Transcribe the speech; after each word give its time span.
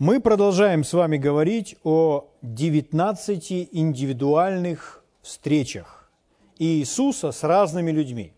Мы 0.00 0.18
продолжаем 0.18 0.82
с 0.82 0.92
вами 0.92 1.18
говорить 1.18 1.76
о 1.84 2.28
19 2.42 3.68
индивидуальных 3.70 5.04
встречах 5.22 6.10
Иисуса 6.58 7.30
с 7.30 7.44
разными 7.44 7.92
людьми 7.92 8.32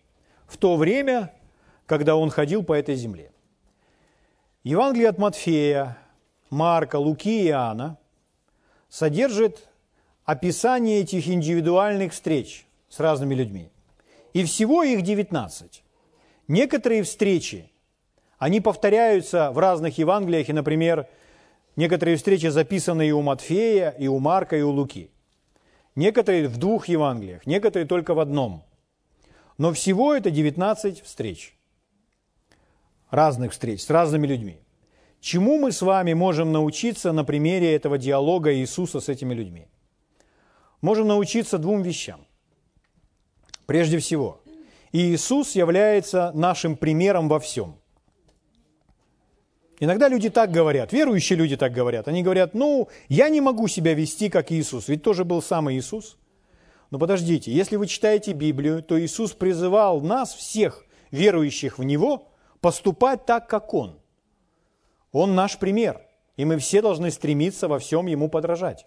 в 0.47 0.59
то 0.59 0.77
время, 0.77 1.33
когда 1.87 2.17
Он 2.17 2.29
ходил 2.29 2.63
по 2.63 2.75
этой 2.75 2.95
земле. 2.95 3.33
Евангелие 4.65 5.09
от 5.09 5.17
Матфея, 5.17 5.97
Марка, 6.51 6.97
Луки 6.97 7.45
и 7.45 7.49
Иоанна 7.49 7.97
содержит 8.91 9.67
описание 10.27 11.01
этих 11.01 11.27
индивидуальных 11.27 12.13
встреч 12.13 12.67
с 12.91 13.01
разными 13.01 13.35
людьми. 13.35 13.71
И 14.35 14.45
всего 14.45 14.83
их 14.83 15.01
19. 15.01 15.83
Некоторые 16.49 17.03
встречи, 17.03 17.73
они 18.37 18.61
повторяются 18.61 19.51
в 19.53 19.59
разных 19.59 19.97
Евангелиях, 19.97 20.51
и, 20.51 20.53
например, 20.53 21.09
Некоторые 21.77 22.17
встречи 22.17 22.47
записаны 22.47 23.09
и 23.09 23.13
у 23.13 23.21
Матфея, 23.21 23.91
и 23.91 24.09
у 24.09 24.19
Марка, 24.19 24.57
и 24.57 24.63
у 24.63 24.71
Луки. 24.71 25.11
Некоторые 25.95 26.49
в 26.49 26.57
двух 26.57 26.89
Евангелиях, 26.89 27.47
некоторые 27.47 27.87
только 27.87 28.15
в 28.15 28.21
одном. 28.21 28.65
Но 29.59 29.73
всего 29.73 30.15
это 30.15 30.31
19 30.31 31.03
встреч. 31.03 31.55
Разных 33.11 33.53
встреч 33.53 33.83
с 33.83 33.91
разными 33.91 34.27
людьми. 34.27 34.59
Чему 35.21 35.59
мы 35.59 35.71
с 35.71 35.83
вами 35.83 36.15
можем 36.15 36.51
научиться 36.53 37.13
на 37.13 37.25
примере 37.25 37.75
этого 37.75 37.99
диалога 37.99 38.55
Иисуса 38.55 39.01
с 39.01 39.09
этими 39.09 39.35
людьми? 39.35 39.69
Можем 40.81 41.09
научиться 41.09 41.59
двум 41.59 41.83
вещам. 41.83 42.27
Прежде 43.67 43.99
всего, 43.99 44.43
Иисус 44.93 45.55
является 45.55 46.33
нашим 46.33 46.77
примером 46.77 47.29
во 47.29 47.39
всем– 47.39 47.79
Иногда 49.79 50.09
люди 50.09 50.31
так 50.31 50.51
говорят, 50.51 50.93
верующие 50.93 51.37
люди 51.37 51.57
так 51.57 51.73
говорят. 51.73 52.09
Они 52.09 52.23
говорят, 52.23 52.55
ну, 52.55 52.89
я 53.09 53.29
не 53.29 53.41
могу 53.41 53.69
себя 53.69 53.93
вести, 53.95 54.31
как 54.31 54.51
Иисус, 54.51 54.89
ведь 54.89 55.03
тоже 55.03 55.25
был 55.25 55.43
сам 55.43 55.71
Иисус. 55.71 56.17
Но 56.91 56.99
подождите, 56.99 57.53
если 57.53 57.77
вы 57.77 57.87
читаете 57.87 58.33
Библию, 58.33 58.83
то 58.83 58.99
Иисус 58.99 59.33
призывал 59.33 60.01
нас, 60.01 60.35
всех 60.35 60.85
верующих 61.11 61.79
в 61.79 61.83
Него, 61.83 62.29
поступать 62.61 63.27
так, 63.27 63.49
как 63.49 63.75
Он. 63.75 63.99
Он 65.13 65.35
наш 65.35 65.59
пример, 65.59 66.01
и 66.37 66.45
мы 66.45 66.59
все 66.59 66.81
должны 66.81 67.11
стремиться 67.11 67.69
во 67.69 67.79
всем 67.79 68.07
Ему 68.07 68.29
подражать. 68.29 68.87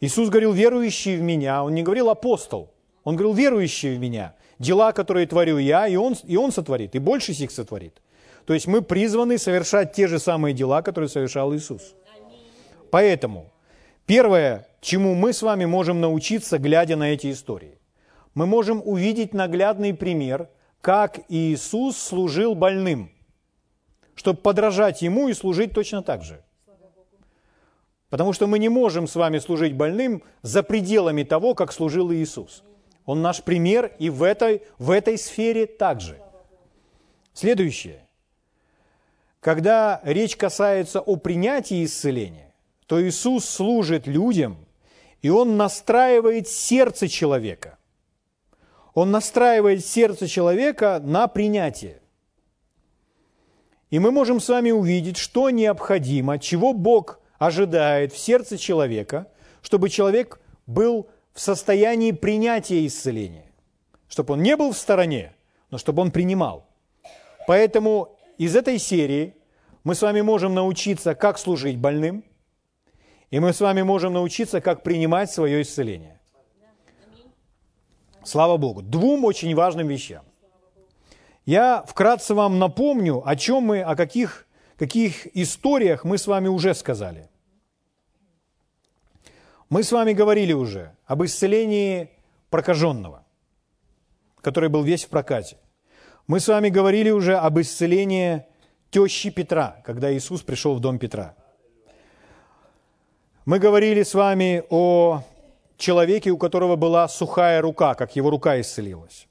Иисус 0.00 0.28
говорил, 0.28 0.52
верующий 0.52 1.16
в 1.16 1.22
Меня, 1.22 1.64
Он 1.64 1.74
не 1.74 1.82
говорил 1.82 2.10
апостол, 2.10 2.70
Он 3.04 3.16
говорил, 3.16 3.34
верующий 3.34 3.96
в 3.96 3.98
Меня. 3.98 4.34
Дела, 4.58 4.92
которые 4.92 5.26
творю 5.26 5.56
я, 5.56 5.86
и 5.86 5.96
Он, 5.96 6.14
и 6.24 6.36
он 6.36 6.52
сотворит, 6.52 6.94
и 6.94 6.98
больше 6.98 7.32
их 7.32 7.50
сотворит. 7.50 8.02
То 8.46 8.54
есть 8.54 8.66
мы 8.66 8.82
призваны 8.82 9.38
совершать 9.38 9.92
те 9.92 10.08
же 10.08 10.18
самые 10.18 10.54
дела, 10.54 10.82
которые 10.82 11.08
совершал 11.08 11.54
Иисус. 11.54 11.94
Поэтому 12.90 13.52
первое, 14.06 14.66
чему 14.80 15.14
мы 15.14 15.32
с 15.32 15.42
вами 15.42 15.64
можем 15.64 16.00
научиться, 16.00 16.58
глядя 16.58 16.96
на 16.96 17.12
эти 17.12 17.30
истории, 17.30 17.78
мы 18.34 18.46
можем 18.46 18.82
увидеть 18.84 19.34
наглядный 19.34 19.94
пример, 19.94 20.48
как 20.80 21.20
Иисус 21.28 21.96
служил 21.96 22.54
больным, 22.54 23.10
чтобы 24.14 24.40
подражать 24.40 25.02
Ему 25.02 25.28
и 25.28 25.34
служить 25.34 25.72
точно 25.72 26.02
так 26.02 26.22
же. 26.22 26.42
Потому 28.08 28.32
что 28.32 28.46
мы 28.48 28.58
не 28.58 28.68
можем 28.68 29.06
с 29.06 29.14
вами 29.14 29.38
служить 29.38 29.74
больным 29.74 30.22
за 30.42 30.62
пределами 30.62 31.22
того, 31.22 31.54
как 31.54 31.72
служил 31.72 32.12
Иисус. 32.12 32.64
Он 33.04 33.22
наш 33.22 33.42
пример 33.42 33.92
и 33.98 34.10
в 34.10 34.22
этой, 34.22 34.62
в 34.78 34.90
этой 34.90 35.16
сфере 35.16 35.66
также. 35.66 36.20
Следующее. 37.32 38.04
Когда 39.40 40.00
речь 40.04 40.36
касается 40.36 41.00
о 41.00 41.16
принятии 41.16 41.84
исцеления, 41.84 42.54
то 42.86 43.02
Иисус 43.02 43.46
служит 43.46 44.06
людям, 44.06 44.58
и 45.22 45.30
Он 45.30 45.56
настраивает 45.56 46.46
сердце 46.46 47.08
человека. 47.08 47.78
Он 48.92 49.10
настраивает 49.10 49.84
сердце 49.84 50.28
человека 50.28 51.00
на 51.02 51.26
принятие. 51.26 52.00
И 53.88 53.98
мы 53.98 54.10
можем 54.10 54.40
с 54.40 54.48
вами 54.48 54.72
увидеть, 54.72 55.16
что 55.16 55.50
необходимо, 55.50 56.38
чего 56.38 56.74
Бог 56.74 57.20
ожидает 57.38 58.12
в 58.12 58.18
сердце 58.18 58.58
человека, 58.58 59.28
чтобы 59.62 59.88
человек 59.88 60.40
был 60.66 61.08
в 61.32 61.40
состоянии 61.40 62.12
принятия 62.12 62.86
исцеления. 62.86 63.46
Чтобы 64.08 64.34
он 64.34 64.42
не 64.42 64.56
был 64.56 64.72
в 64.72 64.76
стороне, 64.76 65.32
но 65.70 65.78
чтобы 65.78 66.02
он 66.02 66.10
принимал. 66.10 66.66
Поэтому 67.46 68.16
из 68.40 68.56
этой 68.56 68.78
серии 68.78 69.36
мы 69.84 69.94
с 69.94 70.00
вами 70.00 70.22
можем 70.22 70.54
научиться, 70.54 71.14
как 71.14 71.38
служить 71.38 71.76
больным, 71.76 72.24
и 73.30 73.38
мы 73.38 73.52
с 73.52 73.60
вами 73.60 73.82
можем 73.82 74.14
научиться, 74.14 74.62
как 74.62 74.82
принимать 74.82 75.30
свое 75.30 75.60
исцеление. 75.60 76.18
Слава 78.24 78.56
Богу. 78.56 78.80
Двум 78.80 79.26
очень 79.26 79.54
важным 79.54 79.88
вещам. 79.88 80.24
Я 81.44 81.84
вкратце 81.86 82.34
вам 82.34 82.58
напомню, 82.58 83.22
о 83.28 83.36
чем 83.36 83.64
мы, 83.64 83.82
о 83.82 83.94
каких, 83.94 84.46
каких 84.78 85.26
историях 85.36 86.04
мы 86.04 86.16
с 86.16 86.26
вами 86.26 86.48
уже 86.48 86.74
сказали. 86.74 87.28
Мы 89.68 89.82
с 89.82 89.92
вами 89.92 90.14
говорили 90.14 90.54
уже 90.54 90.96
об 91.04 91.22
исцелении 91.24 92.08
прокаженного, 92.48 93.26
который 94.40 94.70
был 94.70 94.82
весь 94.82 95.04
в 95.04 95.08
прокате– 95.10 95.58
мы 96.30 96.38
с 96.38 96.46
вами 96.46 96.68
говорили 96.68 97.10
уже 97.10 97.36
об 97.36 97.58
исцелении 97.58 98.44
тещи 98.90 99.30
Петра, 99.30 99.82
когда 99.84 100.14
Иисус 100.14 100.42
пришел 100.42 100.76
в 100.76 100.80
дом 100.80 100.96
Петра. 100.96 101.34
Мы 103.46 103.58
говорили 103.58 104.04
с 104.04 104.14
вами 104.14 104.62
о 104.70 105.24
человеке, 105.76 106.30
у 106.30 106.38
которого 106.38 106.76
была 106.76 107.08
сухая 107.08 107.60
рука, 107.60 107.94
как 107.94 108.14
его 108.14 108.30
рука 108.30 108.60
исцелилась. 108.60 109.26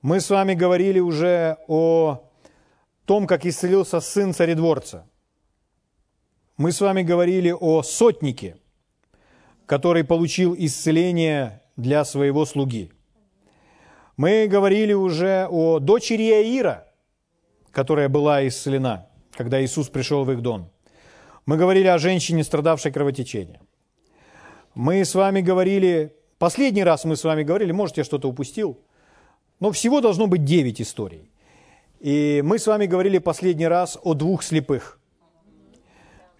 Мы 0.00 0.20
с 0.20 0.30
вами 0.30 0.54
говорили 0.54 0.98
уже 0.98 1.58
о 1.68 2.26
том, 3.04 3.26
как 3.26 3.44
исцелился 3.44 4.00
сын 4.00 4.32
царедворца. 4.32 5.06
Мы 6.56 6.72
с 6.72 6.80
вами 6.80 7.02
говорили 7.02 7.52
о 7.52 7.82
сотнике, 7.82 8.56
который 9.66 10.04
получил 10.04 10.54
исцеление 10.56 11.60
для 11.76 12.06
своего 12.06 12.46
слуги– 12.46 12.92
мы 14.20 14.48
говорили 14.48 14.92
уже 14.92 15.46
о 15.50 15.78
дочери 15.78 16.30
Аира, 16.30 16.86
которая 17.70 18.10
была 18.10 18.46
исцелена, 18.46 19.06
когда 19.32 19.64
Иисус 19.64 19.88
пришел 19.88 20.24
в 20.24 20.30
их 20.30 20.42
дом. 20.42 20.70
Мы 21.46 21.56
говорили 21.56 21.86
о 21.86 21.96
женщине, 21.96 22.44
страдавшей 22.44 22.92
кровотечением. 22.92 23.62
Мы 24.74 25.06
с 25.06 25.14
вами 25.14 25.40
говорили, 25.40 26.14
последний 26.38 26.84
раз 26.84 27.06
мы 27.06 27.16
с 27.16 27.24
вами 27.24 27.44
говорили, 27.44 27.72
может, 27.72 27.96
я 27.96 28.04
что-то 28.04 28.28
упустил, 28.28 28.78
но 29.58 29.72
всего 29.72 30.02
должно 30.02 30.26
быть 30.26 30.44
9 30.44 30.82
историй. 30.82 31.30
И 32.00 32.42
мы 32.44 32.58
с 32.58 32.66
вами 32.66 32.84
говорили 32.84 33.16
последний 33.16 33.68
раз 33.68 33.98
о 34.02 34.12
двух 34.12 34.42
слепых, 34.42 35.00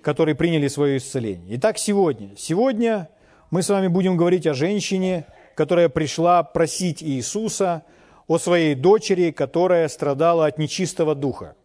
которые 0.03 0.35
приняли 0.35 0.69
свое 0.69 0.99
исцеление. 0.99 1.57
Итак, 1.57 1.79
сегодня. 1.79 2.37
Сегодня 2.37 3.09
мы 3.51 3.63
с 3.63 3.71
вами 3.71 3.87
будем 3.87 4.19
говорить 4.19 4.47
о 4.47 4.53
женщине, 4.53 5.25
которая 5.55 5.89
пришла 5.89 6.43
просить 6.43 7.03
Иисуса 7.03 7.85
о 8.27 8.39
своей 8.39 8.75
дочери, 8.75 9.31
которая 9.31 9.89
страдала 9.89 10.47
от 10.47 10.59
нечистого 10.59 11.15
духа. 11.15 11.57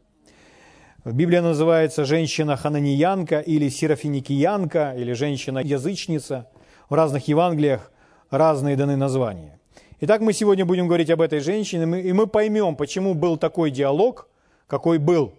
В 1.03 1.13
Библии 1.13 1.37
называется 1.37 2.03
женщина 2.03 2.57
хананиянка 2.57 3.39
или 3.39 3.69
серафиникиянка, 3.69 4.95
или 4.97 5.13
женщина-язычница. 5.13 6.49
В 6.89 6.95
разных 6.95 7.27
Евангелиях 7.27 7.91
разные 8.31 8.75
даны 8.75 8.95
названия. 8.95 9.59
Итак, 10.01 10.21
мы 10.21 10.33
сегодня 10.33 10.65
будем 10.65 10.87
говорить 10.87 11.09
об 11.09 11.21
этой 11.21 11.39
женщине, 11.39 12.01
и 12.01 12.11
мы 12.11 12.27
поймем, 12.27 12.75
почему 12.75 13.13
был 13.13 13.37
такой 13.37 13.69
диалог, 13.69 14.27
какой 14.67 14.97
был 14.97 15.33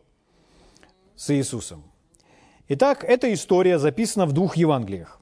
с 1.17 1.35
Иисусом. 1.35 1.83
Итак, 2.69 3.05
эта 3.05 3.33
история 3.33 3.79
записана 3.79 4.27
в 4.27 4.33
двух 4.33 4.57
Евангелиях. 4.57 5.21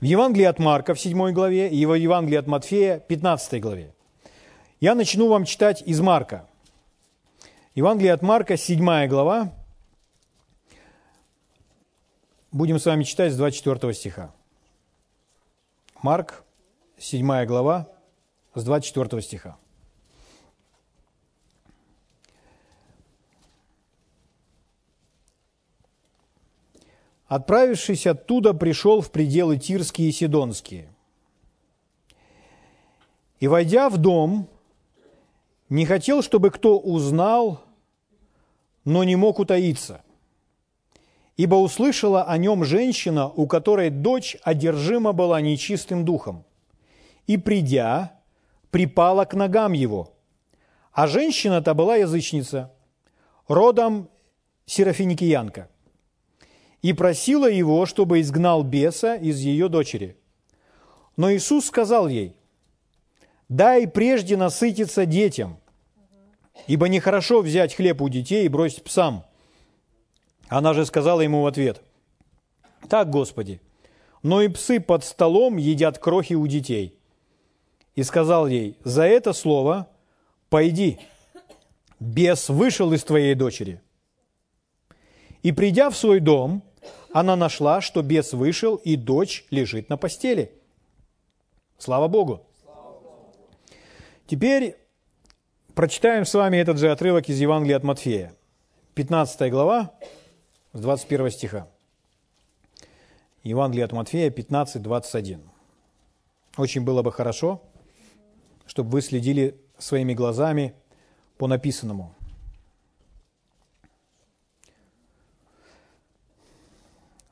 В 0.00 0.04
Евангелии 0.04 0.46
от 0.46 0.58
Марка 0.58 0.94
в 0.94 1.00
7 1.00 1.32
главе 1.32 1.68
и 1.68 1.84
в 1.84 1.92
Евангелии 1.92 2.38
от 2.38 2.46
Матфея 2.46 3.00
15 3.00 3.60
главе. 3.60 3.94
Я 4.80 4.94
начну 4.94 5.28
вам 5.28 5.44
читать 5.44 5.82
из 5.82 6.00
Марка. 6.00 6.48
Евангелие 7.74 8.14
от 8.14 8.22
Марка, 8.22 8.56
7 8.56 9.06
глава. 9.08 9.52
Будем 12.50 12.78
с 12.78 12.86
вами 12.86 13.04
читать 13.04 13.34
с 13.34 13.36
24 13.36 13.92
стиха. 13.92 14.32
Марк, 16.02 16.44
7 16.98 17.44
глава, 17.44 17.86
с 18.54 18.64
24 18.64 19.20
стиха. 19.20 19.58
Отправившись 27.30 28.08
оттуда, 28.08 28.54
пришел 28.54 29.00
в 29.00 29.12
пределы 29.12 29.56
Тирские 29.56 30.08
и 30.08 30.12
Сидонские. 30.12 30.88
И, 33.38 33.46
войдя 33.46 33.88
в 33.88 33.98
дом, 33.98 34.48
не 35.68 35.86
хотел, 35.86 36.22
чтобы 36.22 36.50
кто 36.50 36.76
узнал, 36.76 37.62
но 38.84 39.04
не 39.04 39.14
мог 39.14 39.38
утаиться. 39.38 40.02
ибо 41.36 41.54
услышала 41.54 42.24
о 42.24 42.36
нем 42.36 42.64
женщина, 42.64 43.28
у 43.28 43.46
которой 43.46 43.90
дочь 43.90 44.36
одержима 44.42 45.12
была 45.12 45.40
нечистым 45.40 46.04
духом. 46.04 46.44
И, 47.28 47.36
придя, 47.36 48.20
припала 48.72 49.24
к 49.24 49.34
ногам 49.34 49.72
его. 49.72 50.12
А 50.92 51.06
женщина-то 51.06 51.74
была 51.74 51.94
язычница, 51.94 52.72
родом 53.46 54.08
серафиникиянка, 54.66 55.68
и 56.82 56.92
просила 56.92 57.50
его, 57.50 57.84
чтобы 57.86 58.20
изгнал 58.20 58.62
беса 58.62 59.14
из 59.14 59.38
ее 59.38 59.68
дочери. 59.68 60.16
Но 61.16 61.32
Иисус 61.32 61.66
сказал 61.66 62.08
ей, 62.08 62.34
«Дай 63.48 63.86
прежде 63.86 64.36
насытиться 64.36 65.04
детям, 65.06 65.58
ибо 66.66 66.88
нехорошо 66.88 67.42
взять 67.42 67.74
хлеб 67.74 68.00
у 68.00 68.08
детей 68.08 68.46
и 68.46 68.48
бросить 68.48 68.84
псам». 68.84 69.24
Она 70.48 70.72
же 70.72 70.86
сказала 70.86 71.20
ему 71.20 71.42
в 71.42 71.46
ответ, 71.46 71.82
«Так, 72.88 73.10
Господи, 73.10 73.60
но 74.22 74.42
и 74.42 74.48
псы 74.48 74.80
под 74.80 75.04
столом 75.04 75.56
едят 75.58 75.98
крохи 75.98 76.34
у 76.34 76.46
детей». 76.46 76.96
И 77.94 78.02
сказал 78.02 78.46
ей, 78.46 78.78
«За 78.84 79.02
это 79.02 79.32
слово 79.32 79.88
пойди, 80.48 80.98
бес 81.98 82.48
вышел 82.48 82.92
из 82.92 83.04
твоей 83.04 83.34
дочери». 83.34 83.80
И 85.42 85.52
придя 85.52 85.90
в 85.90 85.96
свой 85.96 86.20
дом, 86.20 86.62
она 87.12 87.36
нашла, 87.36 87.80
что 87.80 88.02
бес 88.02 88.32
вышел, 88.32 88.76
и 88.76 88.96
дочь 88.96 89.44
лежит 89.50 89.88
на 89.88 89.96
постели. 89.96 90.52
Слава 91.78 92.08
Богу! 92.08 92.46
Теперь 94.26 94.76
прочитаем 95.74 96.24
с 96.24 96.34
вами 96.34 96.58
этот 96.58 96.78
же 96.78 96.90
отрывок 96.90 97.28
из 97.28 97.40
Евангелия 97.40 97.76
от 97.76 97.82
Матфея. 97.82 98.34
15 98.94 99.50
глава, 99.50 99.92
с 100.72 100.80
21 100.80 101.30
стиха. 101.30 101.68
Евангелие 103.42 103.86
от 103.86 103.92
Матфея 103.92 104.30
15, 104.30 104.82
21. 104.82 105.40
Очень 106.58 106.82
было 106.82 107.02
бы 107.02 107.10
хорошо, 107.10 107.62
чтобы 108.66 108.90
вы 108.90 109.00
следили 109.00 109.58
своими 109.78 110.12
глазами 110.12 110.74
по 111.38 111.46
написанному. 111.46 112.14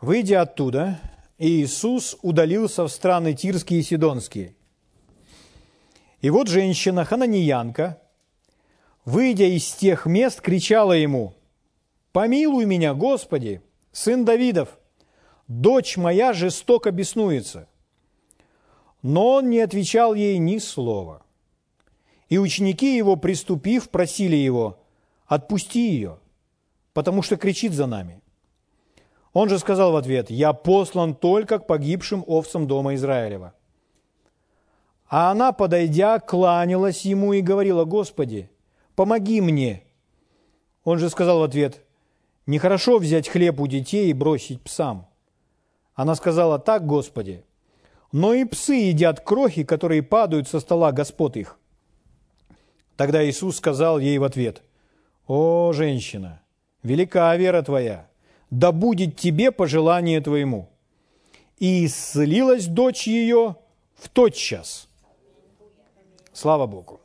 Выйдя 0.01 0.43
оттуда, 0.43 1.01
Иисус 1.39 2.17
удалился 2.23 2.85
в 2.85 2.89
страны 2.89 3.35
Тирские 3.35 3.81
и 3.81 3.83
Сидонские. 3.83 4.55
И 6.21 6.31
вот 6.31 6.47
женщина, 6.47 7.05
хананиянка, 7.05 8.01
выйдя 9.05 9.47
из 9.47 9.73
тех 9.73 10.07
мест, 10.07 10.41
кричала 10.41 10.93
ему, 10.93 11.35
«Помилуй 12.13 12.65
меня, 12.65 12.95
Господи, 12.95 13.61
сын 13.91 14.25
Давидов, 14.25 14.79
дочь 15.49 15.97
моя 15.97 16.33
жестоко 16.33 16.93
беснуется». 16.93 17.69
Но 19.03 19.35
он 19.35 19.51
не 19.51 19.61
отвечал 19.61 20.15
ей 20.15 20.39
ни 20.39 20.59
слова. 20.59 21.23
И 22.29 22.39
ученики 22.39 22.97
его, 22.97 23.17
приступив, 23.17 23.91
просили 23.91 24.37
его, 24.37 24.79
«Отпусти 25.27 25.91
ее, 25.91 26.19
потому 26.93 27.23
что 27.23 27.37
кричит 27.37 27.73
за 27.73 27.87
нами». 27.87 28.21
Он 29.39 29.49
же 29.49 29.61
сказал 29.61 29.93
в 29.93 29.97
ответ, 29.97 30.31
«Я 30.31 30.53
послан 30.53 31.15
только 31.15 31.61
к 31.61 31.69
погибшим 31.69 32.25
овцам 32.27 32.67
дома 32.67 32.97
Израилева». 32.97 33.55
А 35.09 35.31
она, 35.31 35.53
подойдя, 35.53 36.19
кланялась 36.19 37.03
ему 37.03 37.33
и 37.33 37.41
говорила, 37.41 37.85
«Господи, 37.85 38.51
помоги 38.97 39.41
мне». 39.41 39.85
Он 40.83 40.99
же 40.99 41.09
сказал 41.09 41.39
в 41.39 41.45
ответ, 41.45 41.87
«Нехорошо 42.47 42.99
взять 42.99 43.29
хлеб 43.29 43.61
у 43.61 43.69
детей 43.69 44.11
и 44.11 44.13
бросить 44.13 44.61
псам». 44.61 45.07
Она 45.95 46.17
сказала, 46.17 46.59
«Так, 46.59 46.85
Господи, 46.85 47.45
но 48.11 48.35
и 48.35 48.45
псы 48.45 48.75
едят 48.91 49.21
крохи, 49.21 49.63
которые 49.63 50.03
падают 50.03 50.49
со 50.49 50.59
стола 50.59 50.91
господ 50.91 51.37
их». 51.37 51.61
Тогда 52.97 53.25
Иисус 53.25 53.59
сказал 53.59 54.01
ей 54.01 54.19
в 54.19 54.25
ответ, 54.25 54.63
«О, 55.29 55.73
женщина, 55.73 56.43
велика 56.83 57.37
вера 57.37 57.63
твоя, 57.63 58.09
да 58.51 58.73
будет 58.73 59.17
тебе 59.17 59.53
пожелание 59.53 60.21
твоему». 60.21 60.69
И 61.59 61.87
исцелилась 61.87 62.67
дочь 62.67 63.07
ее 63.07 63.57
в 63.97 64.09
тот 64.09 64.35
час. 64.35 64.89
Слава 66.33 66.67
Богу. 66.67 67.01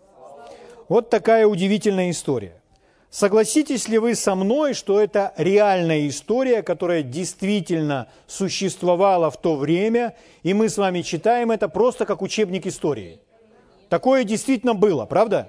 Вот 0.89 1.09
такая 1.09 1.47
удивительная 1.47 2.11
история. 2.11 2.61
Согласитесь 3.09 3.87
ли 3.87 3.99
вы 3.99 4.15
со 4.15 4.35
мной, 4.35 4.73
что 4.73 4.99
это 4.99 5.33
реальная 5.37 6.07
история, 6.07 6.63
которая 6.63 7.03
действительно 7.03 8.07
существовала 8.27 9.29
в 9.29 9.37
то 9.37 9.55
время, 9.55 10.15
и 10.41 10.53
мы 10.53 10.67
с 10.67 10.77
вами 10.77 11.01
читаем 11.01 11.51
это 11.51 11.69
просто 11.69 12.05
как 12.05 12.21
учебник 12.21 12.65
истории? 12.65 13.19
Такое 13.89 14.23
действительно 14.23 14.73
было, 14.73 15.05
правда? 15.05 15.47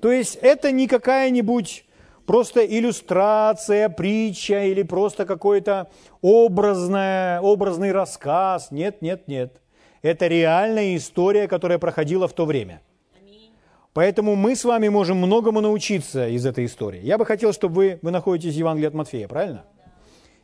То 0.00 0.10
есть 0.10 0.36
это 0.42 0.72
не 0.72 0.88
какая-нибудь 0.88 1.84
просто 2.26 2.64
иллюстрация, 2.66 3.88
притча 3.88 4.64
или 4.64 4.82
просто 4.82 5.24
какой-то 5.24 5.90
образный 6.20 7.92
рассказ. 7.92 8.70
Нет, 8.70 9.02
нет, 9.02 9.28
нет. 9.28 9.60
Это 10.02 10.26
реальная 10.26 10.96
история, 10.96 11.48
которая 11.48 11.78
проходила 11.78 12.28
в 12.28 12.32
то 12.32 12.44
время. 12.44 12.82
Поэтому 13.92 14.36
мы 14.36 14.54
с 14.54 14.64
вами 14.64 14.88
можем 14.88 15.16
многому 15.16 15.62
научиться 15.62 16.28
из 16.28 16.44
этой 16.44 16.66
истории. 16.66 17.00
Я 17.00 17.16
бы 17.16 17.24
хотел, 17.24 17.54
чтобы 17.54 17.74
вы, 17.74 17.98
вы 18.02 18.10
находитесь 18.10 18.54
в 18.54 18.58
Евангелии 18.58 18.88
от 18.88 18.94
Матфея, 18.94 19.26
правильно? 19.26 19.64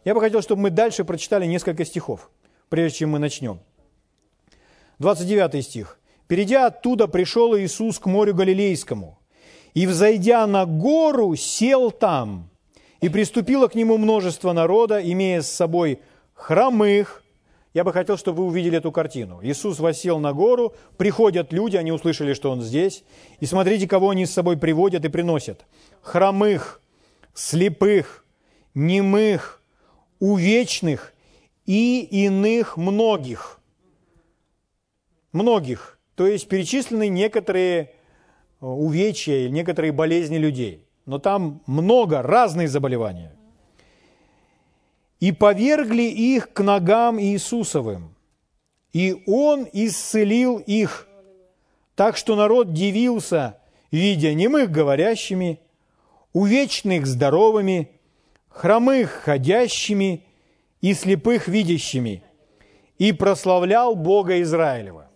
Я 0.05 0.14
бы 0.14 0.20
хотел, 0.20 0.40
чтобы 0.40 0.62
мы 0.62 0.70
дальше 0.70 1.05
прочитали 1.05 1.44
несколько 1.44 1.84
стихов, 1.84 2.31
прежде 2.70 3.00
чем 3.00 3.11
мы 3.11 3.19
начнем. 3.19 3.61
29 4.99 5.64
стих. 5.64 5.99
«Перейдя 6.29 6.67
оттуда, 6.67 7.08
пришел 7.08 7.55
Иисус 7.58 7.99
к 7.99 8.06
морю 8.06 8.34
Галилейскому, 8.34 9.19
и, 9.75 9.87
взойдя 9.87 10.47
на 10.47 10.67
гору, 10.67 11.35
сел 11.37 11.91
там, 11.91 12.51
и 13.01 13.09
приступило 13.09 13.69
к 13.69 13.75
нему 13.75 13.99
множество 13.99 14.53
народа, 14.53 15.01
имея 15.03 15.43
с 15.43 15.51
собой 15.51 16.01
хромых. 16.35 17.23
Я 17.75 17.85
бы 17.85 17.93
хотел, 17.93 18.19
чтобы 18.19 18.43
вы 18.43 18.49
увидели 18.49 18.77
эту 18.79 18.93
картину. 18.93 19.41
Иисус 19.43 19.79
восел 19.79 20.19
на 20.19 20.35
гору, 20.35 20.75
приходят 20.99 21.53
люди, 21.53 21.77
они 21.77 21.91
услышали, 21.91 22.35
что 22.35 22.51
Он 22.51 22.61
здесь, 22.61 23.03
и 23.41 23.47
смотрите, 23.47 23.89
кого 23.89 24.11
они 24.11 24.27
с 24.27 24.33
собой 24.33 24.59
приводят 24.59 25.05
и 25.05 25.09
приносят. 25.09 25.65
Хромых, 26.03 26.83
слепых, 27.35 28.27
немых, 28.75 29.63
увечных 30.21 31.15
и 31.65 32.03
иных 32.03 32.77
многих. 32.77 33.58
Многих. 35.32 35.99
То 36.15 36.27
есть 36.27 36.46
перечислены 36.46 37.08
некоторые 37.08 37.94
увечья 38.63 39.35
или 39.35 39.51
некоторые 39.51 39.93
болезни 39.93 40.37
людей. 40.37 40.87
Но 41.05 41.19
там 41.19 41.63
много 41.67 42.23
разных 42.23 42.69
заболеваний. 42.69 43.29
И 45.19 45.33
повергли 45.33 46.03
их 46.03 46.53
к 46.53 46.63
ногам 46.63 47.21
Иисусовым. 47.21 48.15
И 48.93 49.23
Он 49.27 49.67
исцелил 49.73 50.59
их, 50.59 51.09
так 51.95 52.17
что 52.17 52.37
народ 52.37 52.73
дивился, 52.73 53.59
видя 53.91 54.35
немых 54.35 54.71
говорящими, 54.71 55.61
увечных 56.33 57.07
здоровыми, 57.07 57.91
хромых 58.49 59.11
ходящими 59.11 60.25
и 60.81 60.95
слепых 60.95 61.49
видящими, 61.49 62.23
и 62.99 63.13
прославлял 63.13 63.95
Бога 63.97 64.41
Израилева. 64.43 65.09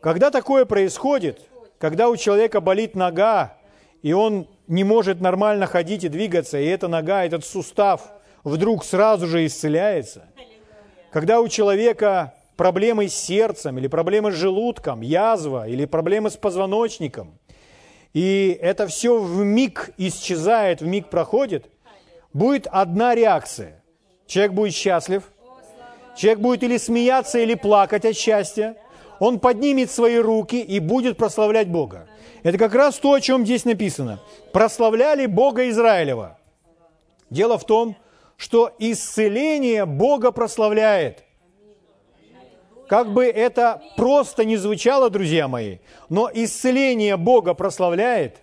Когда 0.00 0.30
такое 0.30 0.64
происходит– 0.64 1.40
когда 1.82 2.08
у 2.08 2.16
человека 2.16 2.60
болит 2.60 2.94
нога, 2.94 3.56
и 4.02 4.12
он 4.12 4.46
не 4.68 4.84
может 4.84 5.20
нормально 5.20 5.66
ходить 5.66 6.04
и 6.04 6.08
двигаться, 6.08 6.56
и 6.56 6.64
эта 6.64 6.86
нога, 6.86 7.24
этот 7.24 7.44
сустав 7.44 8.02
вдруг 8.44 8.84
сразу 8.84 9.26
же 9.26 9.44
исцеляется. 9.44 10.28
Когда 11.10 11.40
у 11.40 11.48
человека 11.48 12.34
проблемы 12.56 13.08
с 13.08 13.14
сердцем, 13.16 13.78
или 13.78 13.88
проблемы 13.88 14.30
с 14.30 14.36
желудком, 14.36 15.00
язва, 15.00 15.66
или 15.66 15.84
проблемы 15.84 16.30
с 16.30 16.36
позвоночником, 16.36 17.36
и 18.12 18.56
это 18.62 18.86
все 18.86 19.18
в 19.18 19.42
миг 19.42 19.90
исчезает, 19.96 20.82
в 20.82 20.86
миг 20.86 21.10
проходит, 21.10 21.68
будет 22.32 22.68
одна 22.68 23.16
реакция. 23.16 23.82
Человек 24.28 24.52
будет 24.52 24.72
счастлив, 24.72 25.24
человек 26.16 26.38
будет 26.38 26.62
или 26.62 26.76
смеяться, 26.76 27.40
или 27.40 27.56
плакать 27.56 28.04
от 28.04 28.16
счастья, 28.16 28.76
он 29.22 29.38
поднимет 29.38 29.88
свои 29.88 30.16
руки 30.16 30.60
и 30.60 30.80
будет 30.80 31.16
прославлять 31.16 31.68
Бога. 31.68 32.08
Это 32.42 32.58
как 32.58 32.74
раз 32.74 32.96
то, 32.96 33.12
о 33.12 33.20
чем 33.20 33.44
здесь 33.44 33.64
написано. 33.64 34.18
Прославляли 34.52 35.26
Бога 35.26 35.68
Израилева. 35.68 36.40
Дело 37.30 37.56
в 37.56 37.64
том, 37.64 37.94
что 38.36 38.72
исцеление 38.80 39.86
Бога 39.86 40.32
прославляет. 40.32 41.22
Как 42.88 43.12
бы 43.12 43.26
это 43.26 43.80
просто 43.96 44.44
не 44.44 44.56
звучало, 44.56 45.08
друзья 45.08 45.46
мои, 45.46 45.78
но 46.08 46.28
исцеление 46.34 47.16
Бога 47.16 47.54
прославляет, 47.54 48.38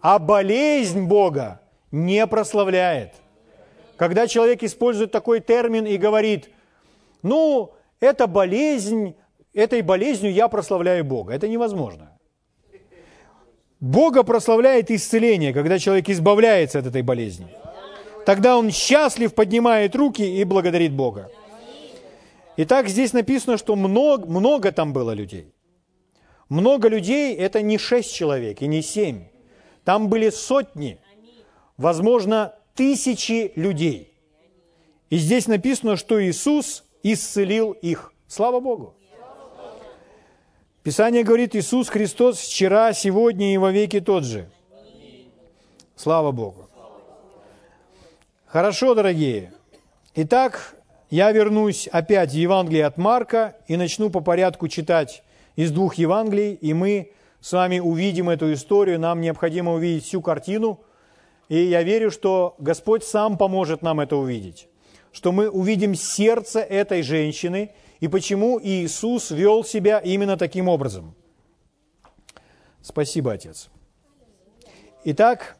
а 0.00 0.20
болезнь 0.20 1.06
Бога 1.08 1.60
не 1.90 2.24
прославляет. 2.28 3.14
Когда 3.96 4.28
человек 4.28 4.62
использует 4.62 5.10
такой 5.10 5.40
термин 5.40 5.86
и 5.86 5.96
говорит, 5.96 6.50
ну, 7.24 7.72
это 7.98 8.28
болезнь, 8.28 9.16
этой 9.54 9.82
болезнью 9.82 10.32
я 10.32 10.48
прославляю 10.48 11.04
Бога. 11.04 11.32
Это 11.32 11.48
невозможно. 11.48 12.18
Бога 13.80 14.22
прославляет 14.22 14.90
исцеление, 14.90 15.52
когда 15.52 15.78
человек 15.78 16.08
избавляется 16.08 16.78
от 16.78 16.86
этой 16.86 17.02
болезни. 17.02 17.48
Тогда 18.24 18.56
он 18.56 18.70
счастлив, 18.70 19.34
поднимает 19.34 19.94
руки 19.94 20.22
и 20.22 20.44
благодарит 20.44 20.92
Бога. 20.92 21.30
Итак, 22.56 22.88
здесь 22.88 23.12
написано, 23.12 23.58
что 23.58 23.76
много, 23.76 24.26
много 24.26 24.72
там 24.72 24.92
было 24.92 25.10
людей. 25.10 25.52
Много 26.48 26.88
людей– 26.88 27.34
это 27.36 27.62
не 27.62 27.78
шесть 27.78 28.14
человек 28.14 28.62
и 28.62 28.66
не 28.66 28.80
семь. 28.82 29.24
Там 29.84 30.08
были 30.08 30.30
сотни, 30.30 30.98
возможно, 31.76 32.54
тысячи 32.74 33.52
людей. 33.56 34.14
И 35.10 35.16
здесь 35.16 35.46
написано, 35.46 35.96
что 35.96 36.22
Иисус 36.24 36.84
исцелил 37.02 37.72
их. 37.72 38.12
Слава 38.26 38.60
Богу! 38.60 38.94
Писание 40.84 41.24
говорит, 41.24 41.56
Иисус 41.56 41.88
Христос 41.88 42.38
вчера, 42.40 42.92
сегодня 42.92 43.54
и 43.54 43.56
во 43.56 43.72
веки 43.72 44.00
тот 44.00 44.22
же. 44.22 44.50
Слава 45.96 46.30
Богу! 46.30 46.68
Хорошо, 48.44 48.94
дорогие. 48.94 49.54
Итак, 50.14 50.76
я 51.08 51.32
вернусь 51.32 51.88
опять 51.88 52.32
в 52.32 52.34
Евангелие 52.34 52.84
от 52.84 52.98
Марка 52.98 53.56
и 53.66 53.78
начну 53.78 54.10
по 54.10 54.20
порядку 54.20 54.68
читать 54.68 55.22
из 55.56 55.72
двух 55.72 55.94
Евангелий, 55.94 56.52
и 56.52 56.74
мы 56.74 57.12
с 57.40 57.54
вами 57.54 57.78
увидим 57.78 58.28
эту 58.28 58.52
историю. 58.52 59.00
Нам 59.00 59.22
необходимо 59.22 59.72
увидеть 59.72 60.04
всю 60.04 60.20
картину, 60.20 60.80
и 61.48 61.62
я 61.62 61.82
верю, 61.82 62.10
что 62.10 62.56
Господь 62.58 63.04
сам 63.04 63.38
поможет 63.38 63.80
нам 63.80 64.00
это 64.00 64.16
увидеть, 64.16 64.68
что 65.12 65.32
мы 65.32 65.48
увидим 65.48 65.94
сердце 65.94 66.60
этой 66.60 67.00
женщины 67.00 67.70
и 68.00 68.08
почему 68.08 68.60
Иисус 68.62 69.30
вел 69.30 69.64
себя 69.64 69.98
именно 69.98 70.36
таким 70.36 70.68
образом. 70.68 71.14
Спасибо, 72.82 73.32
Отец. 73.32 73.70
Итак, 75.04 75.56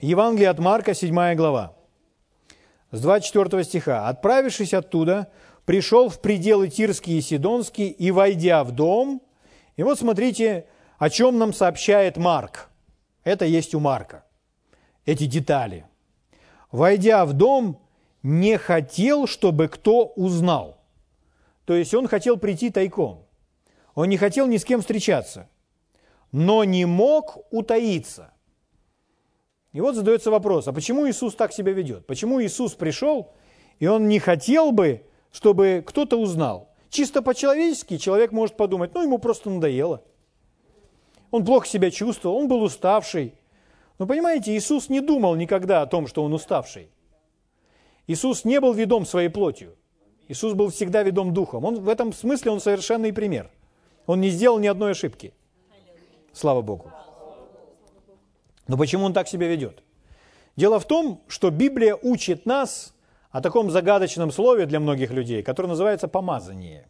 Евангелие 0.00 0.50
от 0.50 0.58
Марка, 0.58 0.94
7 0.94 1.34
глава 1.34 1.78
с 2.90 3.00
24 3.00 3.64
стиха. 3.64 4.08
«Отправившись 4.08 4.74
оттуда, 4.74 5.28
пришел 5.64 6.08
в 6.08 6.20
пределы 6.20 6.68
Тирские 6.68 7.18
и 7.18 7.22
Сидонские, 7.22 7.88
и, 7.88 8.10
войдя 8.10 8.64
в 8.64 8.72
дом...» 8.72 9.22
И 9.76 9.82
вот 9.84 9.98
смотрите, 9.98 10.66
о 10.98 11.08
чем 11.08 11.38
нам 11.38 11.52
сообщает 11.52 12.16
Марк. 12.16 12.68
Это 13.22 13.44
есть 13.44 13.76
у 13.76 13.80
Марка. 13.80 14.24
Эти 15.06 15.26
детали. 15.26 15.86
«Войдя 16.72 17.24
в 17.24 17.32
дом, 17.32 17.80
не 18.22 18.58
хотел, 18.58 19.26
чтобы 19.26 19.68
кто 19.68 20.06
узнал». 20.06 20.77
То 21.68 21.74
есть 21.74 21.94
он 21.94 22.08
хотел 22.08 22.38
прийти 22.38 22.70
тайком. 22.70 23.26
Он 23.94 24.08
не 24.08 24.16
хотел 24.16 24.48
ни 24.48 24.56
с 24.56 24.64
кем 24.64 24.80
встречаться, 24.80 25.48
но 26.32 26.64
не 26.64 26.84
мог 26.84 27.44
утаиться– 27.52 28.32
и 29.72 29.80
вот 29.80 29.94
задается 29.94 30.32
вопрос, 30.32 30.66
а 30.66 30.72
почему 30.72 31.08
Иисус 31.08 31.36
так 31.36 31.52
себя 31.52 31.72
ведет? 31.72 32.06
Почему 32.06 32.42
Иисус 32.42 32.74
пришел, 32.74 33.32
и 33.78 33.86
Он 33.86 34.08
не 34.08 34.18
хотел 34.18 34.72
бы, 34.72 35.04
чтобы 35.30 35.84
кто-то 35.86 36.16
узнал? 36.16 36.74
Чисто 36.90 37.22
по-человечески 37.22 37.98
человек 37.98 38.32
может 38.32 38.56
подумать, 38.56 38.94
ну, 38.94 39.02
ему 39.02 39.18
просто 39.18 39.50
надоело. 39.50 40.02
Он 41.30 41.44
плохо 41.44 41.68
себя 41.68 41.92
чувствовал, 41.92 42.38
он 42.38 42.48
был 42.48 42.62
уставший. 42.62 43.34
Но 44.00 44.06
понимаете, 44.06 44.56
Иисус 44.56 44.88
не 44.88 45.00
думал 45.00 45.36
никогда 45.36 45.82
о 45.82 45.86
том, 45.86 46.06
что 46.06 46.24
он 46.24 46.32
уставший. 46.32 46.90
Иисус 48.08 48.44
не 48.44 48.60
был 48.60 48.72
ведом 48.72 49.04
своей 49.04 49.28
плотью. 49.28 49.77
Иисус 50.28 50.52
был 50.52 50.68
всегда 50.68 51.02
ведом 51.02 51.32
духом. 51.32 51.64
Он, 51.64 51.80
в 51.80 51.88
этом 51.88 52.12
смысле 52.12 52.52
он 52.52 52.60
совершенный 52.60 53.12
пример. 53.12 53.50
Он 54.06 54.20
не 54.20 54.28
сделал 54.28 54.58
ни 54.58 54.66
одной 54.66 54.92
ошибки. 54.92 55.32
Слава 56.32 56.62
Богу. 56.62 56.92
Но 58.66 58.76
почему 58.76 59.06
он 59.06 59.14
так 59.14 59.26
себя 59.26 59.48
ведет? 59.48 59.82
Дело 60.56 60.78
в 60.78 60.86
том, 60.86 61.22
что 61.28 61.50
Библия 61.50 61.96
учит 61.96 62.44
нас 62.44 62.94
о 63.30 63.40
таком 63.40 63.70
загадочном 63.70 64.30
слове 64.30 64.66
для 64.66 64.80
многих 64.80 65.10
людей, 65.10 65.42
которое 65.42 65.68
называется 65.68 66.08
помазание. 66.08 66.88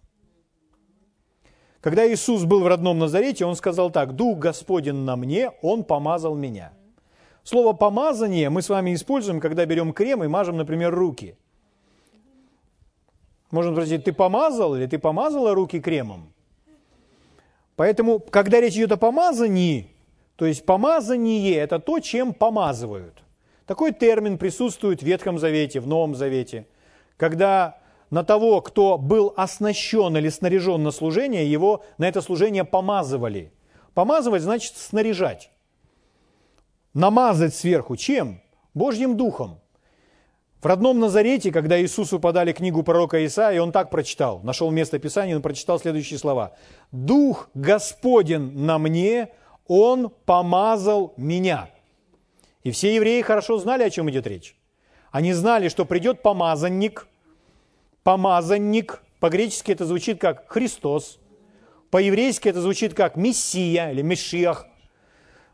Когда 1.80 2.12
Иисус 2.12 2.44
был 2.44 2.62
в 2.62 2.66
родном 2.66 2.98
Назарете, 2.98 3.44
Он 3.44 3.54
сказал 3.54 3.90
так, 3.90 4.16
«Дух 4.16 4.38
Господень 4.38 4.96
на 4.96 5.14
мне, 5.14 5.52
Он 5.62 5.84
помазал 5.84 6.34
меня». 6.34 6.72
Слово 7.44 7.72
«помазание» 7.72 8.50
мы 8.50 8.62
с 8.62 8.68
вами 8.68 8.94
используем, 8.94 9.40
когда 9.40 9.64
берем 9.64 9.92
крем 9.92 10.24
и 10.24 10.28
мажем, 10.28 10.56
например, 10.56 10.92
руки. 10.92 11.36
Можно 13.50 13.72
спросить, 13.72 14.04
ты 14.04 14.12
помазал 14.12 14.76
или 14.76 14.86
ты 14.86 14.98
помазала 14.98 15.54
руки 15.54 15.80
кремом? 15.80 16.32
Поэтому, 17.76 18.18
когда 18.18 18.60
речь 18.60 18.74
идет 18.74 18.92
о 18.92 18.96
помазании, 18.96 19.88
то 20.36 20.46
есть 20.46 20.66
помазание– 20.66 21.54
это 21.56 21.78
то, 21.78 22.00
чем 22.00 22.34
помазывают. 22.34 23.22
Такой 23.66 23.92
термин 23.92 24.38
присутствует 24.38 25.00
в 25.00 25.06
Ветхом 25.06 25.38
Завете, 25.38 25.80
в 25.80 25.86
Новом 25.86 26.14
Завете, 26.14 26.66
когда 27.16 27.78
на 28.10 28.24
того, 28.24 28.60
кто 28.62 28.98
был 28.98 29.34
оснащен 29.36 30.16
или 30.16 30.28
снаряжен 30.28 30.82
на 30.82 30.90
служение, 30.90 31.50
его 31.50 31.84
на 31.98 32.08
это 32.08 32.20
служение 32.22 32.64
помазывали. 32.64 33.52
Помазывать 33.94 34.42
значит 34.42 34.76
снаряжать. 34.76 35.50
Намазать 36.94 37.54
сверху. 37.54 37.96
Чем? 37.96 38.40
Божьим 38.74 39.16
Духом. 39.16 39.60
В 40.60 40.66
родном 40.66 40.98
Назарете, 40.98 41.52
когда 41.52 41.80
Иисусу 41.80 42.18
подали 42.18 42.52
книгу 42.52 42.82
пророка 42.82 43.24
Исаия, 43.24 43.62
он 43.62 43.70
так 43.70 43.90
прочитал, 43.90 44.40
нашел 44.42 44.70
место 44.72 44.98
Писания, 44.98 45.36
он 45.36 45.42
прочитал 45.42 45.78
следующие 45.78 46.18
слова. 46.18 46.56
«Дух 46.90 47.48
Господен 47.54 48.66
на 48.66 48.78
мне, 48.78 49.28
он 49.68 50.10
помазал 50.24 51.14
меня. 51.16 51.70
И 52.64 52.72
все 52.72 52.92
евреи 52.94 53.22
хорошо 53.22 53.58
знали, 53.58 53.84
о 53.84 53.90
чем 53.90 54.10
идет 54.10 54.26
речь. 54.26 54.56
Они 55.12 55.32
знали, 55.32 55.68
что 55.68 55.84
придет 55.84 56.22
помазанник, 56.22 57.06
помазанник, 58.02 59.00
по-гречески 59.20 59.70
это 59.70 59.86
звучит 59.86 60.20
как 60.20 60.50
Христос, 60.50 61.20
по-еврейски 61.90 62.48
это 62.48 62.60
звучит 62.60 62.94
как 62.94 63.16
Мессия 63.16 63.90
или 63.92 64.02
Мешиах. 64.02 64.66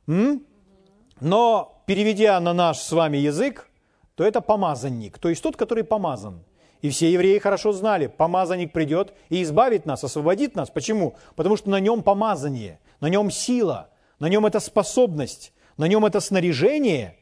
Но 0.07 1.83
переведя 1.87 2.41
на 2.41 2.55
наш 2.55 2.79
с 2.79 2.91
вами 2.91 3.19
язык, 3.19 3.69
то 4.15 4.25
это 4.25 4.41
помазанник, 4.41 5.19
то 5.19 5.29
есть 5.29 5.43
тот, 5.43 5.57
который 5.57 5.85
помазан. 5.85 6.45
И 6.83 6.91
все 6.91 7.11
евреи 7.11 7.39
хорошо 7.39 7.73
знали, 7.73 8.09
помазанник 8.09 8.73
придет 8.73 9.15
и 9.31 9.43
избавит 9.43 9.87
нас, 9.87 10.05
освободит 10.05 10.55
нас. 10.55 10.71
Почему? 10.71 11.15
Потому 11.35 11.57
что 11.57 11.71
на 11.71 11.81
нем 11.81 12.03
помазание, 12.03 12.81
на 13.01 13.09
нем 13.09 13.31
сила– 13.31 13.89
на 14.19 14.29
нем 14.29 14.47
это 14.47 14.61
способность, 14.61 15.53
на 15.77 15.87
нем 15.87 16.07
это 16.07 16.21
снаряжение 16.21 17.19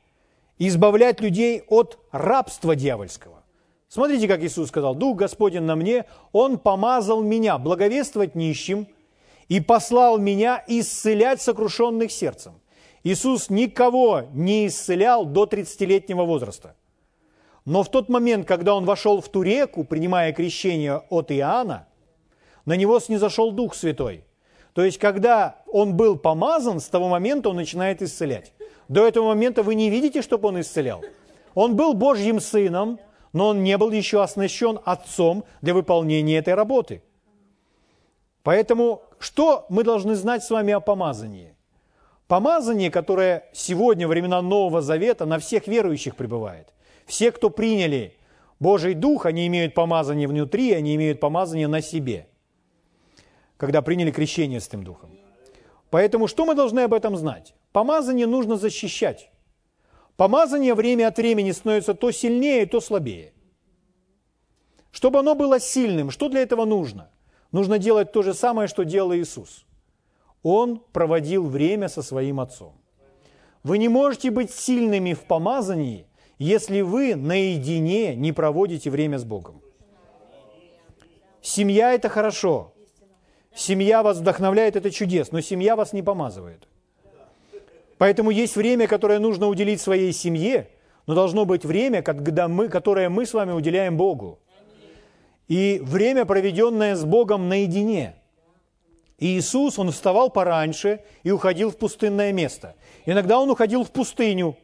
избавлять 0.59 1.21
людей 1.21 1.63
от 1.69 1.99
рабства 2.13 2.77
дьявольского. 2.77 3.43
Смотрите, 3.89 4.29
как 4.29 4.43
Иисус 4.43 4.69
сказал, 4.69 4.95
«Дух 4.95 5.17
Господень 5.17 5.63
на 5.63 5.75
мне, 5.75 6.05
Он 6.33 6.59
помазал 6.59 7.23
меня 7.23 7.59
благовествовать 7.59 8.35
нищим 8.35 8.87
и 9.49 9.61
послал 9.61 10.19
меня 10.19 10.63
исцелять 10.67 11.43
сокрушенных 11.43 12.13
сердцем». 12.13 12.55
Иисус 13.05 13.51
никого 13.51 14.23
не 14.33 14.69
исцелял 14.69 15.25
до 15.25 15.45
30-летнего 15.45 16.25
возраста. 16.25 16.77
Но 17.65 17.83
в 17.83 17.91
тот 17.91 18.09
момент, 18.09 18.47
когда 18.47 18.75
он 18.75 18.85
вошел 18.85 19.21
в 19.21 19.29
ту 19.29 19.43
реку, 19.43 19.85
принимая 19.85 20.33
крещение 20.33 21.03
от 21.11 21.31
Иоанна, 21.31 21.87
на 22.67 22.77
него 22.77 23.01
снизошел 23.01 23.53
Дух 23.53 23.75
Святой– 23.75 24.25
то 24.75 24.85
есть, 24.85 24.99
когда 24.99 25.57
он 25.67 25.95
был 25.97 26.17
помазан, 26.17 26.81
с 26.81 26.87
того 26.87 27.09
момента 27.09 27.51
он 27.51 27.57
начинает 27.57 28.01
исцелять. 28.03 28.53
До 28.89 29.07
этого 29.07 29.29
момента 29.29 29.63
вы 29.63 29.75
не 29.75 29.91
видите, 29.91 30.23
чтобы 30.23 30.49
он 30.49 30.61
исцелял. 30.61 31.03
Он 31.55 31.77
был 31.77 31.93
Божьим 31.93 32.41
сыном, 32.41 32.99
но 33.33 33.49
он 33.49 33.63
не 33.63 33.77
был 33.77 33.91
еще 33.91 34.23
оснащен 34.23 34.79
отцом 34.85 35.45
для 35.61 35.75
выполнения 35.75 36.39
этой 36.39 36.55
работы. 36.55 37.03
Поэтому 38.43 39.03
что 39.19 39.67
мы 39.69 39.85
должны 39.85 40.15
знать 40.15 40.43
с 40.43 40.51
вами 40.51 40.73
о 40.73 40.81
помазании? 40.81 41.55
Помазание, 42.27 42.91
которое 42.91 43.45
сегодня, 43.53 44.09
времена 44.09 44.41
Нового 44.41 44.81
Завета, 44.81 45.27
на 45.27 45.39
всех 45.39 45.67
верующих 45.67 46.17
пребывает. 46.17 46.73
Все, 47.07 47.33
кто 47.33 47.51
приняли 47.51 48.17
Божий 48.61 48.95
Дух, 48.95 49.27
они 49.27 49.47
имеют 49.47 49.75
помазание 49.75 50.29
внутри, 50.29 50.73
они 50.73 50.95
имеют 50.95 51.21
помазание 51.21 51.69
на 51.69 51.81
себе– 51.81 52.29
когда 53.63 53.81
приняли 53.81 54.11
крещение 54.11 54.59
с 54.59 54.67
этим 54.67 54.83
Духом. 54.83 55.11
Поэтому 55.89 56.27
что 56.27 56.45
мы 56.45 56.57
должны 56.57 56.81
об 56.81 56.93
этом 56.93 57.17
знать? 57.17 57.55
Помазание 57.71 58.27
нужно 58.27 58.57
защищать. 58.57 59.31
Помазание 60.17 60.75
время 60.75 61.07
от 61.07 61.17
времени 61.17 61.53
становится 61.53 61.95
то 61.95 62.11
сильнее, 62.11 62.67
то 62.67 62.81
слабее. 62.81 63.33
Чтобы 64.91 65.21
оно 65.21 65.37
было 65.37 65.61
сильным, 65.61 66.11
что 66.11 66.29
для 66.29 66.41
этого 66.41 66.65
нужно? 66.65 67.09
Нужно 67.53 67.79
делать 67.79 68.11
то 68.11 68.23
же 68.23 68.35
самое, 68.35 68.67
что 68.67 68.85
делал 68.85 69.15
Иисус. 69.15 69.65
Он 70.43 70.83
проводил 70.93 71.47
время 71.47 71.89
со 71.89 72.03
своим 72.03 72.41
Отцом. 72.41 72.73
Вы 73.63 73.79
не 73.79 73.89
можете 73.89 74.33
быть 74.33 74.51
сильными 74.51 75.13
в 75.13 75.21
помазании, 75.21 76.09
если 76.39 76.81
вы 76.81 77.15
наедине 77.15 78.15
не 78.15 78.33
проводите 78.33 78.91
время 78.91 79.19
с 79.19 79.25
Богом. 79.25 79.61
Семья– 81.41 81.93
это 81.95 82.09
хорошо. 82.09 82.73
Семья 83.55 84.03
вас 84.03 84.19
вдохновляет, 84.19 84.77
это 84.77 84.91
чудес, 84.91 85.33
но 85.33 85.41
семья 85.41 85.77
вас 85.77 85.93
не 85.93 86.03
помазывает. 86.03 86.67
Поэтому 87.99 88.31
есть 88.31 88.57
время, 88.57 88.89
которое 88.89 89.19
нужно 89.19 89.49
уделить 89.49 89.81
своей 89.81 90.13
семье, 90.13 90.69
но 91.07 91.15
должно 91.15 91.45
быть 91.45 91.65
время, 91.65 92.03
когда 92.03 92.49
мы, 92.49 92.69
которое 92.69 93.09
мы 93.09 93.27
с 93.27 93.35
вами 93.35 93.53
уделяем 93.53 93.97
Богу. 93.97 94.39
И 95.49 95.81
время, 95.83 96.25
проведенное 96.25 96.97
с 96.97 97.05
Богом 97.05 97.49
наедине. 97.49 98.15
И 99.19 99.39
Иисус, 99.39 99.79
Он 99.79 99.91
вставал 99.91 100.31
пораньше 100.31 101.01
и 101.23 101.31
уходил 101.31 101.71
в 101.71 101.77
пустынное 101.77 102.33
место. 102.33 102.75
Иногда 103.07 103.39
Он 103.39 103.51
уходил 103.51 103.85
в 103.85 103.91
пустыню. 103.91 104.57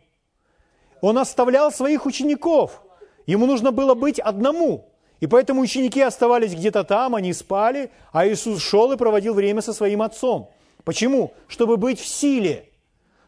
Он 1.00 1.18
оставлял 1.18 1.70
своих 1.72 2.06
учеников. 2.06 2.82
Ему 3.26 3.46
нужно 3.46 3.72
было 3.72 3.94
быть 3.94 4.18
одному. 4.18 4.88
И 5.20 5.26
поэтому 5.26 5.62
ученики 5.62 6.00
оставались 6.00 6.54
где-то 6.54 6.84
там, 6.84 7.14
они 7.14 7.32
спали, 7.32 7.90
а 8.12 8.26
Иисус 8.26 8.62
шел 8.62 8.92
и 8.92 8.96
проводил 8.96 9.34
время 9.34 9.62
со 9.62 9.72
своим 9.72 10.02
Отцом. 10.02 10.50
Почему? 10.84 11.34
Чтобы 11.48 11.76
быть 11.76 12.00
в 12.00 12.06
силе, 12.06 12.68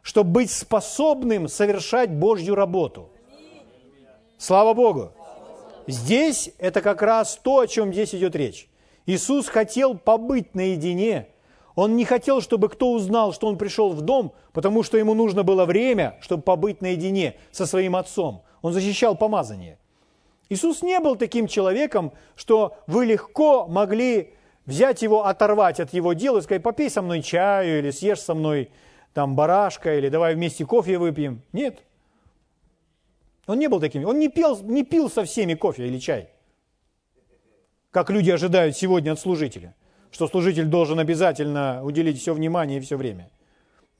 чтобы 0.02 0.30
быть 0.30 0.50
способным 0.50 1.48
совершать 1.48 2.10
Божью 2.10 2.54
работу. 2.54 3.10
Слава 4.38 4.72
Богу! 4.72 5.12
Здесь 5.86 6.52
это 6.58 6.80
как 6.80 7.02
раз 7.02 7.38
то, 7.42 7.58
о 7.58 7.66
чем 7.66 7.92
здесь 7.92 8.14
идет 8.14 8.36
речь. 8.36 8.68
Иисус 9.06 9.48
хотел 9.48 9.98
побыть 9.98 10.54
наедине. 10.54 11.28
Он 11.80 11.96
не 11.96 12.04
хотел, 12.04 12.42
чтобы 12.42 12.68
кто 12.68 12.92
узнал, 12.92 13.32
что 13.32 13.46
он 13.46 13.56
пришел 13.56 13.88
в 13.88 14.02
дом, 14.02 14.34
потому 14.52 14.82
что 14.82 14.98
ему 14.98 15.14
нужно 15.14 15.44
было 15.44 15.64
время, 15.64 16.18
чтобы 16.20 16.42
побыть 16.42 16.82
наедине 16.82 17.36
со 17.52 17.64
своим 17.64 17.96
отцом. 17.96 18.42
Он 18.60 18.74
защищал 18.74 19.16
помазание. 19.16 19.78
Иисус 20.50 20.82
не 20.82 21.00
был 21.00 21.16
таким 21.16 21.46
человеком, 21.46 22.12
что 22.36 22.76
вы 22.86 23.06
легко 23.06 23.66
могли 23.66 24.34
взять 24.66 25.00
его, 25.00 25.24
оторвать 25.24 25.80
от 25.80 25.94
его 25.94 26.12
дела 26.12 26.40
и 26.40 26.42
сказать, 26.42 26.62
попей 26.62 26.90
со 26.90 27.00
мной 27.00 27.22
чаю 27.22 27.78
или 27.78 27.90
съешь 27.90 28.20
со 28.20 28.34
мной 28.34 28.68
там 29.14 29.34
барашка 29.34 29.96
или 29.96 30.10
давай 30.10 30.34
вместе 30.34 30.66
кофе 30.66 30.98
выпьем. 30.98 31.40
Нет. 31.54 31.78
Он 33.46 33.58
не 33.58 33.68
был 33.68 33.80
таким. 33.80 34.04
Он 34.04 34.18
не 34.18 34.28
пил, 34.28 34.60
не 34.64 34.84
пил 34.84 35.08
со 35.08 35.24
всеми 35.24 35.54
кофе 35.54 35.86
или 35.86 35.98
чай, 35.98 36.28
как 37.90 38.10
люди 38.10 38.30
ожидают 38.30 38.76
сегодня 38.76 39.12
от 39.12 39.18
служителя, 39.18 39.74
что 40.10 40.28
служитель 40.28 40.64
должен 40.64 40.98
обязательно 40.98 41.80
уделить 41.84 42.20
все 42.20 42.34
внимание 42.34 42.78
и 42.78 42.80
все 42.80 42.96
время. 42.96 43.30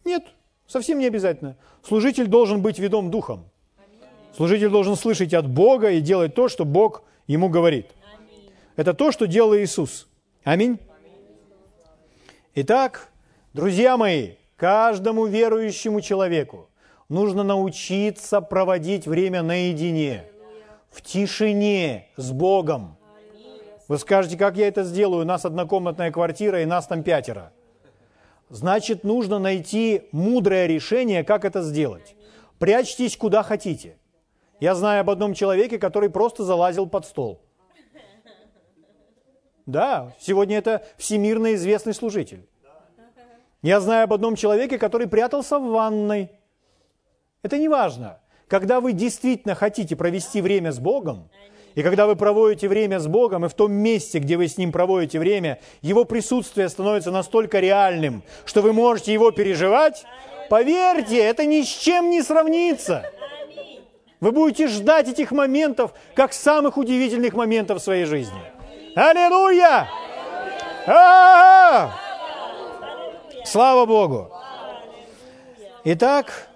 Нет, 0.04 0.24
совсем 0.66 0.98
не 0.98 1.06
обязательно. 1.06 1.56
Служитель 1.82 2.26
должен 2.26 2.62
быть 2.62 2.78
ведом 2.78 3.10
духом. 3.10 3.44
Служитель 4.36 4.68
должен 4.68 4.96
слышать 4.96 5.34
от 5.34 5.48
Бога 5.48 5.90
и 5.90 6.00
делать 6.00 6.34
то, 6.34 6.48
что 6.48 6.64
Бог 6.64 7.02
ему 7.26 7.48
говорит. 7.48 7.86
Это 8.76 8.94
то, 8.94 9.12
что 9.12 9.26
делал 9.26 9.54
Иисус. 9.56 10.08
Аминь. 10.44 10.78
Итак, 12.54 13.08
друзья 13.52 13.96
мои, 13.96 14.32
каждому 14.56 15.26
верующему 15.26 16.00
человеку 16.00 16.68
нужно 17.08 17.42
научиться 17.42 18.40
проводить 18.40 19.06
время 19.06 19.42
наедине, 19.42 20.24
в 20.90 21.02
тишине, 21.02 22.08
с 22.16 22.32
Богом. 22.32 22.96
Вы 23.90 23.98
скажете, 23.98 24.38
как 24.38 24.56
я 24.56 24.68
это 24.68 24.84
сделаю? 24.84 25.22
У 25.22 25.26
нас 25.26 25.44
однокомнатная 25.44 26.12
квартира, 26.12 26.62
и 26.62 26.64
нас 26.64 26.86
там 26.86 27.02
пятеро. 27.02 27.52
Значит, 28.48 29.02
нужно 29.02 29.40
найти 29.40 30.02
мудрое 30.12 30.68
решение, 30.68 31.24
как 31.24 31.44
это 31.44 31.60
сделать. 31.60 32.14
Прячьтесь 32.60 33.16
куда 33.16 33.42
хотите. 33.42 33.98
Я 34.60 34.76
знаю 34.76 35.00
об 35.00 35.10
одном 35.10 35.34
человеке, 35.34 35.76
который 35.80 36.08
просто 36.08 36.44
залазил 36.44 36.86
под 36.86 37.04
стол. 37.04 37.42
Да, 39.66 40.14
сегодня 40.20 40.58
это 40.58 40.86
всемирно 40.96 41.54
известный 41.54 41.92
служитель. 41.92 42.48
Я 43.60 43.80
знаю 43.80 44.04
об 44.04 44.12
одном 44.12 44.36
человеке, 44.36 44.78
который 44.78 45.08
прятался 45.08 45.58
в 45.58 45.68
ванной. 45.68 46.30
Это 47.42 47.58
не 47.58 47.68
важно. 47.68 48.20
Когда 48.46 48.80
вы 48.80 48.92
действительно 48.92 49.56
хотите 49.56 49.96
провести 49.96 50.40
время 50.40 50.70
с 50.70 50.78
Богом, 50.78 51.28
и 51.74 51.82
когда 51.82 52.06
вы 52.06 52.16
проводите 52.16 52.68
время 52.68 52.98
с 52.98 53.06
Богом, 53.06 53.44
и 53.44 53.48
в 53.48 53.54
том 53.54 53.72
месте, 53.72 54.18
где 54.18 54.36
вы 54.36 54.48
с 54.48 54.58
Ним 54.58 54.72
проводите 54.72 55.18
время, 55.18 55.60
Его 55.82 56.04
присутствие 56.04 56.68
становится 56.68 57.10
настолько 57.10 57.60
реальным, 57.60 58.22
что 58.44 58.60
вы 58.60 58.72
можете 58.72 59.12
Его 59.12 59.30
переживать, 59.30 60.04
поверьте, 60.48 61.18
это 61.18 61.46
ни 61.46 61.62
с 61.62 61.68
чем 61.68 62.10
не 62.10 62.22
сравнится. 62.22 63.10
Вы 64.20 64.32
будете 64.32 64.66
ждать 64.68 65.08
этих 65.08 65.30
моментов, 65.30 65.94
как 66.14 66.32
самых 66.32 66.76
удивительных 66.76 67.34
моментов 67.34 67.80
в 67.80 67.84
своей 67.84 68.04
жизни. 68.04 68.40
Аллилуйя! 68.94 69.88
А-а-а! 70.86 71.92
Слава 73.44 73.86
Богу! 73.86 74.30
Итак, 75.84 76.48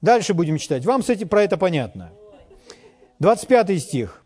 дальше 0.00 0.34
будем 0.34 0.58
читать. 0.58 0.84
Вам, 0.84 1.00
кстати, 1.00 1.24
про 1.24 1.42
это 1.42 1.56
понятно. 1.56 2.12
25 3.20 3.80
стих. 3.80 4.24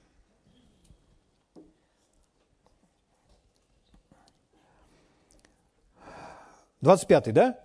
Двадцать 6.81 7.07
пятый, 7.07 7.33
да? 7.33 7.59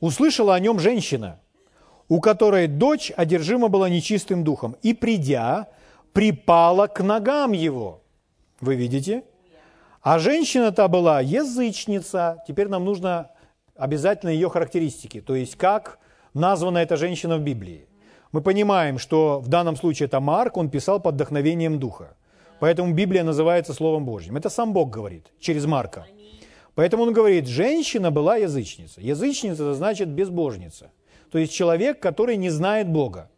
Услышала 0.00 0.54
о 0.54 0.60
нем 0.60 0.80
женщина– 0.80 1.40
у 2.08 2.20
которой 2.20 2.68
дочь 2.68 3.12
одержима 3.16 3.68
была 3.68 3.88
нечистым 3.88 4.44
духом, 4.44 4.76
и, 4.82 4.94
придя, 4.94 5.68
припала 6.12 6.86
к 6.86 7.02
ногам 7.02 7.52
его. 7.52 8.02
Вы 8.60 8.76
видите? 8.76 9.24
А 10.02 10.18
женщина-то 10.18 10.86
была 10.88 11.20
язычница. 11.20 12.42
Теперь 12.46 12.68
нам 12.68 12.84
нужно 12.84 13.30
обязательно 13.74 14.30
ее 14.30 14.48
характеристики, 14.48 15.20
то 15.20 15.34
есть 15.34 15.56
как 15.56 15.98
названа 16.32 16.78
эта 16.78 16.96
женщина 16.96 17.36
в 17.36 17.40
Библии. 17.40 17.88
Мы 18.36 18.42
понимаем, 18.42 18.98
что 18.98 19.40
в 19.40 19.48
данном 19.48 19.76
случае 19.76 20.08
это 20.08 20.20
Марк, 20.20 20.58
он 20.58 20.68
писал 20.68 21.00
под 21.00 21.14
вдохновением 21.14 21.78
Духа. 21.78 22.16
Поэтому 22.60 22.92
Библия 22.92 23.24
называется 23.24 23.72
Словом 23.72 24.04
Божьим. 24.04 24.36
Это 24.36 24.50
сам 24.50 24.74
Бог 24.74 24.90
говорит 24.90 25.32
через 25.40 25.64
Марка. 25.64 26.06
Поэтому 26.74 27.04
он 27.04 27.14
говорит, 27.14 27.46
женщина 27.46 28.10
была 28.10 28.36
язычница. 28.36 29.00
Язычница– 29.00 29.62
это 29.64 29.74
значит 29.74 30.08
безбожница– 30.08 30.90
то 31.30 31.38
есть 31.38 31.52
человек, 31.52 31.98
который 32.00 32.36
не 32.36 32.50
знает 32.50 32.88
Бога. 32.88 33.30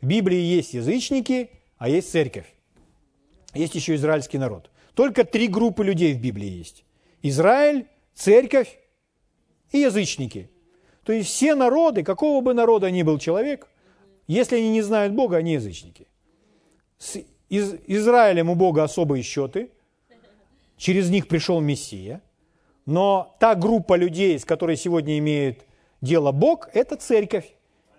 В 0.00 0.06
Библии 0.06 0.38
есть 0.38 0.74
язычники, 0.74 1.50
а 1.76 1.88
есть 1.88 2.10
церковь. 2.10 2.46
Есть 3.54 3.74
еще 3.74 3.94
израильский 3.94 4.38
народ. 4.38 4.70
Только 4.94 5.24
три 5.24 5.48
группы 5.48 5.84
людей 5.84 6.14
в 6.14 6.20
Библии 6.20 6.48
есть. 6.48 6.84
Израиль, 7.22 7.86
церковь 8.14 8.78
и 9.72 9.78
язычники. 9.78 10.50
То 11.04 11.12
есть 11.12 11.28
все 11.28 11.54
народы, 11.54 12.02
какого 12.02 12.40
бы 12.40 12.54
народа 12.54 12.90
ни 12.90 13.02
был 13.02 13.18
человек, 13.18 13.68
если 14.28 14.56
они 14.56 14.70
не 14.70 14.82
знают 14.82 15.14
Бога, 15.14 15.38
они 15.38 15.54
язычники. 15.54 16.06
С 16.98 17.18
из 17.48 17.74
Израилем 17.86 18.50
у 18.50 18.54
Бога 18.54 18.84
особые 18.84 19.22
счеты, 19.22 19.70
через 20.76 21.10
них 21.10 21.28
пришел 21.28 21.60
Мессия, 21.60 22.20
но 22.84 23.34
та 23.40 23.54
группа 23.54 23.94
людей, 23.96 24.38
с 24.38 24.44
которой 24.44 24.76
сегодня 24.76 25.18
имеет 25.18 25.66
дело 26.00 26.32
Бог– 26.32 26.68
это 26.74 26.96
церковь. 26.96 27.46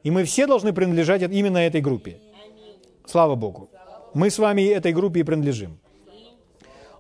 И 0.04 0.12
мы 0.12 0.24
все 0.24 0.48
должны 0.48 0.72
принадлежать 0.72 1.22
именно 1.24 1.58
этой 1.58 1.82
группе. 1.82 2.20
Слава 3.06 3.36
Богу. 3.36 3.70
Мы 4.14 4.30
с 4.30 4.40
вами 4.40 4.62
этой 4.62 4.94
группе 4.94 5.22
и 5.22 5.24
принадлежим. 5.24 5.80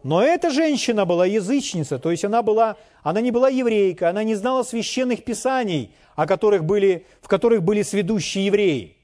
Но 0.04 0.22
эта 0.24 0.50
женщина 0.50 1.06
была 1.06 1.26
язычница, 1.26 2.00
то 2.00 2.10
есть 2.10 2.24
она, 2.24 2.42
была, 2.42 2.78
она 3.04 3.22
не 3.22 3.32
была 3.32 3.50
еврейка, 3.50 4.10
она 4.10 4.24
не 4.24 4.36
знала 4.36 4.63
священных 4.63 5.26
писаний, 5.26 5.92
о 6.15 6.26
которых 6.26 6.63
были, 6.63 7.06
в 7.22 7.28
которых 7.28 7.63
были 7.63 7.82
сведущие 7.82 8.46
евреи. 8.46 8.96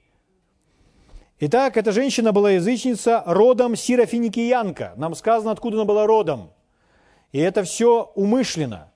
Итак, 1.40 1.78
эта 1.78 1.92
женщина 1.92 2.32
была 2.32 2.52
язычница 2.52 3.24
родом 3.26 3.76
сирофиникиянка. 3.76 4.94
Нам 4.96 5.16
сказано, 5.16 5.52
откуда 5.52 5.78
она 5.78 5.86
была 5.86 6.08
родом. 6.08 6.52
И 7.32 7.40
это 7.40 7.64
все 7.64 8.12
умышленно, 8.16 8.92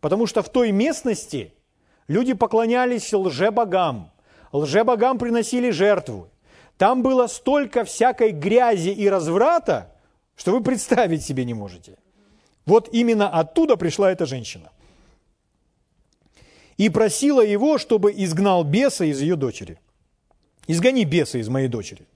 потому 0.00 0.26
что 0.26 0.42
в 0.42 0.48
той 0.48 0.72
местности 0.72 1.52
Люди 2.08 2.34
поклонялись 2.34 3.12
лжебогам. 3.12 4.10
Лжебогам 4.52 5.18
приносили 5.18 5.70
жертву. 5.70 6.28
Там 6.76 7.02
было 7.02 7.26
столько 7.26 7.84
всякой 7.84 8.32
грязи 8.32 8.90
и 8.90 9.08
разврата, 9.08 9.92
что 10.36 10.52
вы 10.52 10.62
представить 10.62 11.24
себе 11.24 11.44
не 11.44 11.54
можете. 11.54 11.96
Вот 12.66 12.88
именно 12.92 13.28
оттуда 13.28 13.76
пришла 13.76 14.10
эта 14.10 14.26
женщина. 14.26 14.70
И 16.76 16.88
просила 16.88 17.40
его, 17.40 17.78
чтобы 17.78 18.12
изгнал 18.12 18.64
беса 18.64 19.04
из 19.04 19.20
ее 19.20 19.36
дочери. 19.36 19.78
Изгони 20.66 21.04
беса 21.04 21.38
из 21.38 21.48
моей 21.48 21.68
дочери. 21.68 22.06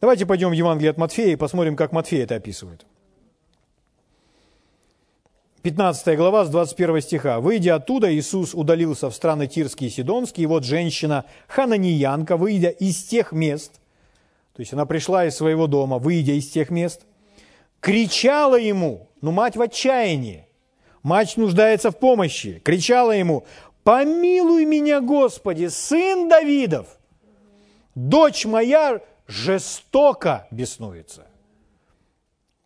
Давайте 0.00 0.26
пойдем 0.26 0.50
в 0.50 0.52
Евангелие 0.52 0.90
от 0.90 0.98
Матфея 0.98 1.32
и 1.32 1.36
посмотрим, 1.36 1.76
как 1.76 1.92
Матфей 1.92 2.22
это 2.22 2.34
описывает. 2.34 2.84
15 5.62 6.16
глава 6.16 6.44
с 6.44 6.50
21 6.50 7.00
стиха. 7.00 7.38
«Выйдя 7.38 7.76
оттуда, 7.76 8.12
Иисус 8.12 8.52
удалился 8.52 9.08
в 9.10 9.14
страны 9.14 9.46
Тирские 9.46 9.90
и 9.90 9.92
Сидонские, 9.92 10.44
и 10.44 10.46
вот 10.48 10.64
женщина 10.64 11.24
Хананиянка, 11.46 12.36
выйдя 12.36 12.70
из 12.70 13.04
тех 13.04 13.30
мест, 13.30 13.74
то 14.54 14.60
есть 14.60 14.72
она 14.72 14.86
пришла 14.86 15.24
из 15.24 15.36
своего 15.36 15.68
дома, 15.68 15.98
выйдя 15.98 16.32
из 16.32 16.48
тех 16.50 16.70
мест, 16.70 17.02
кричала 17.78 18.58
ему, 18.58 19.08
ну 19.20 19.30
мать 19.30 19.56
в 19.56 19.62
отчаянии, 19.62 20.48
мать 21.04 21.36
нуждается 21.36 21.92
в 21.92 21.98
помощи, 21.98 22.60
кричала 22.64 23.12
ему, 23.12 23.46
помилуй 23.84 24.64
меня, 24.64 25.00
Господи, 25.00 25.68
сын 25.68 26.28
Давидов, 26.28 26.98
дочь 27.94 28.44
моя 28.44 29.00
жестоко 29.26 30.46
беснуется. 30.50 31.26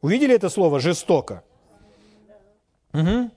Увидели 0.01 0.35
это 0.35 0.49
слово 0.49 0.81
«жестоко»? 0.81 1.43
Угу. 2.93 3.31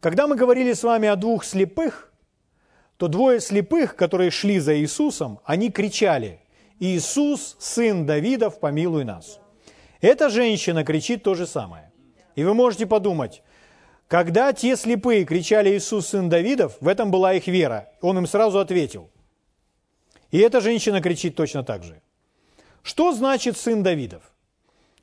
Когда 0.00 0.26
мы 0.26 0.36
говорили 0.36 0.72
с 0.72 0.82
вами 0.82 1.08
о 1.08 1.16
двух 1.16 1.44
слепых, 1.44 2.12
то 2.96 3.08
двое 3.08 3.40
слепых, 3.40 3.96
которые 3.96 4.30
шли 4.30 4.58
за 4.58 4.78
Иисусом, 4.78 5.40
они 5.44 5.70
кричали 5.70 6.40
«Иисус, 6.78 7.56
сын 7.58 8.06
Давидов, 8.06 8.60
помилуй 8.60 9.04
нас». 9.04 9.38
Эта 10.00 10.28
женщина 10.28 10.84
кричит 10.84 11.22
то 11.22 11.34
же 11.34 11.46
самое. 11.46 11.90
И 12.34 12.44
вы 12.44 12.54
можете 12.54 12.86
подумать, 12.86 13.42
когда 14.08 14.52
те 14.52 14.76
слепые 14.76 15.24
кричали 15.24 15.76
«Иисус, 15.76 16.08
сын 16.08 16.28
Давидов», 16.28 16.76
в 16.80 16.88
этом 16.88 17.10
была 17.10 17.34
их 17.34 17.46
вера. 17.46 17.88
Он 18.00 18.18
им 18.18 18.26
сразу 18.26 18.58
ответил. 18.58 19.10
И 20.30 20.38
эта 20.38 20.60
женщина 20.60 21.00
кричит 21.00 21.36
точно 21.36 21.62
так 21.62 21.82
же. 21.82 22.00
Что 22.82 23.12
значит 23.12 23.56
сын 23.56 23.82
Давидов? 23.82 24.22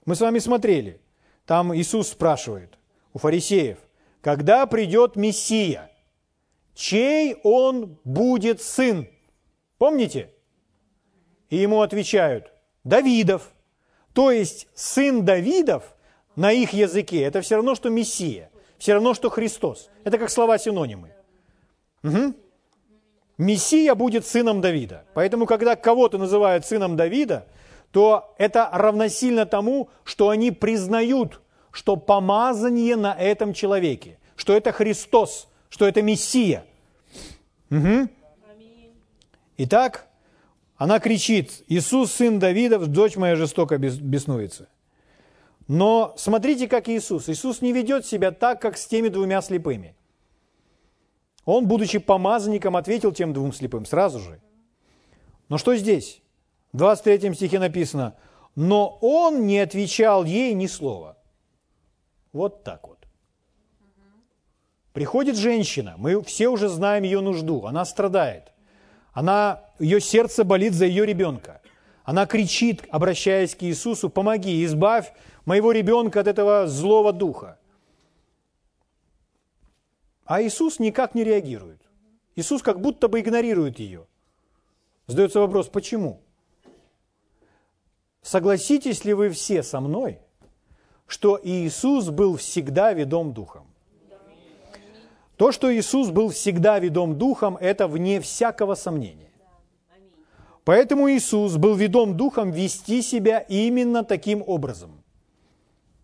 Мы 0.05 0.15
с 0.15 0.21
вами 0.21 0.39
смотрели. 0.39 1.01
Там 1.45 1.75
Иисус 1.75 2.09
спрашивает 2.09 2.77
у 3.13 3.19
фарисеев, 3.19 3.77
когда 4.21 4.65
придет 4.65 5.15
Мессия, 5.15 5.91
чей 6.73 7.35
он 7.43 7.97
будет 8.03 8.61
сын? 8.61 9.07
Помните? 9.77 10.31
И 11.49 11.57
ему 11.57 11.81
отвечают, 11.81 12.53
Давидов. 12.83 13.51
То 14.13 14.31
есть 14.31 14.67
сын 14.73 15.25
Давидов 15.25 15.95
на 16.35 16.51
их 16.51 16.73
языке– 16.73 17.21
это 17.23 17.41
все 17.41 17.55
равно, 17.55 17.75
что 17.75 17.89
Мессия, 17.89 18.49
все 18.77 18.93
равно, 18.93 19.13
что 19.13 19.29
Христос. 19.29 19.89
Это 20.03 20.17
как 20.17 20.29
слова-синонимы. 20.29 21.13
Угу. 22.03 22.33
Мессия 23.37 23.95
будет 23.95 24.25
сыном 24.25 24.61
Давида. 24.61 25.05
Поэтому, 25.13 25.45
когда 25.45 25.75
кого-то 25.75 26.17
называют 26.17 26.65
сыном 26.65 26.95
Давида, 26.95 27.47
то 27.91 28.33
это 28.37 28.69
равносильно 28.71 29.45
тому, 29.45 29.89
что 30.03 30.29
они 30.29 30.51
признают, 30.51 31.41
что 31.71 31.95
помазание 31.95 32.95
на 32.95 33.13
этом 33.13 33.53
человеке, 33.53 34.19
что 34.35 34.53
это 34.53 34.71
Христос, 34.71 35.47
что 35.69 35.87
это 35.87 36.01
Мессия. 36.01 36.65
Угу. 37.71 38.09
Итак, 39.57 40.07
она 40.75 40.99
кричит, 40.99 41.63
Иисус, 41.67 42.11
сын 42.11 42.39
Давидов, 42.39 42.87
дочь 42.87 43.15
моя 43.15 43.35
жестоко 43.35 43.77
беснуется. 43.77 44.67
Но 45.67 46.13
смотрите, 46.17 46.67
как 46.67 46.89
Иисус. 46.89 47.29
Иисус 47.29 47.61
не 47.61 47.71
ведет 47.71 48.05
себя 48.05 48.31
так, 48.31 48.61
как 48.61 48.77
с 48.77 48.85
теми 48.85 49.07
двумя 49.07 49.41
слепыми. 49.41 49.95
Он, 51.45 51.67
будучи 51.67 51.99
помазанником, 51.99 52.75
ответил 52.75 53.11
тем 53.11 53.33
двум 53.33 53.53
слепым 53.53 53.85
сразу 53.85 54.19
же. 54.19 54.39
Но 55.49 55.57
что 55.57 55.75
здесь? 55.75 56.21
В 56.71 56.77
23 56.77 57.33
стихе 57.33 57.59
написано, 57.59 58.15
но 58.55 58.97
он 59.01 59.45
не 59.45 59.59
отвечал 59.59 60.23
ей 60.23 60.53
ни 60.53 60.67
слова. 60.67 61.17
Вот 62.31 62.63
так 62.63 62.87
вот. 62.87 62.97
Приходит 64.93 65.35
женщина, 65.35 65.95
мы 65.97 66.21
все 66.23 66.47
уже 66.47 66.69
знаем 66.69 67.03
ее 67.03 67.19
нужду, 67.19 67.65
она 67.65 67.83
страдает. 67.83 68.51
Она, 69.11 69.61
ее 69.79 69.99
сердце 69.99 70.43
болит 70.43 70.73
за 70.73 70.85
ее 70.85 71.05
ребенка. 71.05 71.61
Она 72.03 72.25
кричит, 72.25 72.83
обращаясь 72.89 73.55
к 73.55 73.63
Иисусу, 73.63 74.09
помоги, 74.09 74.63
избавь 74.65 75.11
моего 75.45 75.71
ребенка 75.71 76.19
от 76.19 76.27
этого 76.27 76.67
злого 76.67 77.13
духа. 77.13 77.57
А 80.25 80.41
Иисус 80.41 80.79
никак 80.79 81.15
не 81.15 81.23
реагирует. 81.23 81.81
Иисус 82.35 82.61
как 82.61 82.79
будто 82.79 83.07
бы 83.07 83.19
игнорирует 83.19 83.79
ее. 83.79 84.07
Задается 85.07 85.39
вопрос, 85.39 85.67
почему? 85.67 86.21
Согласитесь 88.21 89.03
ли 89.03 89.13
вы 89.13 89.29
все 89.29 89.63
со 89.63 89.81
мной, 89.81 90.19
что 91.07 91.39
Иисус 91.43 92.09
был 92.09 92.37
всегда 92.37 92.93
ведом 92.93 93.33
Духом? 93.33 93.67
То, 95.35 95.51
что 95.51 95.75
Иисус 95.75 96.09
был 96.09 96.29
всегда 96.29 96.79
ведом 96.79 97.17
Духом, 97.17 97.57
это 97.57 97.87
вне 97.87 98.21
всякого 98.21 98.75
сомнения. 98.75 99.31
Поэтому 100.63 101.11
Иисус 101.11 101.57
был 101.57 101.75
ведом 101.75 102.15
Духом 102.15 102.51
вести 102.51 103.01
себя 103.01 103.39
именно 103.39 104.05
таким 104.05 104.41
образом. 104.45 105.03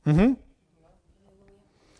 Угу. 0.05 0.35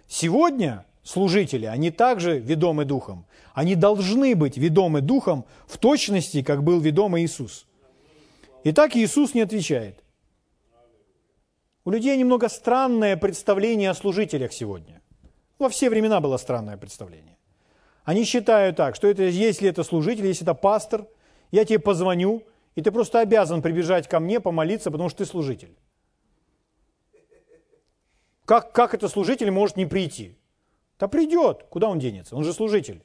Сегодня 0.08 0.86
служители, 1.10 1.66
они 1.66 1.90
также 1.90 2.38
ведомы 2.38 2.86
Духом. 2.86 3.26
Они 3.54 3.76
должны 3.76 4.36
быть 4.36 4.58
ведомы 4.58 5.02
Духом 5.02 5.46
в 5.68 5.78
точности, 5.78 6.44
как 6.44 6.64
был 6.64 6.80
ведом 6.80 7.18
Иисус. 7.18 7.66
Итак, 8.64 8.96
Иисус 8.96 9.34
не 9.34 9.42
отвечает. 9.42 10.04
У 11.84 11.92
людей 11.92 12.16
немного 12.16 12.48
странное 12.48 13.18
представление 13.18 13.90
о 13.90 13.96
служителях 13.96 14.54
сегодня. 14.54 15.02
Во 15.58 15.70
все 15.70 15.90
времена 15.90 16.20
было 16.20 16.38
странное 16.38 16.78
представление. 16.78 17.38
Они 18.04 18.24
считают 18.24 18.76
так, 18.76 18.96
что 18.96 19.08
это, 19.08 19.24
если 19.24 19.68
это 19.68 19.84
служитель, 19.84 20.28
если 20.28 20.44
это 20.44 20.54
пастор, 20.54 21.08
я 21.52 21.66
тебе 21.66 21.80
позвоню, 21.80 22.44
и 22.76 22.82
ты 22.82 22.92
просто 22.92 23.20
обязан 23.20 23.64
прибежать 23.64 24.08
ко 24.08 24.20
мне, 24.20 24.40
помолиться, 24.40 24.92
потому 24.92 25.10
что 25.10 25.20
ты 25.20 25.26
служитель. 25.26 25.76
Как, 28.46 28.72
как 28.74 28.94
это 28.94 29.08
служитель 29.08 29.50
может 29.50 29.76
не 29.76 29.88
прийти? 29.88 30.39
Да 31.00 31.08
придет. 31.08 31.66
Куда 31.70 31.88
он 31.88 31.98
денется? 31.98 32.36
Он 32.36 32.44
же 32.44 32.54
служитель. 32.54 33.02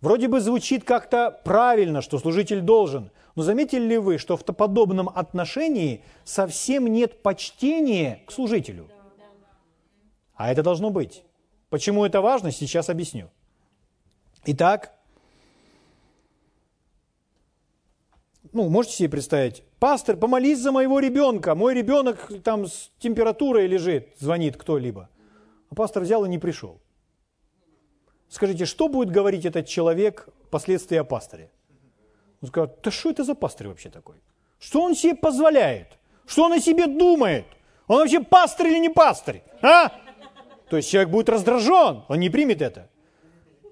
Вроде 0.00 0.28
бы 0.28 0.40
звучит 0.40 0.84
как-то 0.84 1.40
правильно, 1.44 2.02
что 2.02 2.18
служитель 2.18 2.60
должен. 2.60 3.10
Но 3.34 3.42
заметили 3.42 3.82
ли 3.82 3.98
вы, 3.98 4.18
что 4.18 4.36
в 4.36 4.44
подобном 4.44 5.08
отношении 5.08 6.02
совсем 6.24 6.86
нет 6.86 7.22
почтения 7.22 8.22
к 8.26 8.32
служителю? 8.32 8.88
А 10.34 10.50
это 10.50 10.62
должно 10.62 10.90
быть. 10.90 11.24
Почему 11.68 12.04
это 12.04 12.20
важно, 12.20 12.50
сейчас 12.50 12.88
объясню. 12.88 13.28
Итак, 14.46 14.94
ну, 18.52 18.68
можете 18.68 18.96
себе 18.96 19.08
представить, 19.10 19.62
пастор, 19.78 20.16
помолись 20.16 20.60
за 20.60 20.72
моего 20.72 21.00
ребенка, 21.00 21.54
мой 21.54 21.74
ребенок 21.74 22.30
там 22.42 22.66
с 22.66 22.90
температурой 22.98 23.66
лежит, 23.66 24.14
звонит 24.18 24.56
кто-либо. 24.56 25.10
А 25.70 25.74
пастор 25.74 26.02
взял 26.02 26.24
и 26.24 26.28
не 26.28 26.38
пришел. 26.38 26.80
Скажите, 28.28 28.66
что 28.66 28.88
будет 28.88 29.10
говорить 29.10 29.44
этот 29.44 29.66
человек 29.66 30.28
впоследствии 30.46 30.96
о 30.96 31.04
пасторе? 31.04 31.50
Он 32.42 32.48
скажет, 32.48 32.78
да 32.82 32.90
что 32.90 33.10
это 33.10 33.24
за 33.24 33.34
пастор 33.34 33.68
вообще 33.68 33.90
такой? 33.90 34.16
Что 34.58 34.82
он 34.82 34.94
себе 34.94 35.14
позволяет? 35.14 35.98
Что 36.26 36.44
он 36.44 36.52
о 36.52 36.60
себе 36.60 36.86
думает? 36.86 37.46
Он 37.86 37.98
вообще 37.98 38.20
пастор 38.20 38.66
или 38.66 38.78
не 38.78 38.90
пастор? 38.90 39.36
А? 39.62 39.92
То 40.68 40.76
есть 40.76 40.90
человек 40.90 41.10
будет 41.10 41.28
раздражен, 41.28 42.04
он 42.08 42.20
не 42.20 42.28
примет 42.28 42.60
это. 42.60 42.88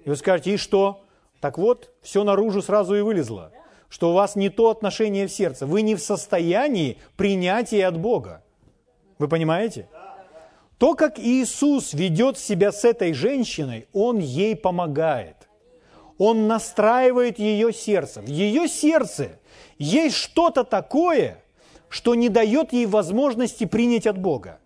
И 0.04 0.08
вы 0.08 0.16
скажете, 0.16 0.54
и 0.54 0.56
что? 0.56 1.04
Так 1.40 1.58
вот, 1.58 1.92
все 2.00 2.24
наружу 2.24 2.62
сразу 2.62 2.94
и 2.94 3.02
вылезло, 3.02 3.52
что 3.88 4.10
у 4.10 4.14
вас 4.14 4.36
не 4.36 4.48
то 4.48 4.70
отношение 4.70 5.26
в 5.26 5.32
сердце, 5.32 5.66
вы 5.66 5.82
не 5.82 5.94
в 5.94 6.00
состоянии 6.00 6.98
принятия 7.16 7.86
от 7.86 7.98
Бога. 7.98 8.42
Вы 9.18 9.28
понимаете? 9.28 9.88
То, 10.78 10.94
как 10.94 11.18
Иисус 11.18 11.94
ведет 11.94 12.38
себя 12.38 12.70
с 12.70 12.84
этой 12.84 13.14
женщиной, 13.14 13.88
Он 13.92 14.18
ей 14.18 14.54
помогает. 14.54 15.48
Он 16.18 16.46
настраивает 16.46 17.38
ее 17.38 17.72
сердце. 17.72 18.20
В 18.20 18.28
ее 18.28 18.68
сердце 18.68 19.38
есть 19.78 20.16
что-то 20.16 20.64
такое, 20.64 21.42
что 21.88 22.14
не 22.14 22.28
дает 22.28 22.72
ей 22.72 22.86
возможности 22.86 23.64
принять 23.64 24.06
от 24.06 24.18
Бога. 24.18 24.60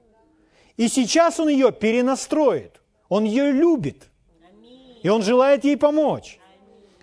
И 0.77 0.89
сейчас 0.89 1.39
Он 1.39 1.49
ее 1.49 1.71
перенастроит. 1.71 2.81
Он 3.09 3.25
ее 3.25 3.53
любит. 3.53 4.09
И 5.03 5.09
Он 5.09 5.23
желает 5.23 5.65
ей 5.65 5.77
помочь. 5.77 6.41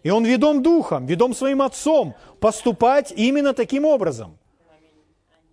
И 0.03 0.09
Он 0.09 0.25
ведом 0.25 0.61
духом, 0.61 1.05
ведом 1.05 1.33
своим 1.33 1.61
отцом 1.61 2.13
поступать 2.39 3.13
именно 3.15 3.53
таким 3.53 3.85
образом. 3.85 4.37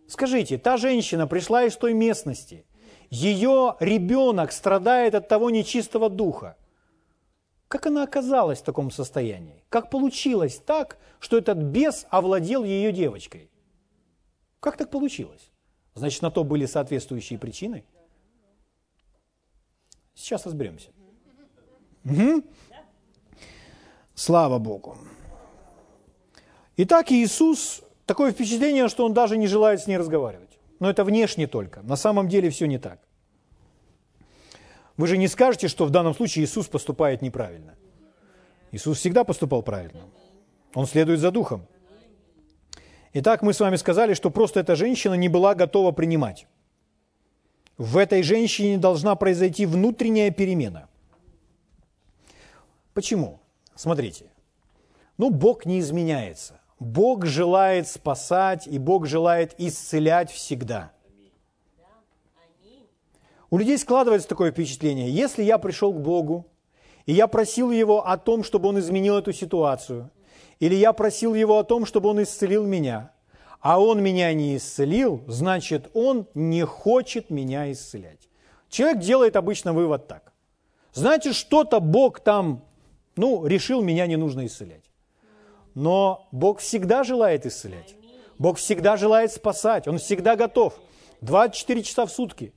Скажите, 0.09 0.59
та 0.59 0.77
женщина 0.77 1.27
пришла 1.29 1.65
из 1.65 1.77
той 1.77 1.93
местности– 1.93 2.65
ее 3.15 3.77
ребенок 3.79 4.51
страдает 4.51 5.15
от 5.15 5.29
того 5.29 5.51
нечистого 5.51 6.11
духа. 6.11 6.57
Как 7.69 7.87
она 7.87 8.03
оказалась 8.03 8.59
в 8.59 8.65
таком 8.65 8.91
состоянии? 8.91 9.63
Как 9.69 9.89
получилось 9.89 10.61
так, 10.65 10.99
что 11.21 11.39
этот 11.39 11.59
бес 11.59 12.07
овладел 12.11 12.65
ее 12.65 12.93
девочкой? 12.93 13.51
Как 14.59 14.77
так 14.77 14.91
получилось? 14.91 15.51
Значит, 15.95 16.23
на 16.23 16.31
то 16.31 16.43
были 16.43 16.67
соответствующие 16.67 17.39
причины. 17.39 17.85
Сейчас 20.15 20.45
разберемся. 20.45 20.91
Угу. 22.05 22.43
Слава 24.15 24.59
Богу. 24.59 24.99
Итак, 26.77 27.13
Иисус, 27.13 27.83
такое 28.07 28.33
впечатление, 28.33 28.89
что 28.89 29.05
Он 29.05 29.15
даже 29.15 29.37
не 29.37 29.47
желает 29.47 29.81
с 29.81 29.87
ней 29.87 29.99
разговаривать. 29.99 30.54
Но 30.85 30.91
это 30.91 31.03
внешне 31.03 31.47
только. 31.47 31.81
На 31.83 31.97
самом 31.97 32.29
деле 32.29 32.51
все 32.51 32.67
не 32.67 32.79
так. 32.79 32.99
Вы 34.99 35.07
же 35.07 35.17
не 35.17 35.29
скажете, 35.29 35.69
что 35.69 35.87
в 35.87 35.91
данном 35.91 36.15
случае 36.15 36.45
Иисус 36.45 36.67
поступает 36.67 37.23
неправильно. 37.23 37.75
Иисус 38.71 38.99
всегда 38.99 39.25
поступал 39.25 39.63
правильно. 39.63 40.03
Он 40.75 40.87
следует 40.87 41.21
за 41.21 41.31
Духом. 41.31 41.67
Итак, 43.15 43.41
мы 43.41 43.55
с 43.55 43.61
вами 43.61 43.77
сказали, 43.77 44.13
что 44.13 44.31
просто 44.31 44.61
эта 44.61 44.77
женщина 44.77 45.15
не 45.15 45.31
была 45.31 45.55
готова 45.55 45.93
принимать. 45.93 46.47
В 47.79 47.97
этой 47.97 48.23
женщине 48.23 48.77
должна 48.77 49.15
произойти 49.15 49.65
внутренняя 49.65 50.31
перемена. 50.31 50.91
Почему? 52.93 53.41
Смотрите. 53.75 54.27
Ну, 55.17 55.31
Бог 55.31 55.65
не 55.65 55.81
изменяется. 55.81 56.61
Бог 56.79 57.25
желает 57.25 57.89
спасать, 57.89 58.67
и 58.67 58.79
Бог 58.79 59.07
желает 59.07 59.55
исцелять 59.59 60.31
всегда. 60.31 60.93
У 63.51 63.59
людей 63.59 63.79
складывается 63.79 64.29
такое 64.29 64.51
впечатление, 64.51 65.09
если 65.11 65.43
я 65.43 65.59
пришел 65.59 65.93
к 65.93 66.01
Богу, 66.01 66.47
и 67.07 67.13
я 67.13 67.29
просил 67.29 67.71
Его 67.71 68.07
о 68.07 68.17
том, 68.17 68.43
чтобы 68.43 68.69
Он 68.69 68.79
изменил 68.81 69.17
эту 69.17 69.33
ситуацию, 69.33 70.11
или 70.59 70.75
я 70.75 70.93
просил 70.93 71.35
Его 71.35 71.59
о 71.59 71.65
том, 71.65 71.87
чтобы 71.87 72.09
Он 72.09 72.23
исцелил 72.23 72.65
меня, 72.67 73.13
а 73.61 73.81
Он 73.81 74.03
меня 74.03 74.33
не 74.35 74.57
исцелил, 74.57 75.23
значит, 75.29 75.89
Он 75.95 76.27
не 76.35 76.65
хочет 76.65 77.31
меня 77.31 77.71
исцелять. 77.71 78.29
Человек 78.69 79.01
делает 79.01 79.37
обычно 79.37 79.73
вывод 79.73 80.09
так. 80.09 80.33
Значит, 80.93 81.35
что-то 81.35 81.81
Бог 81.81 82.21
там, 82.21 82.65
ну, 83.15 83.47
решил, 83.47 83.83
меня 83.83 84.07
не 84.07 84.17
нужно 84.17 84.47
исцелять. 84.47 84.91
Но 85.75 86.29
Бог 86.31 86.61
всегда 86.61 87.03
желает 87.05 87.47
исцелять. 87.47 87.95
Бог 88.39 88.59
всегда 88.59 88.97
желает 88.97 89.33
спасать. 89.33 89.89
Он 89.89 89.99
всегда 89.99 90.37
готов. 90.37 90.75
24 91.21 91.83
часа 91.83 92.07
в 92.07 92.11
сутки. 92.11 92.53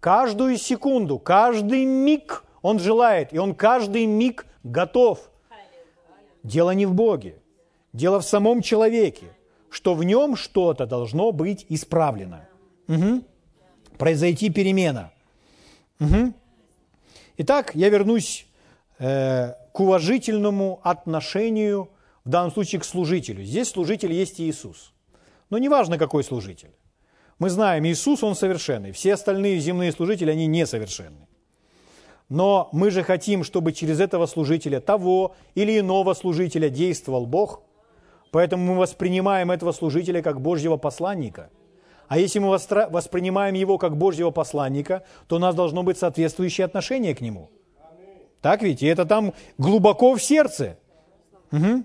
Каждую 0.00 0.56
секунду, 0.58 1.18
каждый 1.18 1.84
миг 1.84 2.44
Он 2.62 2.78
желает. 2.78 3.32
И 3.32 3.38
Он 3.38 3.54
каждый 3.54 4.06
миг 4.06 4.46
готов. 4.62 5.30
Дело 6.42 6.70
не 6.70 6.86
в 6.86 6.94
Боге. 6.94 7.36
Дело 7.92 8.20
в 8.20 8.24
самом 8.24 8.62
человеке, 8.62 9.26
что 9.70 9.94
в 9.94 10.04
нем 10.04 10.36
что-то 10.36 10.86
должно 10.86 11.32
быть 11.32 11.66
исправлено. 11.68 12.48
Угу. 12.88 13.22
Произойти 13.98 14.50
перемена. 14.50 15.12
Угу. 16.00 16.32
Итак, 17.38 17.72
я 17.74 17.88
вернусь 17.88 18.46
э, 18.98 19.54
к 19.72 19.80
уважительному 19.80 20.80
отношению 20.82 21.88
в 22.28 22.30
данном 22.30 22.52
случае 22.52 22.78
к 22.82 22.84
служителю. 22.84 23.42
Здесь 23.42 23.70
служитель 23.70 24.12
есть 24.12 24.38
Иисус. 24.38 24.92
Но 25.48 25.56
неважно, 25.56 25.96
какой 25.96 26.22
служитель. 26.22 26.72
Мы 27.38 27.48
знаем, 27.48 27.86
Иисус, 27.86 28.22
Он 28.22 28.34
совершенный. 28.34 28.92
Все 28.92 29.14
остальные 29.14 29.58
земные 29.60 29.92
служители, 29.92 30.30
они 30.30 30.46
несовершенны. 30.46 31.26
Но 32.28 32.68
мы 32.70 32.90
же 32.90 33.02
хотим, 33.02 33.44
чтобы 33.44 33.72
через 33.72 33.98
этого 33.98 34.26
служителя, 34.26 34.78
того 34.80 35.36
или 35.54 35.78
иного 35.80 36.12
служителя 36.12 36.68
действовал 36.68 37.24
Бог. 37.24 37.62
Поэтому 38.30 38.74
мы 38.74 38.80
воспринимаем 38.80 39.50
этого 39.50 39.72
служителя 39.72 40.20
как 40.20 40.42
Божьего 40.42 40.76
посланника. 40.76 41.48
А 42.08 42.18
если 42.18 42.40
мы 42.40 42.50
воспринимаем 42.50 43.54
его 43.54 43.78
как 43.78 43.96
Божьего 43.96 44.30
посланника, 44.30 45.02
то 45.28 45.36
у 45.36 45.38
нас 45.38 45.54
должно 45.54 45.82
быть 45.82 45.96
соответствующее 45.96 46.66
отношение 46.66 47.14
к 47.14 47.22
нему. 47.22 47.48
Так 48.42 48.60
ведь? 48.62 48.82
И 48.82 48.86
это 48.86 49.06
там 49.06 49.32
глубоко 49.56 50.14
в 50.14 50.22
сердце. 50.22 50.78
Угу. 51.52 51.84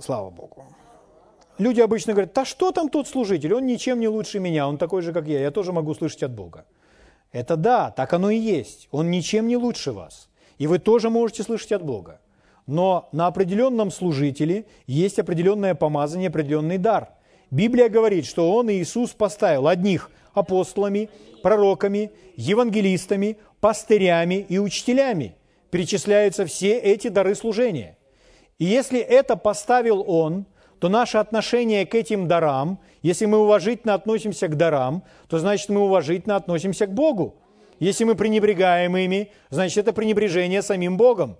Слава 0.00 0.30
Богу. 0.30 0.64
Люди 1.58 1.80
обычно 1.80 2.12
говорят, 2.12 2.34
да 2.34 2.44
что 2.44 2.70
там 2.70 2.90
тот 2.90 3.08
служитель, 3.08 3.54
он 3.54 3.66
ничем 3.66 3.98
не 3.98 4.08
лучше 4.08 4.40
меня, 4.40 4.68
он 4.68 4.76
такой 4.76 5.00
же, 5.00 5.12
как 5.12 5.26
я, 5.26 5.40
я 5.40 5.50
тоже 5.50 5.72
могу 5.72 5.94
слышать 5.94 6.22
от 6.22 6.32
Бога. 6.32 6.66
Это 7.32 7.56
да, 7.56 7.90
так 7.90 8.12
оно 8.12 8.30
и 8.30 8.38
есть. 8.38 8.88
Он 8.90 9.10
ничем 9.10 9.48
не 9.48 9.56
лучше 9.56 9.92
вас. 9.92 10.28
И 10.58 10.66
вы 10.66 10.78
тоже 10.78 11.08
можете 11.08 11.42
слышать 11.42 11.72
от 11.72 11.82
Бога. 11.82 12.20
Но 12.66 13.08
на 13.12 13.26
определенном 13.26 13.90
служителе 13.90 14.66
есть 14.86 15.18
определенное 15.18 15.74
помазание, 15.74 16.28
определенный 16.28 16.78
дар. 16.78 17.10
Библия 17.50 17.88
говорит, 17.88 18.26
что 18.26 18.52
Он, 18.52 18.70
Иисус, 18.70 19.10
поставил 19.10 19.68
одних 19.68 20.10
апостолами, 20.34 21.08
пророками, 21.42 22.10
евангелистами, 22.36 23.38
пастырями 23.60 24.44
и 24.48 24.58
учителями. 24.58 25.36
Перечисляются 25.70 26.44
все 26.44 26.78
эти 26.78 27.08
дары 27.08 27.34
служения– 27.34 27.96
и 28.58 28.64
если 28.64 29.00
это 29.00 29.36
поставил 29.36 30.02
Он, 30.06 30.46
то 30.78 30.88
наше 30.88 31.18
отношение 31.18 31.86
к 31.86 31.94
этим 31.94 32.28
дарам, 32.28 32.78
если 33.02 33.26
мы 33.26 33.38
уважительно 33.38 33.94
относимся 33.94 34.48
к 34.48 34.56
дарам, 34.56 35.02
то 35.28 35.38
значит 35.38 35.68
мы 35.68 35.80
уважительно 35.80 36.36
относимся 36.36 36.86
к 36.86 36.94
Богу. 36.94 37.36
Если 37.78 38.04
мы 38.04 38.14
пренебрегаем 38.14 38.96
ими, 38.96 39.32
значит 39.50 39.78
это 39.78 39.92
пренебрежение 39.92 40.62
самим 40.62 40.96
Богом. 40.96 41.36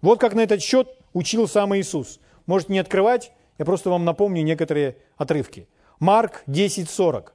Вот 0.00 0.20
как 0.20 0.34
на 0.34 0.40
этот 0.40 0.62
счет 0.62 0.88
учил 1.12 1.48
сам 1.48 1.76
Иисус. 1.76 2.20
Можете 2.46 2.72
не 2.72 2.78
открывать, 2.78 3.32
я 3.58 3.64
просто 3.64 3.90
вам 3.90 4.04
напомню 4.04 4.42
некоторые 4.42 4.96
отрывки. 5.16 5.68
Марк 5.98 6.42
10:40. 6.46 7.32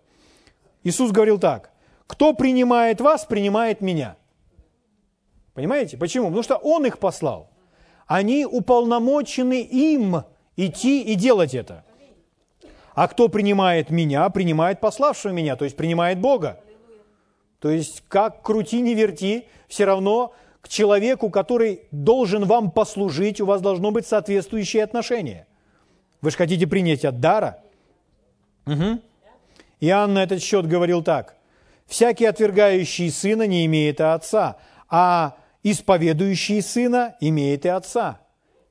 Иисус 0.84 1.12
говорил 1.12 1.40
так. 1.40 1.72
Кто 2.08 2.34
принимает 2.34 3.02
вас, 3.02 3.26
принимает 3.26 3.82
меня. 3.82 4.16
Понимаете? 5.54 5.98
Почему? 5.98 6.28
Потому 6.28 6.44
что 6.44 6.56
Он 6.56 6.86
их 6.86 6.98
послал 6.98 7.51
они 8.12 8.46
уполномочены 8.46 9.62
им 9.62 10.26
идти 10.58 11.02
и 11.02 11.16
делать 11.16 11.56
это. 11.56 11.86
А 12.94 13.08
кто 13.08 13.30
принимает 13.30 13.90
меня, 13.90 14.30
принимает 14.30 14.82
пославшего 14.82 15.32
меня, 15.32 15.56
то 15.56 15.64
есть 15.64 15.78
принимает 15.78 16.20
Бога. 16.20 16.60
То 17.60 17.70
есть 17.70 18.04
как 18.10 18.42
крути, 18.42 18.82
не 18.82 18.96
верти, 18.96 19.46
все 19.70 19.86
равно 19.86 20.34
к 20.60 20.68
человеку, 20.68 21.30
который 21.30 21.84
должен 21.92 22.44
вам 22.44 22.72
послужить, 22.72 23.40
у 23.40 23.46
вас 23.46 23.62
должно 23.62 23.92
быть 23.92 24.06
соответствующее 24.06 24.84
отношение. 24.84 25.48
Вы 26.20 26.32
же 26.32 26.38
хотите 26.38 26.68
принять 26.68 27.06
от 27.06 27.22
дара? 27.22 27.64
Угу. 28.66 29.00
Иоанн 29.80 30.14
на 30.16 30.24
этот 30.24 30.44
счет 30.44 30.68
говорил 30.68 31.02
так. 31.02 31.38
«Всякий, 31.88 32.26
отвергающий 32.26 33.10
сына, 33.10 33.48
не 33.48 33.66
имеет 33.68 34.02
отца, 34.02 34.58
а 34.90 35.38
исповедующий 35.64 36.62
Сына 36.62 37.16
имеет 37.20 37.66
и 37.66 37.70
Отца. 37.70 38.22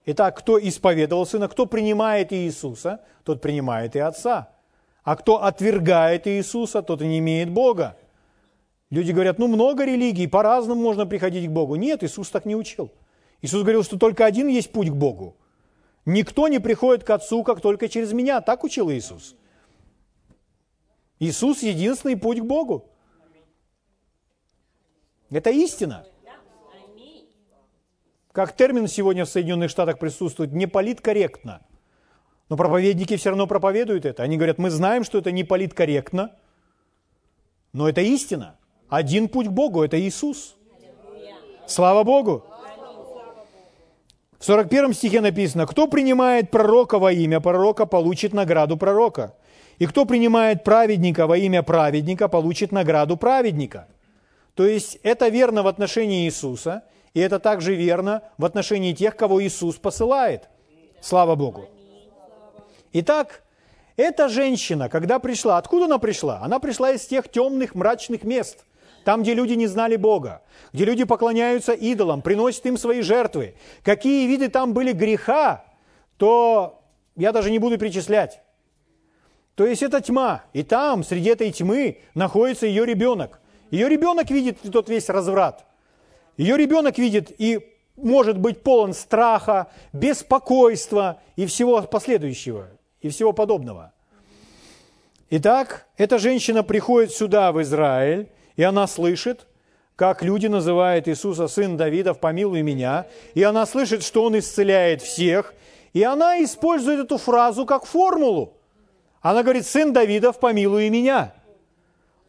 Итак, 0.07 0.39
кто 0.39 0.59
исповедовал 0.59 1.27
Сына, 1.27 1.49
кто 1.49 1.67
принимает 1.67 2.33
Иисуса, 2.33 3.01
тот 3.25 3.41
принимает 3.41 3.97
и 3.97 3.99
Отца. 3.99 4.51
А 5.03 5.17
кто 5.17 5.43
отвергает 5.43 6.27
Иисуса, 6.27 6.83
тот 6.83 7.03
и 7.03 7.07
не 7.07 7.19
имеет 7.19 7.51
Бога. 7.51 7.97
Люди 8.91 9.13
говорят, 9.13 9.39
ну 9.39 9.47
много 9.47 9.85
религий, 9.85 10.27
по-разному 10.27 10.81
можно 10.81 11.07
приходить 11.07 11.47
к 11.47 11.53
Богу. 11.53 11.77
Нет, 11.77 12.03
Иисус 12.03 12.29
так 12.31 12.45
не 12.45 12.57
учил. 12.57 12.91
Иисус 13.41 13.63
говорил, 13.63 13.85
что 13.85 13.99
только 13.99 14.27
один 14.27 14.49
есть 14.49 14.73
путь 14.73 14.91
к 14.91 14.95
Богу. 14.95 15.37
Никто 16.05 16.49
не 16.49 16.59
приходит 16.59 17.05
к 17.05 17.11
Отцу, 17.11 17.45
как 17.45 17.61
только 17.61 17.89
через 17.89 18.13
меня. 18.13 18.41
Так 18.41 18.65
учил 18.65 18.91
Иисус. 18.91 19.37
Иисус– 21.21 21.63
единственный 21.63 22.17
путь 22.17 22.41
к 22.41 22.45
Богу. 22.45 22.87
Это 25.31 25.51
истина 25.51 26.07
как 28.33 28.55
термин 28.55 28.87
сегодня 28.87 29.25
в 29.25 29.29
Соединенных 29.29 29.71
Штатах 29.71 29.99
присутствует, 29.99 30.53
не 30.53 30.67
политкорректно. 30.67 31.63
Но 32.49 32.57
проповедники 32.57 33.17
все 33.17 33.31
равно 33.31 33.47
проповедуют 33.47 34.05
это. 34.05 34.23
Они 34.23 34.37
говорят, 34.37 34.59
мы 34.59 34.71
знаем, 34.71 35.05
что 35.05 35.19
это 35.19 35.31
не 35.31 35.45
политкорректно, 35.45 36.33
но 37.73 37.89
это 37.89 38.01
истина. 38.01 38.57
Один 38.89 39.29
путь 39.29 39.47
к 39.47 39.51
Богу– 39.51 39.83
это 39.85 40.01
Иисус. 40.01 40.57
Слава 41.67 42.03
Богу! 42.03 42.45
В 44.39 44.45
41 44.45 44.95
стихе 44.95 45.21
написано, 45.21 45.67
кто 45.67 45.87
принимает 45.87 46.51
пророка 46.51 46.99
во 46.99 47.13
имя 47.13 47.41
пророка, 47.41 47.85
получит 47.85 48.33
награду 48.33 48.77
пророка. 48.77 49.37
И 49.79 49.87
кто 49.87 50.07
принимает 50.07 50.65
праведника 50.65 51.27
во 51.27 51.37
имя 51.37 51.63
праведника, 51.63 52.27
получит 52.27 52.73
награду 52.73 53.17
праведника. 53.17 53.87
То 54.55 54.67
есть 54.67 54.99
это 55.03 55.29
верно 55.29 55.63
в 55.63 55.67
отношении 55.67 56.27
Иисуса– 56.27 56.85
и 57.15 57.21
это 57.21 57.39
также 57.39 57.75
верно 57.75 58.23
в 58.39 58.45
отношении 58.45 58.93
тех, 58.93 59.17
кого 59.17 59.43
Иисус 59.43 59.77
посылает. 59.77 60.49
Слава 61.01 61.35
Богу. 61.35 61.69
Итак, 62.93 63.43
эта 63.97 64.29
женщина, 64.29 64.89
когда 64.89 65.19
пришла, 65.19 65.59
откуда 65.59 65.87
она 65.87 65.99
пришла? 65.99 66.41
Она 66.43 66.59
пришла 66.59 66.93
из 66.93 67.07
тех 67.07 67.29
темных, 67.29 67.75
мрачных 67.75 68.25
мест, 68.25 68.65
там, 69.05 69.23
где 69.23 69.35
люди 69.35 69.55
не 69.55 69.67
знали 69.67 69.97
Бога, 69.97 70.43
где 70.73 70.85
люди 70.85 71.05
поклоняются 71.05 71.73
идолам, 71.73 72.23
приносят 72.23 72.67
им 72.67 72.77
свои 72.77 73.03
жертвы. 73.03 73.55
Какие 73.83 74.27
виды 74.27 74.49
там 74.49 74.73
были 74.73 74.93
греха, 74.93 75.65
то 76.17 76.83
я 77.17 77.33
даже 77.33 77.51
не 77.51 77.59
буду 77.59 77.79
перечислять. 77.79 78.41
То 79.55 79.67
есть 79.67 79.83
это 79.83 80.01
тьма, 80.01 80.45
и 80.53 80.63
там, 80.63 81.05
среди 81.05 81.31
этой 81.31 81.51
тьмы, 81.51 81.99
находится 82.15 82.67
ее 82.67 82.87
ребенок. 82.87 83.41
Ее 83.71 83.89
ребенок 83.89 84.31
видит 84.31 84.59
тот 84.73 84.89
весь 84.89 85.09
разврат. 85.09 85.67
Ее 86.41 86.57
ребенок 86.57 86.97
видит 86.97 87.31
и 87.37 87.61
может 87.97 88.39
быть 88.39 88.63
полон 88.63 88.95
страха, 88.95 89.67
беспокойства 89.93 91.21
и 91.37 91.45
всего 91.45 91.83
последующего, 91.83 92.71
и 93.03 93.11
всего 93.11 93.35
подобного. 93.35 93.93
Итак, 95.29 95.87
эта 95.99 96.19
женщина 96.19 96.63
приходит 96.63 97.13
сюда, 97.13 97.53
в 97.53 97.61
Израиль, 97.61 98.31
и 98.57 98.63
она 98.63 98.87
слышит, 98.87 99.49
как 99.97 100.23
люди 100.23 100.47
называют 100.47 101.09
Иисуса 101.09 101.47
сын 101.47 101.77
Давидов, 101.77 102.21
помилуй 102.21 102.63
меня, 102.63 103.07
и 103.35 103.43
она 103.43 103.67
слышит, 103.67 104.03
что 104.03 104.25
он 104.25 104.39
исцеляет 104.39 105.03
всех, 105.03 105.53
и 105.93 106.03
она 106.05 106.43
использует 106.43 107.01
эту 107.01 107.19
фразу 107.19 107.67
как 107.67 107.85
формулу. 107.85 108.55
Она 109.21 109.43
говорит, 109.43 109.67
сын 109.67 109.93
Давидов, 109.93 110.41
помилуй 110.41 110.89
меня. 110.89 111.35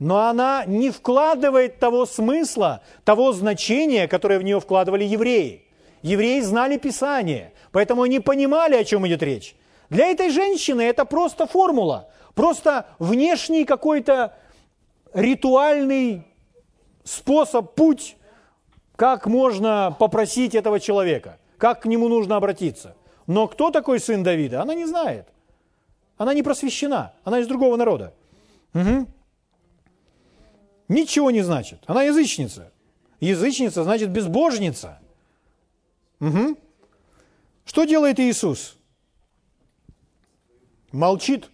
Но 0.01 0.27
она 0.27 0.65
не 0.65 0.89
вкладывает 0.89 1.77
того 1.77 2.07
смысла, 2.07 2.81
того 3.05 3.33
значения, 3.33 4.07
которое 4.07 4.39
в 4.39 4.43
нее 4.43 4.59
вкладывали 4.59 5.03
евреи. 5.03 5.67
Евреи 6.01 6.39
знали 6.41 6.77
Писание, 6.77 7.53
поэтому 7.71 8.01
они 8.01 8.19
понимали, 8.19 8.73
о 8.73 8.83
чем 8.83 9.05
идет 9.05 9.21
речь. 9.21 9.55
Для 9.91 10.07
этой 10.07 10.31
женщины 10.31 10.81
это 10.81 11.05
просто 11.05 11.45
формула, 11.45 12.09
просто 12.33 12.87
внешний 12.97 13.63
какой-то 13.63 14.35
ритуальный 15.13 16.25
способ, 17.03 17.75
путь, 17.75 18.17
как 18.95 19.27
можно 19.27 19.95
попросить 19.99 20.55
этого 20.55 20.79
человека, 20.79 21.37
как 21.59 21.83
к 21.83 21.85
нему 21.85 22.07
нужно 22.07 22.37
обратиться. 22.37 22.95
Но 23.27 23.47
кто 23.47 23.69
такой 23.69 23.99
сын 23.99 24.23
Давида, 24.23 24.63
она 24.63 24.73
не 24.73 24.87
знает. 24.87 25.27
Она 26.17 26.33
не 26.33 26.41
просвещена, 26.41 27.13
она 27.23 27.37
из 27.37 27.45
другого 27.45 27.75
народа. 27.75 28.15
Угу. 28.73 29.05
Ничего 30.91 31.31
не 31.31 31.41
значит. 31.41 31.83
Она 31.87 32.03
язычница. 32.03 32.71
Язычница 33.19 33.83
значит 33.83 34.09
безбожница. 34.09 34.99
Угу. 36.19 36.57
Что 37.65 37.85
делает 37.85 38.19
Иисус? 38.19 38.77
Молчит. 40.91 41.49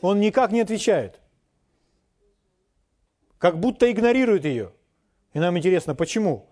Он 0.00 0.20
никак 0.20 0.52
не 0.52 0.60
отвечает 0.60 1.20
как 3.40 3.58
будто 3.58 3.90
игнорирует 3.90 4.44
ее. 4.44 4.70
И 5.32 5.40
нам 5.40 5.56
интересно, 5.56 5.94
почему? 5.94 6.46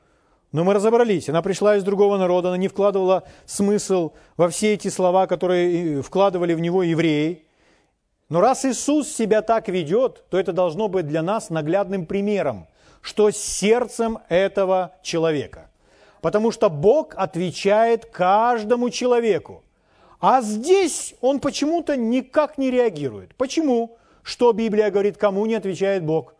Но 0.50 0.64
мы 0.64 0.72
разобрались. 0.72 1.28
Она 1.28 1.42
пришла 1.42 1.76
из 1.76 1.84
другого 1.84 2.16
народа, 2.16 2.48
она 2.48 2.56
не 2.56 2.68
вкладывала 2.68 3.24
смысл 3.44 4.14
во 4.38 4.48
все 4.48 4.72
эти 4.72 4.88
слова, 4.88 5.26
которые 5.26 6.02
вкладывали 6.02 6.54
в 6.54 6.60
него 6.60 6.82
евреи. 6.82 7.44
Но 8.28 8.40
раз 8.40 8.64
Иисус 8.64 9.08
себя 9.08 9.40
так 9.42 9.68
ведет, 9.68 10.24
то 10.28 10.38
это 10.38 10.52
должно 10.52 10.88
быть 10.88 11.06
для 11.06 11.22
нас 11.22 11.48
наглядным 11.48 12.04
примером, 12.04 12.66
что 13.00 13.30
сердцем 13.30 14.18
этого 14.28 14.92
человека. 15.02 15.70
Потому 16.20 16.50
что 16.50 16.68
Бог 16.68 17.14
отвечает 17.16 18.04
каждому 18.06 18.90
человеку. 18.90 19.64
А 20.20 20.42
здесь 20.42 21.14
он 21.20 21.40
почему-то 21.40 21.96
никак 21.96 22.58
не 22.58 22.70
реагирует. 22.70 23.34
Почему? 23.36 23.96
Что 24.22 24.52
Библия 24.52 24.90
говорит, 24.90 25.16
кому 25.16 25.46
не 25.46 25.54
отвечает 25.54 26.04
Бог? 26.04 26.34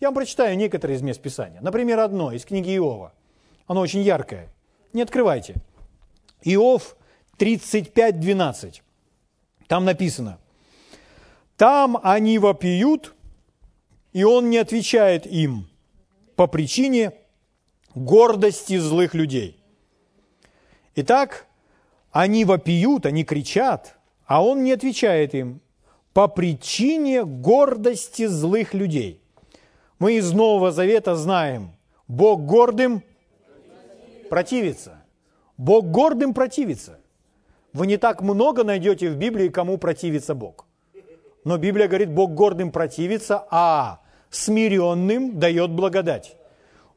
Я 0.00 0.08
вам 0.08 0.14
прочитаю 0.14 0.56
некоторые 0.56 0.96
из 0.96 1.02
мест 1.02 1.20
Писания. 1.20 1.60
Например, 1.60 1.98
одно 2.00 2.32
из 2.32 2.44
книги 2.44 2.74
Иова. 2.76 3.12
Оно 3.66 3.80
очень 3.80 4.00
яркое. 4.00 4.48
Не 4.92 5.02
открывайте. 5.02 5.56
Иов 6.42 6.96
35.12. 7.38 8.80
Там 9.66 9.84
написано. 9.84 10.38
Там 11.56 11.98
они 12.02 12.38
вопиют, 12.38 13.14
и 14.12 14.24
он 14.24 14.50
не 14.50 14.58
отвечает 14.58 15.26
им 15.26 15.68
по 16.34 16.46
причине 16.46 17.12
гордости 17.94 18.76
злых 18.78 19.14
людей. 19.14 19.58
Итак, 20.94 21.46
они 22.10 22.44
вопиют, 22.44 23.06
они 23.06 23.24
кричат, 23.24 23.96
а 24.26 24.44
он 24.44 24.64
не 24.64 24.72
отвечает 24.72 25.34
им 25.34 25.60
по 26.12 26.28
причине 26.28 27.24
гордости 27.24 28.26
злых 28.26 28.74
людей– 28.74 29.20
мы 29.98 30.16
из 30.16 30.32
Нового 30.32 30.72
Завета 30.72 31.16
знаем, 31.16 31.70
Бог 32.06 32.44
гордым 32.44 33.02
противится. 34.28 35.02
Бог 35.56 35.86
гордым 35.86 36.34
противится. 36.34 37.00
Вы 37.72 37.86
не 37.86 37.96
так 37.96 38.20
много 38.20 38.62
найдете 38.62 39.10
в 39.10 39.16
Библии, 39.16 39.48
кому 39.48 39.78
противится 39.78 40.34
Бог. 40.34 40.65
Но 41.46 41.58
Библия 41.58 41.86
говорит, 41.86 42.10
Бог 42.10 42.34
гордым 42.34 42.72
противится, 42.72 43.46
а 43.52 44.00
смиренным 44.30 45.38
дает 45.38 45.70
благодать. 45.70 46.34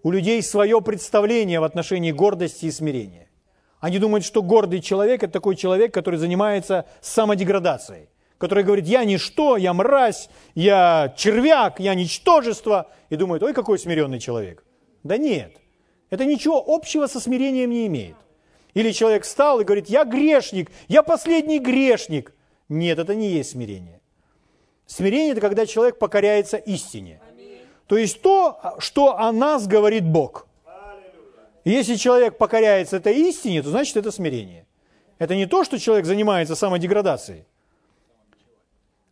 У 0.02 0.10
людей 0.10 0.42
свое 0.42 0.82
представление 0.82 1.60
в 1.60 1.64
отношении 1.64 2.12
гордости 2.12 2.66
и 2.66 2.72
смирения. 2.72 3.30
Они 3.80 4.00
думают, 4.00 4.26
что 4.26 4.42
гордый 4.42 4.82
человек– 4.82 5.22
это 5.24 5.34
такой 5.34 5.56
человек, 5.56 5.94
который 5.94 6.16
занимается 6.18 6.86
самодеградацией 7.00 8.10
который 8.40 8.64
говорит, 8.64 8.88
я 8.88 9.04
ничто, 9.04 9.58
я 9.58 9.74
мразь, 9.74 10.30
я 10.56 11.14
червяк, 11.18 11.82
я 11.82 11.94
ничтожество, 11.94 12.90
и 13.10 13.18
думает, 13.18 13.44
ой, 13.44 13.54
какой 13.54 13.78
смиренный 13.78 14.20
человек. 14.20 14.64
Да 15.04 15.18
нет, 15.18 15.58
это 16.10 16.24
ничего 16.24 16.64
общего 16.66 17.08
со 17.08 17.20
смирением 17.20 17.70
не 17.70 17.86
имеет. 17.88 18.16
Или 18.74 18.94
человек 18.94 19.26
встал 19.26 19.60
и 19.60 19.66
говорит, 19.66 19.90
я 19.90 20.06
грешник, 20.06 20.72
я 20.88 21.04
последний 21.04 21.60
грешник. 21.60 22.34
Нет, 22.70 22.98
это 22.98 23.14
не 23.14 23.28
есть 23.28 23.52
смирение. 23.52 23.99
Смирение– 24.90 25.32
это 25.34 25.42
когда 25.42 25.68
человек 25.68 26.00
покоряется 26.00 26.58
истине. 26.58 27.22
То 27.86 27.96
есть 27.96 28.24
то, 28.24 28.60
что 28.80 29.20
о 29.20 29.32
нас 29.32 29.68
говорит 29.68 30.04
Бог. 30.04 30.48
Если 31.64 31.94
человек 31.94 32.40
покоряется 32.40 32.98
этой 32.98 33.16
истине, 33.30 33.62
то 33.62 33.70
значит 33.70 33.98
это 33.98 34.10
смирение. 34.12 34.66
Это 35.20 35.36
не 35.36 35.46
то, 35.46 35.64
что 35.64 35.78
человек 35.78 36.08
занимается 36.08 36.56
самодеградацией. 36.56 37.46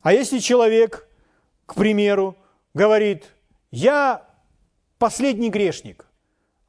А 0.01 0.13
если 0.13 0.39
человек, 0.39 1.07
к 1.67 1.75
примеру, 1.75 2.35
говорит, 2.73 3.25
я 3.69 4.25
последний 4.97 5.51
грешник, 5.51 6.07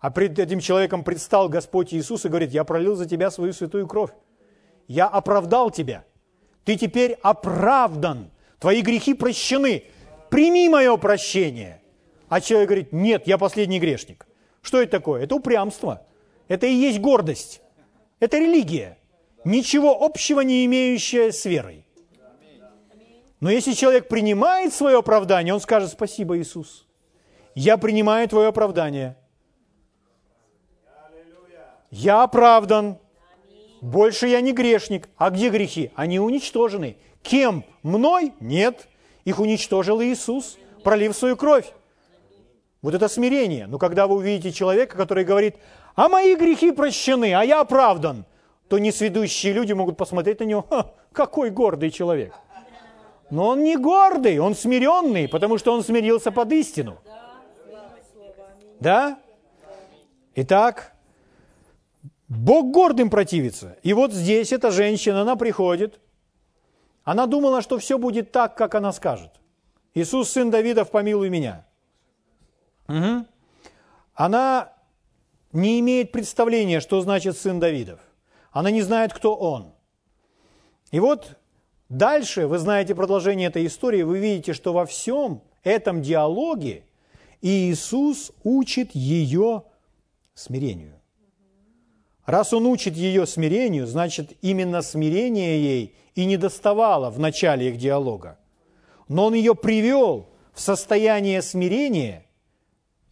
а 0.01 0.11
пред 0.11 0.39
этим 0.39 0.61
человеком 0.61 1.03
предстал 1.03 1.49
Господь 1.49 1.95
Иисус 1.95 2.27
и 2.27 2.29
говорит, 2.29 2.51
я 2.51 2.63
пролил 2.65 2.95
за 2.95 3.07
тебя 3.07 3.31
свою 3.31 3.55
святую 3.55 3.87
кровь, 3.87 4.11
я 4.87 5.07
оправдал 5.07 5.71
тебя, 5.71 6.05
ты 6.65 6.77
теперь 6.77 7.19
оправдан, 7.23 8.31
твои 8.59 8.83
грехи 8.83 9.15
прощены, 9.15 9.85
прими 10.31 10.69
мое 10.69 10.97
прощение. 10.97 11.83
А 12.29 12.41
человек 12.41 12.69
говорит, 12.69 12.93
нет, 12.93 13.27
я 13.27 13.39
последний 13.39 13.81
грешник. 13.81 14.27
Что 14.63 14.83
это 14.83 14.93
такое? 14.93 15.25
Это 15.25 15.35
упрямство. 15.35 16.07
Это 16.49 16.67
и 16.67 16.73
есть 16.73 17.01
гордость. 17.01 17.63
Это 18.21 18.39
религия. 18.39 18.99
Ничего 19.45 20.03
общего 20.03 20.41
не 20.41 20.65
имеющая 20.67 21.33
с 21.33 21.45
верой. 21.45 21.87
Но 23.41 23.51
если 23.51 23.73
человек 23.73 24.09
принимает 24.09 24.75
свое 24.75 24.99
оправдание, 24.99 25.55
он 25.55 25.61
скажет 25.61 25.91
спасибо, 25.91 26.39
Иисус. 26.39 26.87
Я 27.55 27.77
принимаю 27.77 28.29
твое 28.29 28.49
оправдание. 28.49 29.17
Я 31.91 32.25
оправдан. 32.25 32.99
Больше 33.81 34.27
я 34.29 34.41
не 34.41 34.53
грешник. 34.53 35.09
А 35.17 35.31
где 35.31 35.51
грехи? 35.51 35.91
Они 35.95 36.19
уничтожены. 36.19 36.97
Кем? 37.23 37.65
Мной? 37.83 38.33
Нет. 38.41 38.89
Их 39.25 39.39
уничтожил 39.41 40.03
Иисус, 40.03 40.59
пролив 40.85 41.17
свою 41.17 41.37
кровь. 41.37 41.73
Вот 42.83 42.95
это 42.95 43.09
смирение. 43.09 43.67
Но 43.67 43.79
когда 43.79 44.07
вы 44.07 44.17
увидите 44.17 44.53
человека, 44.53 44.97
который 44.97 45.25
говорит, 45.25 45.57
а 45.95 46.09
мои 46.09 46.35
грехи 46.37 46.71
прощены, 46.71 47.35
а 47.35 47.45
я 47.45 47.61
оправдан, 47.61 48.25
то 48.69 48.79
несведущие 48.79 49.53
люди 49.53 49.73
могут 49.73 49.97
посмотреть 49.97 50.41
на 50.41 50.45
него, 50.45 50.67
какой 51.13 51.51
гордый 51.51 51.91
человек– 51.91 52.35
но 53.31 53.49
он 53.49 53.63
не 53.63 53.77
гордый, 53.77 54.39
он 54.39 54.55
смиренный, 54.55 55.29
потому 55.29 55.59
что 55.59 55.73
он 55.73 55.83
смирился 55.83 56.33
под 56.33 56.51
истину. 56.53 56.99
Да? 58.81 59.19
Итак, 60.35 60.95
Бог 62.29 62.71
гордым 62.71 63.11
противится. 63.11 63.77
И 63.83 63.93
вот 63.93 64.13
здесь 64.13 64.53
эта 64.53 64.71
женщина, 64.71 65.23
она 65.23 65.37
приходит, 65.37 65.99
она 67.05 67.27
думала, 67.27 67.63
что 67.63 67.79
все 67.79 67.99
будет 67.99 68.33
так, 68.33 68.57
как 68.57 68.75
она 68.75 68.93
скажет. 68.93 69.33
Иисус, 69.95 70.31
сын 70.31 70.51
Давидов, 70.51 70.91
помилуй 70.91 71.31
меня. 71.31 71.67
Угу. 72.89 73.27
Она 74.15 74.73
не 75.53 75.81
имеет 75.81 76.13
представления, 76.13 76.81
что 76.81 77.01
значит 77.01 77.37
сын 77.37 77.61
Давидов. 77.61 78.01
Она 78.51 78.71
не 78.71 78.83
знает, 78.83 79.13
кто 79.13 79.35
он. 79.35 79.73
И 80.91 81.01
вот 81.01 81.39
Дальше, 81.89 82.47
вы 82.47 82.59
знаете 82.59 82.95
продолжение 82.95 83.49
этой 83.49 83.67
истории, 83.67 84.03
вы 84.03 84.19
видите, 84.19 84.53
что 84.53 84.75
во 84.75 84.85
всем 84.85 85.43
этом 85.63 86.03
диалоге 86.03 86.85
Иисус 87.41 88.31
учит 88.45 88.95
ее 88.95 89.65
смирению. 90.35 90.98
Раз 92.29 92.53
Он 92.53 92.67
учит 92.67 92.95
ее 92.95 93.27
смирению, 93.27 93.87
значит, 93.87 94.37
именно 94.43 94.83
смирение 94.83 95.63
ей 95.63 95.97
и 96.15 96.27
не 96.27 96.37
доставало 96.37 97.09
в 97.09 97.19
начале 97.19 97.71
их 97.71 97.79
диалога. 97.79 98.39
Но 99.09 99.25
Он 99.25 99.33
ее 99.33 99.55
привел 99.55 100.29
в 100.53 100.61
состояние 100.61 101.41
смирения 101.41 102.27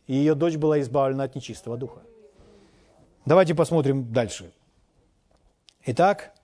и 0.07 0.13
ее 0.13 0.35
дочь 0.35 0.57
была 0.57 0.83
избавлена 0.83 1.25
от 1.25 1.35
нечистого 1.35 1.79
духа. 1.79 2.03
Давайте 3.25 3.55
посмотрим 3.55 4.13
дальше. 4.13 4.53
Итак, 5.87 6.35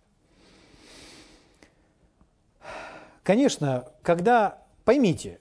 конечно, 3.23 3.87
когда, 4.01 4.63
поймите, 4.87 5.41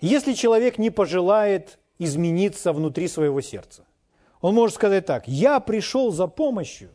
если 0.00 0.32
человек 0.32 0.78
не 0.78 0.90
пожелает 0.90 1.78
измениться 2.00 2.72
внутри 2.72 3.06
своего 3.06 3.40
сердца, 3.40 3.86
он 4.42 4.54
может 4.54 4.74
сказать 4.74 5.06
так, 5.06 5.26
я 5.26 5.60
пришел 5.60 6.10
за 6.12 6.26
помощью, 6.26 6.90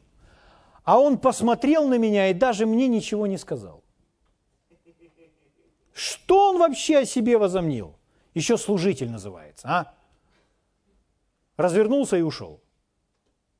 а 0.84 1.00
он 1.00 1.18
посмотрел 1.18 1.88
на 1.88 1.98
меня 1.98 2.30
и 2.30 2.34
даже 2.34 2.66
мне 2.66 2.88
ничего 2.88 3.26
не 3.26 3.38
сказал. 3.38 3.84
Что 5.93 6.50
он 6.50 6.60
вообще 6.60 7.00
о 7.00 7.06
себе 7.06 7.39
возомнил? 7.39 7.95
Еще 8.36 8.58
служитель 8.58 9.10
называется, 9.10 9.68
а? 9.68 9.93
Развернулся 11.56 12.18
и 12.18 12.22
ушел. 12.22 12.62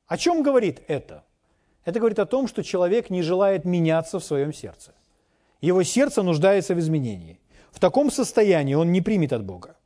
О 0.06 0.16
чем 0.16 0.42
говорит 0.42 0.82
это? 0.86 1.24
Это 1.84 1.98
говорит 1.98 2.18
о 2.18 2.26
том, 2.26 2.46
что 2.46 2.62
человек 2.62 3.10
не 3.10 3.22
желает 3.22 3.64
меняться 3.64 4.20
в 4.20 4.24
своем 4.24 4.52
сердце. 4.52 4.94
Его 5.60 5.82
сердце 5.82 6.22
нуждается 6.22 6.74
в 6.74 6.78
изменении. 6.78 7.40
В 7.72 7.80
таком 7.80 8.10
состоянии 8.10 8.74
он 8.74 8.92
не 8.92 9.00
примет 9.00 9.32
от 9.32 9.44
Бога. 9.44 9.76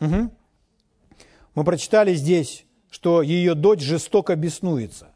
Угу. 0.00 0.30
Мы 1.54 1.64
прочитали 1.64 2.12
здесь, 2.14 2.65
что 2.96 3.20
ее 3.20 3.54
дочь 3.54 3.82
жестоко 3.82 4.36
беснуется. 4.36 5.08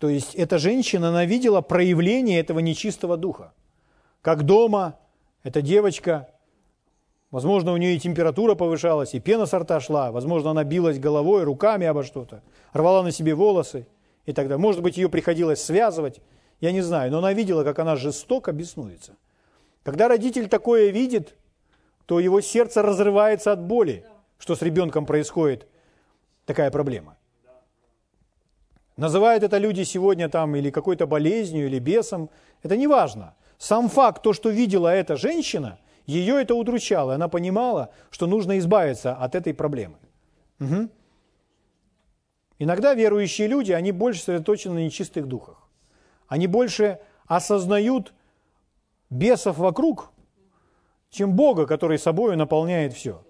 То 0.00 0.08
есть 0.08 0.34
эта 0.34 0.58
женщина, 0.58 1.10
она 1.10 1.24
видела 1.26 1.60
проявление 1.60 2.40
этого 2.40 2.58
нечистого 2.58 3.16
духа. 3.16 3.52
Как 4.20 4.42
дома 4.42 4.98
эта 5.44 5.62
девочка, 5.62 6.28
возможно, 7.30 7.72
у 7.72 7.76
нее 7.76 7.94
и 7.94 8.00
температура 8.00 8.56
повышалась, 8.56 9.14
и 9.14 9.20
пена 9.20 9.46
с 9.46 9.56
рта 9.56 9.78
шла, 9.78 10.10
возможно, 10.10 10.50
она 10.50 10.64
билась 10.64 10.98
головой, 10.98 11.44
руками 11.44 11.86
обо 11.86 12.02
что-то, 12.02 12.42
рвала 12.72 13.04
на 13.04 13.12
себе 13.12 13.36
волосы 13.36 13.86
и 14.26 14.32
так 14.32 14.48
далее. 14.48 14.58
Может 14.60 14.82
быть, 14.82 14.96
ее 14.96 15.08
приходилось 15.08 15.62
связывать, 15.62 16.20
я 16.60 16.72
не 16.72 16.80
знаю, 16.80 17.12
но 17.12 17.18
она 17.18 17.32
видела, 17.32 17.62
как 17.62 17.78
она 17.78 17.94
жестоко 17.94 18.50
беснуется. 18.50 19.12
Когда 19.84 20.08
родитель 20.08 20.48
такое 20.48 20.90
видит, 20.90 21.36
то 22.06 22.18
его 22.18 22.40
сердце 22.40 22.82
разрывается 22.82 23.52
от 23.52 23.62
боли 23.62 24.04
что 24.42 24.56
с 24.56 24.62
ребенком 24.62 25.06
происходит 25.06 25.68
такая 26.44 26.70
проблема. 26.70 27.16
Называют 28.96 29.42
это 29.42 29.58
люди 29.58 29.82
сегодня 29.82 30.28
там 30.28 30.54
или 30.54 30.70
какой-то 30.70 31.06
болезнью, 31.06 31.66
или 31.66 31.78
бесом. 31.78 32.30
Это 32.62 32.76
не 32.76 32.86
важно. 32.86 33.34
Сам 33.58 33.88
факт, 33.88 34.22
то, 34.22 34.32
что 34.32 34.50
видела 34.50 34.88
эта 34.88 35.16
женщина, 35.16 35.78
ее 36.06 36.40
это 36.40 36.54
удручало. 36.54 37.14
Она 37.14 37.28
понимала, 37.28 37.90
что 38.10 38.26
нужно 38.26 38.58
избавиться 38.58 39.14
от 39.14 39.34
этой 39.34 39.54
проблемы. 39.54 39.96
Угу. 40.60 40.88
Иногда 42.58 42.94
верующие 42.94 43.48
люди, 43.48 43.72
они 43.72 43.92
больше 43.92 44.20
сосредоточены 44.20 44.74
на 44.74 44.84
нечистых 44.84 45.26
духах. 45.26 45.68
Они 46.28 46.46
больше 46.46 47.00
осознают 47.26 48.12
бесов 49.10 49.58
вокруг, 49.58 50.12
чем 51.10 51.34
Бога, 51.34 51.66
который 51.66 51.98
собой 51.98 52.36
наполняет 52.36 52.92
все. 52.92 53.24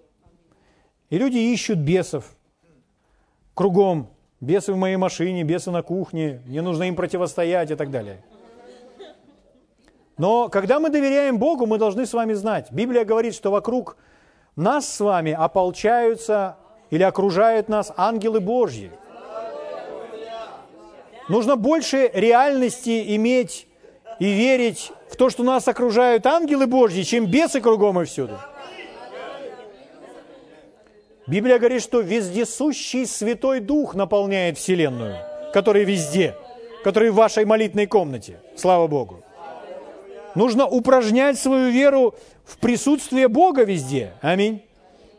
И 1.09 1.17
люди 1.17 1.37
ищут 1.37 1.79
бесов 1.79 2.35
кругом. 3.53 4.09
Бесы 4.39 4.73
в 4.73 4.77
моей 4.77 4.97
машине, 4.97 5.43
бесы 5.43 5.71
на 5.71 5.83
кухне, 5.83 6.41
мне 6.45 6.61
нужно 6.61 6.83
им 6.83 6.95
противостоять 6.95 7.71
и 7.71 7.75
так 7.75 7.91
далее. 7.91 8.23
Но 10.17 10.49
когда 10.49 10.79
мы 10.79 10.89
доверяем 10.89 11.37
Богу, 11.39 11.65
мы 11.65 11.77
должны 11.77 12.05
с 12.05 12.13
вами 12.13 12.33
знать. 12.33 12.71
Библия 12.71 13.05
говорит, 13.05 13.33
что 13.33 13.51
вокруг 13.51 13.97
нас 14.55 14.87
с 14.87 14.99
вами 14.99 15.31
ополчаются 15.31 16.57
или 16.89 17.03
окружают 17.03 17.69
нас 17.69 17.91
ангелы 17.95 18.39
Божьи. 18.39 18.91
Нужно 21.29 21.55
больше 21.55 22.11
реальности 22.13 23.15
иметь 23.15 23.67
и 24.19 24.25
верить 24.25 24.91
в 25.09 25.15
то, 25.15 25.29
что 25.29 25.43
нас 25.43 25.67
окружают 25.67 26.25
ангелы 26.25 26.67
Божьи, 26.67 27.01
чем 27.03 27.25
бесы 27.25 27.61
кругом 27.61 28.01
и 28.01 28.05
всюду. 28.05 28.37
Библия 31.25 31.57
говорит, 31.57 31.81
что 31.81 32.01
вездесущий 32.01 33.05
Святой 33.05 33.61
Дух 33.61 33.95
наполняет 33.95 34.57
Вселенную, 34.57 35.15
который 35.53 35.85
везде, 35.85 36.35
который 36.83 37.11
в 37.11 37.15
вашей 37.15 37.45
молитвенной 37.45 37.87
комнате. 37.87 38.39
Слава 38.57 38.87
Богу. 38.87 39.23
Нужно 40.35 40.67
упражнять 40.67 41.39
свою 41.39 41.71
веру 41.71 42.15
в 42.43 42.57
присутствие 42.57 43.27
Бога 43.29 43.63
везде. 43.63 44.13
Аминь. 44.21 44.65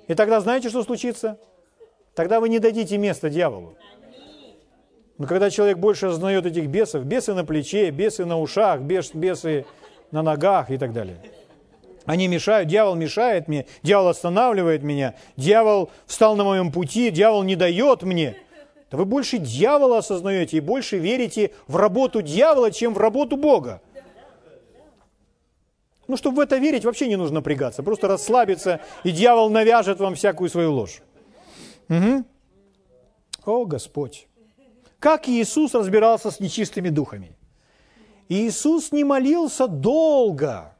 И 0.06 0.14
тогда 0.14 0.40
знаете, 0.40 0.68
что 0.68 0.82
случится? 0.82 1.38
Тогда 2.14 2.40
вы 2.40 2.48
не 2.48 2.58
дадите 2.58 2.98
места 2.98 3.30
дьяволу. 3.30 3.76
Но 5.16 5.26
когда 5.26 5.48
человек 5.48 5.78
больше 5.78 6.06
осознает 6.06 6.44
этих 6.44 6.66
бесов, 6.66 7.04
бесы 7.04 7.32
на 7.32 7.44
плече, 7.44 7.90
бесы 7.90 8.24
на 8.24 8.38
ушах, 8.38 8.80
бесы 8.80 9.64
на 10.10 10.22
ногах 10.22 10.70
и 10.70 10.76
так 10.76 10.92
далее– 10.92 11.16
они 12.06 12.28
мешают, 12.28 12.68
дьявол 12.68 12.94
мешает 12.96 13.48
мне, 13.48 13.66
дьявол 13.82 14.08
останавливает 14.08 14.82
меня, 14.82 15.14
дьявол 15.36 15.90
встал 16.06 16.36
на 16.36 16.44
моем 16.44 16.70
пути, 16.70 17.10
дьявол 17.10 17.42
не 17.42 17.56
дает 17.56 18.02
мне. 18.02 18.36
Да 18.90 18.98
вы 18.98 19.06
больше 19.06 19.38
дьявола 19.38 19.98
осознаете 19.98 20.58
и 20.58 20.60
больше 20.60 20.98
верите 20.98 21.52
в 21.66 21.76
работу 21.76 22.20
дьявола, 22.20 22.70
чем 22.70 22.94
в 22.94 22.98
работу 22.98 23.36
Бога. 23.36 23.80
Ну, 26.06 26.18
чтобы 26.18 26.36
в 26.36 26.40
это 26.40 26.58
верить, 26.58 26.84
вообще 26.84 27.08
не 27.08 27.16
нужно 27.16 27.36
напрягаться. 27.36 27.82
Просто 27.82 28.08
расслабиться, 28.08 28.80
и 29.04 29.10
дьявол 29.10 29.48
навяжет 29.48 29.98
вам 30.00 30.14
всякую 30.14 30.50
свою 30.50 30.72
ложь. 30.72 31.00
Угу. 31.88 32.24
О, 33.46 33.64
Господь! 33.64 34.28
Как 34.98 35.28
Иисус 35.28 35.74
разбирался 35.74 36.30
с 36.30 36.40
нечистыми 36.40 36.90
духами? 36.90 37.36
Иисус 38.28 38.92
не 38.92 39.04
молился 39.04 39.66
долго– 39.66 40.70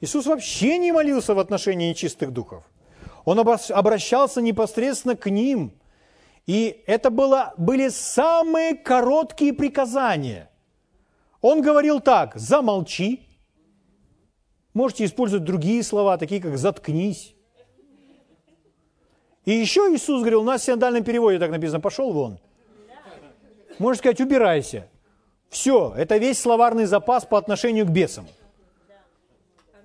Иисус 0.00 0.26
вообще 0.26 0.78
не 0.78 0.92
молился 0.92 1.34
в 1.34 1.38
отношении 1.38 1.88
нечистых 1.88 2.32
духов. 2.32 2.64
Он 3.24 3.40
обращался 3.40 4.40
непосредственно 4.40 5.16
к 5.16 5.28
ним. 5.28 5.72
И 6.46 6.84
это 6.86 7.10
было, 7.10 7.54
были 7.56 7.88
самые 7.88 8.74
короткие 8.74 9.52
приказания. 9.52 10.48
Он 11.40 11.60
говорил 11.60 12.00
так, 12.00 12.36
замолчи. 12.36 13.26
Можете 14.74 15.06
использовать 15.06 15.44
другие 15.44 15.82
слова, 15.82 16.18
такие 16.18 16.40
как 16.40 16.56
заткнись. 16.56 17.34
И 19.44 19.52
еще 19.52 19.92
Иисус 19.92 20.20
говорил, 20.20 20.42
у 20.42 20.44
нас 20.44 20.62
в 20.62 20.64
синодальном 20.64 21.02
переводе 21.02 21.38
так 21.38 21.50
написано, 21.50 21.80
пошел 21.80 22.12
вон. 22.12 22.38
Можно 23.78 23.98
сказать, 23.98 24.20
убирайся. 24.20 24.88
Все, 25.48 25.94
это 25.96 26.16
весь 26.16 26.38
словарный 26.38 26.86
запас 26.86 27.24
по 27.24 27.38
отношению 27.38 27.86
к 27.86 27.90
бесам. 27.90 28.26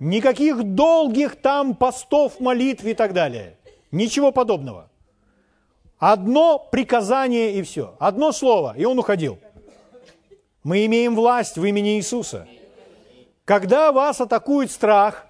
Никаких 0.02 0.64
долгих 0.64 1.36
там 1.36 1.76
постов, 1.76 2.40
молитв 2.40 2.84
и 2.84 2.92
так 2.92 3.12
далее. 3.12 3.56
Ничего 3.92 4.32
подобного. 4.32 4.90
Одно 5.96 6.58
приказание 6.58 7.52
и 7.52 7.62
все. 7.62 7.94
Одно 8.00 8.32
слово, 8.32 8.74
и 8.76 8.84
он 8.84 8.98
уходил. 8.98 9.38
Мы 10.64 10.86
имеем 10.86 11.14
власть 11.14 11.56
в 11.56 11.64
имени 11.64 11.98
Иисуса. 11.98 12.48
Когда 13.44 13.92
вас 13.92 14.20
атакует 14.20 14.72
страх, 14.72 15.28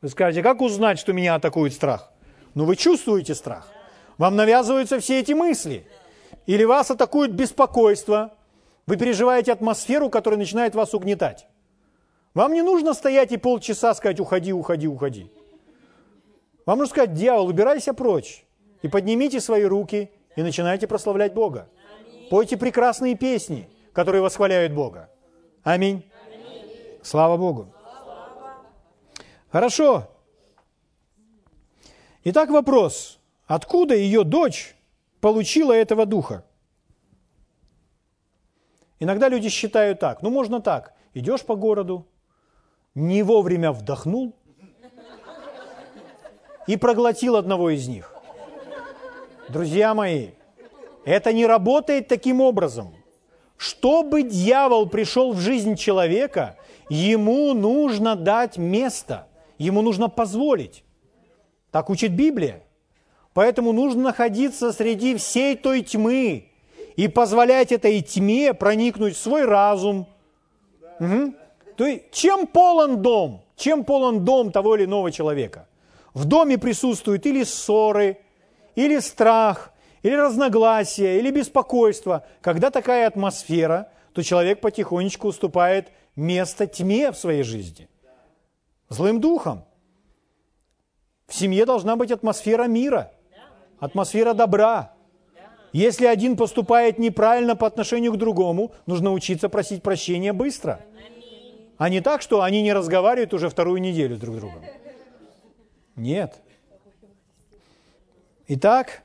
вы 0.00 0.08
скажете, 0.08 0.42
как 0.42 0.62
узнать, 0.62 0.98
что 0.98 1.12
меня 1.12 1.34
атакует 1.34 1.74
страх? 1.74 2.10
Ну, 2.54 2.64
вы 2.64 2.76
чувствуете 2.76 3.34
страх. 3.34 3.68
Вам 4.16 4.36
навязываются 4.36 5.00
все 5.00 5.20
эти 5.20 5.32
мысли. 5.32 5.86
Или 6.46 6.64
вас 6.64 6.90
атакует 6.90 7.34
беспокойство. 7.34 8.32
Вы 8.86 8.96
переживаете 8.96 9.52
атмосферу, 9.52 10.08
которая 10.08 10.38
начинает 10.38 10.74
вас 10.74 10.94
угнетать. 10.94 11.46
Вам 12.34 12.52
не 12.52 12.62
нужно 12.62 12.94
стоять 12.94 13.30
и 13.30 13.36
полчаса 13.36 13.94
сказать 13.94 14.18
«уходи, 14.18 14.52
уходи, 14.52 14.88
уходи». 14.88 15.30
Вам 16.66 16.78
нужно 16.78 16.90
сказать 16.90 17.14
«дьявол, 17.14 17.46
убирайся 17.46 17.94
прочь» 17.94 18.44
и 18.82 18.88
поднимите 18.88 19.40
свои 19.40 19.62
руки 19.62 20.10
и 20.34 20.42
начинайте 20.42 20.88
прославлять 20.88 21.32
Бога. 21.32 21.68
Пойте 22.30 22.56
прекрасные 22.56 23.14
песни, 23.14 23.68
которые 23.92 24.20
восхваляют 24.20 24.72
Бога. 24.72 25.10
Аминь. 25.62 26.04
Слава 27.02 27.36
Богу. 27.36 27.72
Хорошо. 29.52 30.10
Итак, 32.24 32.50
вопрос. 32.50 33.20
Откуда 33.46 33.94
ее 33.94 34.24
дочь 34.24 34.74
получила 35.20 35.72
этого 35.72 36.06
духа? 36.06 36.44
Иногда 38.98 39.28
люди 39.28 39.50
считают 39.50 40.00
так. 40.00 40.22
Ну, 40.22 40.30
можно 40.30 40.60
так. 40.60 40.94
Идешь 41.12 41.42
по 41.42 41.54
городу, 41.54 42.08
не 42.94 43.22
вовремя 43.22 43.72
вдохнул 43.72 44.34
и 46.66 46.76
проглотил 46.76 47.36
одного 47.36 47.70
из 47.70 47.88
них. 47.88 48.14
Друзья 49.48 49.94
мои, 49.94 50.30
это 51.04 51.32
не 51.32 51.46
работает 51.46 52.08
таким 52.08 52.40
образом. 52.40 52.94
Чтобы 53.56 54.22
дьявол 54.22 54.88
пришел 54.88 55.32
в 55.32 55.38
жизнь 55.38 55.76
человека, 55.76 56.56
ему 56.88 57.52
нужно 57.54 58.16
дать 58.16 58.56
место, 58.56 59.28
ему 59.58 59.82
нужно 59.82 60.08
позволить. 60.08 60.84
Так 61.70 61.90
учит 61.90 62.12
Библия. 62.12 62.62
Поэтому 63.32 63.72
нужно 63.72 64.02
находиться 64.02 64.72
среди 64.72 65.16
всей 65.16 65.56
той 65.56 65.82
тьмы 65.82 66.50
и 66.96 67.08
позволять 67.08 67.72
этой 67.72 68.00
тьме 68.00 68.54
проникнуть 68.54 69.16
в 69.16 69.20
свой 69.20 69.44
разум. 69.44 70.06
Угу. 71.00 71.34
То 71.76 71.86
есть, 71.86 72.10
чем 72.12 72.46
полон 72.46 73.02
дом? 73.02 73.42
Чем 73.56 73.84
полон 73.84 74.24
дом 74.24 74.52
того 74.52 74.76
или 74.76 74.84
иного 74.84 75.10
человека? 75.10 75.66
В 76.12 76.24
доме 76.24 76.58
присутствуют 76.58 77.26
или 77.26 77.42
ссоры, 77.44 78.18
или 78.74 78.98
страх, 79.00 79.72
или 80.02 80.14
разногласия, 80.14 81.18
или 81.18 81.30
беспокойство. 81.30 82.24
Когда 82.40 82.70
такая 82.70 83.06
атмосфера, 83.06 83.88
то 84.12 84.22
человек 84.22 84.60
потихонечку 84.60 85.28
уступает 85.28 85.90
место 86.14 86.66
тьме 86.66 87.10
в 87.10 87.18
своей 87.18 87.42
жизни. 87.42 87.88
Злым 88.88 89.20
духом. 89.20 89.64
В 91.26 91.34
семье 91.34 91.64
должна 91.66 91.96
быть 91.96 92.12
атмосфера 92.12 92.64
мира, 92.64 93.10
атмосфера 93.80 94.34
добра. 94.34 94.92
Если 95.72 96.06
один 96.06 96.36
поступает 96.36 96.98
неправильно 96.98 97.56
по 97.56 97.66
отношению 97.66 98.12
к 98.12 98.16
другому, 98.16 98.72
нужно 98.86 99.10
учиться 99.10 99.48
просить 99.48 99.82
прощения 99.82 100.32
быстро. 100.32 100.80
А 101.76 101.88
не 101.88 102.00
так, 102.00 102.22
что 102.22 102.42
они 102.42 102.62
не 102.62 102.72
разговаривают 102.72 103.34
уже 103.34 103.48
вторую 103.48 103.80
неделю 103.80 104.16
друг 104.16 104.36
с 104.36 104.38
другом. 104.38 104.62
Нет. 105.96 106.40
Итак, 108.46 109.02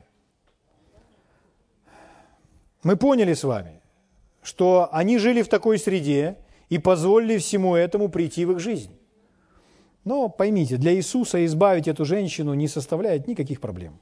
мы 2.82 2.96
поняли 2.96 3.34
с 3.34 3.44
вами, 3.44 3.80
что 4.42 4.88
они 4.92 5.18
жили 5.18 5.42
в 5.42 5.48
такой 5.48 5.78
среде 5.78 6.36
и 6.68 6.78
позволили 6.78 7.38
всему 7.38 7.74
этому 7.74 8.08
прийти 8.08 8.44
в 8.44 8.52
их 8.52 8.60
жизнь. 8.60 8.96
Но 10.04 10.28
поймите, 10.28 10.76
для 10.76 10.94
Иисуса 10.94 11.44
избавить 11.44 11.88
эту 11.88 12.04
женщину 12.04 12.54
не 12.54 12.68
составляет 12.68 13.26
никаких 13.26 13.60
проблем. 13.60 14.00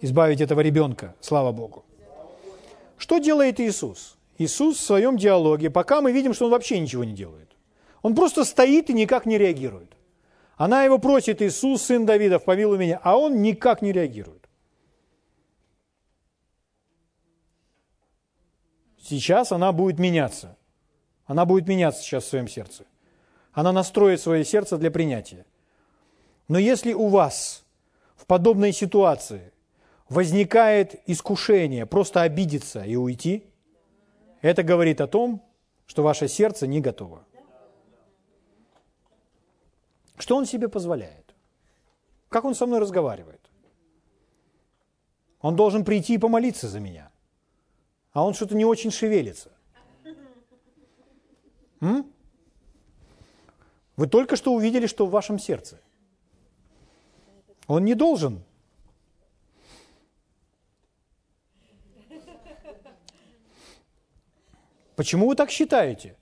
Избавить 0.00 0.40
этого 0.40 0.60
ребенка, 0.60 1.14
слава 1.20 1.52
Богу. 1.52 1.84
Что 2.96 3.18
делает 3.18 3.60
Иисус? 3.60 4.16
Иисус 4.38 4.78
в 4.78 4.80
своем 4.80 5.16
диалоге, 5.16 5.70
пока 5.70 6.00
мы 6.00 6.12
видим, 6.12 6.34
что 6.34 6.46
он 6.46 6.50
вообще 6.50 6.80
ничего 6.80 7.04
не 7.04 7.12
делает. 7.12 7.39
Он 8.02 8.14
просто 8.14 8.44
стоит 8.44 8.90
и 8.90 8.94
никак 8.94 9.26
не 9.26 9.38
реагирует. 9.38 9.96
Она 10.56 10.84
его 10.84 10.98
просит, 10.98 11.40
Иисус, 11.42 11.82
сын 11.82 12.04
Давидов, 12.06 12.44
помилуй 12.44 12.78
меня, 12.78 13.00
а 13.02 13.16
он 13.16 13.42
никак 13.42 13.82
не 13.82 13.92
реагирует. 13.92 14.48
Сейчас 19.02 19.52
она 19.52 19.72
будет 19.72 19.98
меняться. 19.98 20.56
Она 21.24 21.44
будет 21.44 21.66
меняться 21.66 22.02
сейчас 22.02 22.24
в 22.24 22.28
своем 22.28 22.48
сердце. 22.48 22.84
Она 23.52 23.72
настроит 23.72 24.20
свое 24.20 24.44
сердце 24.44 24.76
для 24.76 24.90
принятия. 24.90 25.46
Но 26.48 26.58
если 26.58 26.92
у 26.92 27.08
вас 27.08 27.64
в 28.16 28.26
подобной 28.26 28.72
ситуации 28.72 29.52
возникает 30.08 31.00
искушение 31.06 31.86
просто 31.86 32.22
обидеться 32.22 32.82
и 32.82 32.96
уйти, 32.96 33.44
это 34.42 34.62
говорит 34.62 35.00
о 35.00 35.06
том, 35.06 35.42
что 35.86 36.02
ваше 36.02 36.28
сердце 36.28 36.66
не 36.66 36.80
готово. 36.80 37.24
Что 40.20 40.36
он 40.36 40.44
себе 40.44 40.68
позволяет? 40.68 41.34
Как 42.28 42.44
он 42.44 42.54
со 42.54 42.66
мной 42.66 42.78
разговаривает? 42.78 43.40
Он 45.40 45.56
должен 45.56 45.82
прийти 45.82 46.14
и 46.14 46.18
помолиться 46.18 46.68
за 46.68 46.78
меня. 46.78 47.10
А 48.12 48.26
он 48.26 48.34
что-то 48.34 48.54
не 48.54 48.66
очень 48.66 48.90
шевелится. 48.90 49.50
М? 51.80 52.12
Вы 53.96 54.06
только 54.06 54.36
что 54.36 54.52
увидели, 54.52 54.86
что 54.86 55.06
в 55.06 55.10
вашем 55.10 55.38
сердце. 55.38 55.80
Он 57.66 57.84
не 57.86 57.94
должен. 57.94 58.42
Почему 64.96 65.28
вы 65.28 65.34
так 65.34 65.50
считаете? 65.50 66.14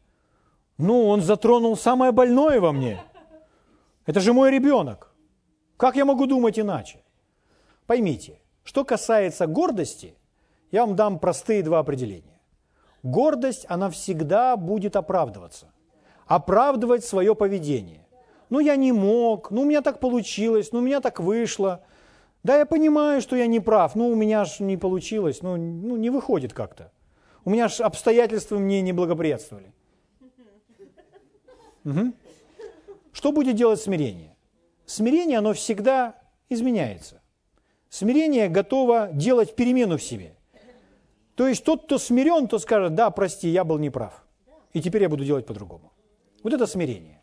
Ну, 0.76 1.08
он 1.08 1.20
затронул 1.20 1.76
самое 1.76 2.12
больное 2.12 2.60
во 2.60 2.70
мне. 2.70 3.02
Это 4.08 4.20
же 4.20 4.32
мой 4.32 4.50
ребенок. 4.50 5.12
Как 5.76 5.94
я 5.94 6.06
могу 6.06 6.24
думать 6.24 6.58
иначе? 6.58 7.02
Поймите, 7.86 8.40
что 8.64 8.82
касается 8.82 9.46
гордости, 9.46 10.14
я 10.70 10.86
вам 10.86 10.96
дам 10.96 11.18
простые 11.18 11.62
два 11.62 11.80
определения. 11.80 12.40
Гордость, 13.02 13.66
она 13.68 13.90
всегда 13.90 14.56
будет 14.56 14.96
оправдываться. 14.96 15.66
Оправдывать 16.26 17.04
свое 17.04 17.34
поведение. 17.34 18.06
Ну, 18.48 18.60
я 18.60 18.76
не 18.76 18.92
мог, 18.92 19.50
ну, 19.50 19.60
у 19.60 19.64
меня 19.66 19.82
так 19.82 20.00
получилось, 20.00 20.72
ну, 20.72 20.78
у 20.78 20.82
меня 20.82 21.00
так 21.02 21.20
вышло. 21.20 21.84
Да, 22.42 22.56
я 22.56 22.64
понимаю, 22.64 23.20
что 23.20 23.36
я 23.36 23.46
не 23.46 23.60
прав, 23.60 23.94
ну, 23.94 24.08
у 24.08 24.14
меня 24.14 24.46
же 24.46 24.64
не 24.64 24.78
получилось, 24.78 25.42
ну, 25.42 25.56
ну 25.58 25.98
не 25.98 26.08
выходит 26.08 26.54
как-то. 26.54 26.90
У 27.44 27.50
меня 27.50 27.68
же 27.68 27.82
обстоятельства 27.82 28.56
мне 28.56 28.80
не 28.80 28.94
благоприятствовали. 28.94 29.70
Угу. 31.84 32.12
Что 33.12 33.32
будет 33.32 33.56
делать 33.56 33.80
смирение? 33.80 34.36
Смирение, 34.86 35.38
оно 35.38 35.52
всегда 35.52 36.14
изменяется. 36.48 37.20
Смирение 37.88 38.48
готово 38.48 39.10
делать 39.12 39.56
перемену 39.56 39.96
в 39.96 40.02
себе. 40.02 40.34
То 41.34 41.46
есть 41.46 41.64
тот, 41.64 41.84
кто 41.84 41.98
смирен, 41.98 42.48
тот 42.48 42.62
скажет, 42.62 42.94
да, 42.94 43.10
прости, 43.10 43.48
я 43.48 43.64
был 43.64 43.78
неправ. 43.78 44.24
И 44.72 44.80
теперь 44.80 45.02
я 45.02 45.08
буду 45.08 45.24
делать 45.24 45.46
по-другому. 45.46 45.92
Вот 46.42 46.52
это 46.52 46.66
смирение. 46.66 47.20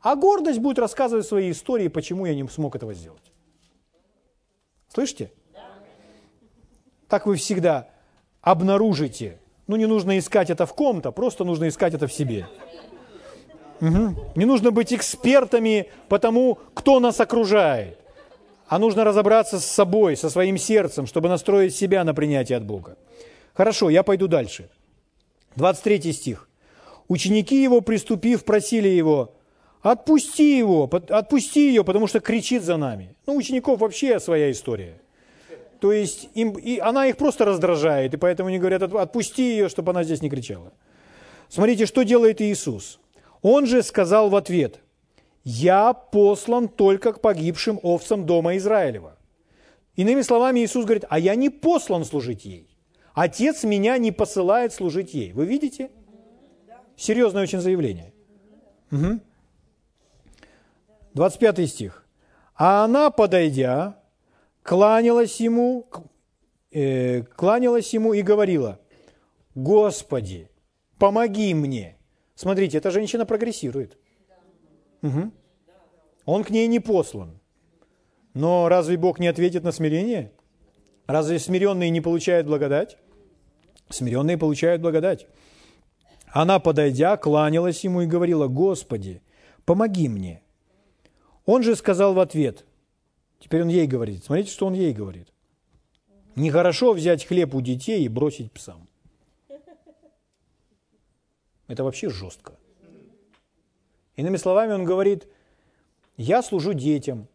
А 0.00 0.16
гордость 0.16 0.58
будет 0.58 0.78
рассказывать 0.78 1.26
свои 1.26 1.50
истории, 1.50 1.88
почему 1.88 2.26
я 2.26 2.34
не 2.34 2.46
смог 2.48 2.76
этого 2.76 2.92
сделать. 2.94 3.32
Слышите? 4.88 5.32
Так 7.08 7.26
вы 7.26 7.36
всегда 7.36 7.88
обнаружите. 8.40 9.40
Ну, 9.66 9.76
не 9.76 9.86
нужно 9.86 10.18
искать 10.18 10.50
это 10.50 10.66
в 10.66 10.74
ком-то, 10.74 11.10
просто 11.10 11.44
нужно 11.44 11.68
искать 11.68 11.94
это 11.94 12.06
в 12.06 12.12
себе. 12.12 12.46
Угу. 13.84 14.14
Не 14.36 14.46
нужно 14.46 14.70
быть 14.70 14.94
экспертами 14.94 15.90
по 16.08 16.18
тому, 16.18 16.58
кто 16.72 17.00
нас 17.00 17.20
окружает. 17.20 17.98
А 18.66 18.78
нужно 18.78 19.04
разобраться 19.04 19.60
с 19.60 19.66
собой, 19.66 20.16
со 20.16 20.30
своим 20.30 20.56
сердцем, 20.56 21.06
чтобы 21.06 21.28
настроить 21.28 21.76
себя 21.76 22.02
на 22.02 22.14
принятие 22.14 22.56
от 22.56 22.64
Бога. 22.64 22.96
Хорошо, 23.52 23.90
я 23.90 24.02
пойду 24.02 24.26
дальше. 24.26 24.70
23 25.56 26.12
стих. 26.12 26.48
Ученики 27.08 27.62
его, 27.62 27.82
приступив, 27.82 28.44
просили 28.44 28.88
его, 28.88 29.34
отпусти 29.82 30.56
его, 30.56 30.90
отпусти 31.10 31.68
ее, 31.68 31.84
потому 31.84 32.06
что 32.06 32.20
кричит 32.20 32.62
за 32.62 32.78
нами. 32.78 33.14
Ну, 33.26 33.36
учеников 33.36 33.80
вообще 33.80 34.18
своя 34.18 34.50
история. 34.50 34.98
То 35.80 35.92
есть 35.92 36.30
им, 36.34 36.52
и 36.52 36.78
она 36.78 37.06
их 37.06 37.18
просто 37.18 37.44
раздражает, 37.44 38.14
и 38.14 38.16
поэтому 38.16 38.48
они 38.48 38.58
говорят, 38.58 38.82
отпусти 38.82 39.42
ее, 39.42 39.68
чтобы 39.68 39.90
она 39.90 40.04
здесь 40.04 40.22
не 40.22 40.30
кричала. 40.30 40.72
Смотрите, 41.50 41.84
что 41.84 42.02
делает 42.02 42.40
Иисус. 42.40 42.98
Он 43.44 43.66
же 43.66 43.82
сказал 43.82 44.30
в 44.30 44.36
ответ, 44.36 44.80
«Я 45.44 45.92
послан 45.92 46.66
только 46.66 47.12
к 47.12 47.20
погибшим 47.20 47.78
овцам 47.82 48.24
дома 48.24 48.56
Израилева». 48.56 49.18
Иными 49.96 50.22
словами, 50.22 50.60
Иисус 50.60 50.86
говорит, 50.86 51.04
«А 51.10 51.18
я 51.18 51.34
не 51.34 51.50
послан 51.50 52.06
служить 52.06 52.46
ей. 52.46 52.74
Отец 53.12 53.62
меня 53.64 53.98
не 53.98 54.12
посылает 54.12 54.72
служить 54.72 55.12
ей». 55.12 55.34
Вы 55.34 55.44
видите? 55.44 55.90
Серьезное 56.96 57.42
очень 57.42 57.60
заявление. 57.60 58.14
Угу. 58.90 59.20
25 61.12 61.68
стих. 61.68 62.06
«А 62.56 62.84
она, 62.84 63.10
подойдя, 63.10 64.00
кланялась 64.62 65.38
ему, 65.38 65.86
э, 66.70 67.20
кланялась 67.24 67.92
ему 67.92 68.14
и 68.14 68.22
говорила, 68.22 68.80
«Господи, 69.54 70.48
помоги 70.98 71.52
мне». 71.52 71.98
Смотрите, 72.34 72.78
эта 72.78 72.90
женщина 72.90 73.26
прогрессирует. 73.26 73.96
Угу. 75.02 75.30
Он 76.24 76.44
к 76.44 76.50
ней 76.50 76.66
не 76.66 76.80
послан. 76.80 77.40
Но 78.32 78.68
разве 78.68 78.96
Бог 78.96 79.18
не 79.18 79.28
ответит 79.28 79.62
на 79.62 79.72
смирение? 79.72 80.32
Разве 81.06 81.38
смиренные 81.38 81.90
не 81.90 82.00
получают 82.00 82.46
благодать? 82.46 82.96
Смиренные 83.90 84.38
получают 84.38 84.82
благодать. 84.82 85.26
Она, 86.26 86.58
подойдя, 86.58 87.16
кланялась 87.16 87.84
ему 87.84 88.00
и 88.02 88.06
говорила, 88.06 88.48
«Господи, 88.48 89.22
помоги 89.64 90.08
мне». 90.08 90.42
Он 91.46 91.62
же 91.62 91.76
сказал 91.76 92.14
в 92.14 92.18
ответ, 92.18 92.64
теперь 93.38 93.62
он 93.62 93.68
ей 93.68 93.86
говорит, 93.86 94.24
смотрите, 94.24 94.50
что 94.50 94.66
он 94.66 94.72
ей 94.72 94.92
говорит. 94.92 95.28
Нехорошо 96.36 96.92
взять 96.92 97.24
хлеб 97.26 97.54
у 97.54 97.60
детей 97.60 98.02
и 98.04 98.08
бросить 98.08 98.50
псам. 98.50 98.88
Это 101.66 101.84
вообще 101.84 102.10
жестко. 102.10 102.58
Иными 104.16 104.36
словами, 104.36 104.72
он 104.72 104.84
говорит, 104.84 105.26
я 106.16 106.42
служу 106.42 106.72
детям, 106.72 107.28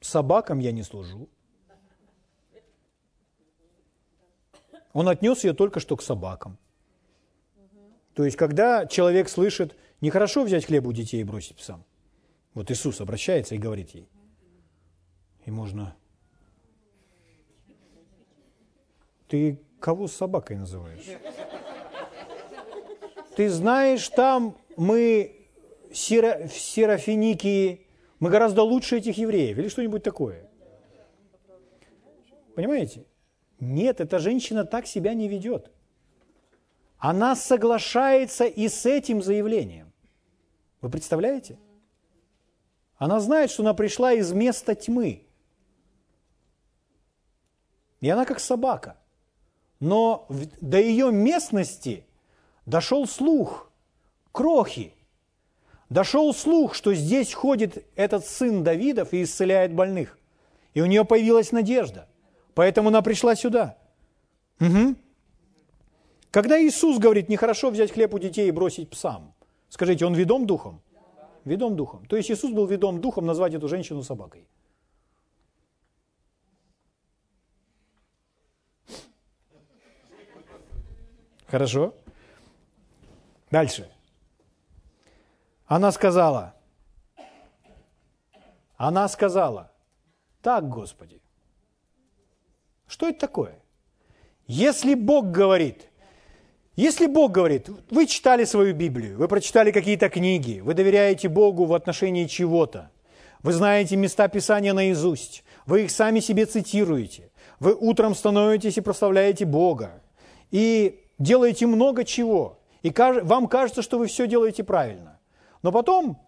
собакам 0.00 0.58
я 0.58 0.72
не 0.72 0.82
служу. 0.82 1.28
Он 4.92 5.08
отнес 5.08 5.44
ее 5.44 5.52
только 5.52 5.80
что 5.80 5.96
к 5.96 6.02
собакам. 6.02 6.58
То 8.14 8.24
есть, 8.24 8.36
когда 8.36 8.86
человек 8.86 9.28
слышит, 9.28 9.76
нехорошо 10.00 10.42
взять 10.42 10.64
хлеб 10.64 10.86
у 10.86 10.92
детей 10.92 11.20
и 11.20 11.24
бросить 11.24 11.56
псам. 11.56 11.84
Вот 12.54 12.70
Иисус 12.70 13.00
обращается 13.00 13.54
и 13.54 13.58
говорит 13.58 13.90
ей. 13.90 14.08
И 15.44 15.50
можно 15.50 15.94
Ты 19.28 19.60
кого 19.78 20.08
собакой 20.08 20.56
называешь? 20.56 21.04
Ты 23.38 23.50
знаешь, 23.50 24.08
там 24.08 24.58
мы 24.76 25.46
серо, 25.92 26.48
в 26.48 26.54
Серафиникии, 26.54 27.86
мы 28.18 28.30
гораздо 28.30 28.64
лучше 28.64 28.98
этих 28.98 29.16
евреев 29.16 29.56
или 29.56 29.68
что-нибудь 29.68 30.02
такое. 30.02 30.50
Понимаете? 32.56 33.04
Нет, 33.60 34.00
эта 34.00 34.18
женщина 34.18 34.64
так 34.64 34.88
себя 34.88 35.14
не 35.14 35.28
ведет. 35.28 35.70
Она 36.98 37.36
соглашается 37.36 38.44
и 38.44 38.66
с 38.66 38.84
этим 38.86 39.22
заявлением. 39.22 39.92
Вы 40.80 40.90
представляете? 40.90 41.60
Она 42.96 43.20
знает, 43.20 43.52
что 43.52 43.62
она 43.62 43.72
пришла 43.72 44.14
из 44.14 44.32
места 44.32 44.74
тьмы. 44.74 45.28
И 48.00 48.10
она 48.10 48.24
как 48.24 48.40
собака. 48.40 48.96
Но 49.78 50.26
до 50.60 50.80
ее 50.80 51.12
местности 51.12 52.04
дошел 52.68 53.06
слух, 53.06 53.70
крохи. 54.32 54.94
Дошел 55.88 56.34
слух, 56.34 56.74
что 56.74 56.94
здесь 56.94 57.32
ходит 57.32 57.86
этот 57.96 58.26
сын 58.26 58.62
Давидов 58.62 59.14
и 59.14 59.22
исцеляет 59.22 59.72
больных. 59.72 60.18
И 60.74 60.82
у 60.82 60.86
нее 60.86 61.04
появилась 61.04 61.50
надежда. 61.50 62.06
Поэтому 62.54 62.88
она 62.88 63.00
пришла 63.00 63.34
сюда. 63.34 63.78
Угу. 64.60 64.96
Когда 66.30 66.60
Иисус 66.62 66.98
говорит, 66.98 67.30
нехорошо 67.30 67.70
взять 67.70 67.92
хлеб 67.92 68.12
у 68.12 68.18
детей 68.18 68.48
и 68.48 68.52
бросить 68.52 68.90
псам, 68.90 69.32
скажите, 69.70 70.04
он 70.04 70.14
ведом 70.14 70.46
духом? 70.46 70.82
Ведом 71.44 71.74
духом. 71.74 72.04
То 72.06 72.16
есть 72.16 72.30
Иисус 72.30 72.52
был 72.52 72.66
ведом 72.66 73.00
духом 73.00 73.24
назвать 73.24 73.54
эту 73.54 73.66
женщину 73.68 74.02
собакой. 74.02 74.46
Хорошо. 81.46 81.94
Дальше. 83.50 83.90
Она 85.66 85.92
сказала, 85.92 86.54
она 88.76 89.08
сказала, 89.08 89.72
так, 90.40 90.68
Господи. 90.68 91.20
Что 92.86 93.08
это 93.08 93.20
такое? 93.20 93.58
Если 94.46 94.94
Бог 94.94 95.30
говорит, 95.30 95.88
если 96.74 97.06
Бог 97.06 97.32
говорит, 97.32 97.68
вы 97.90 98.06
читали 98.06 98.44
свою 98.44 98.74
Библию, 98.74 99.18
вы 99.18 99.28
прочитали 99.28 99.72
какие-то 99.72 100.08
книги, 100.08 100.60
вы 100.60 100.74
доверяете 100.74 101.28
Богу 101.28 101.64
в 101.64 101.74
отношении 101.74 102.26
чего-то, 102.26 102.90
вы 103.42 103.52
знаете 103.52 103.96
места 103.96 104.28
Писания 104.28 104.72
наизусть, 104.72 105.44
вы 105.66 105.84
их 105.84 105.90
сами 105.90 106.20
себе 106.20 106.46
цитируете, 106.46 107.30
вы 107.58 107.74
утром 107.74 108.14
становитесь 108.14 108.78
и 108.78 108.80
прославляете 108.80 109.44
Бога, 109.44 110.02
и 110.50 111.04
делаете 111.18 111.66
много 111.66 112.04
чего, 112.04 112.57
и 112.88 113.22
вам 113.22 113.48
кажется, 113.48 113.82
что 113.82 113.98
вы 113.98 114.06
все 114.06 114.26
делаете 114.26 114.64
правильно. 114.64 115.18
Но 115.62 115.72
потом, 115.72 116.20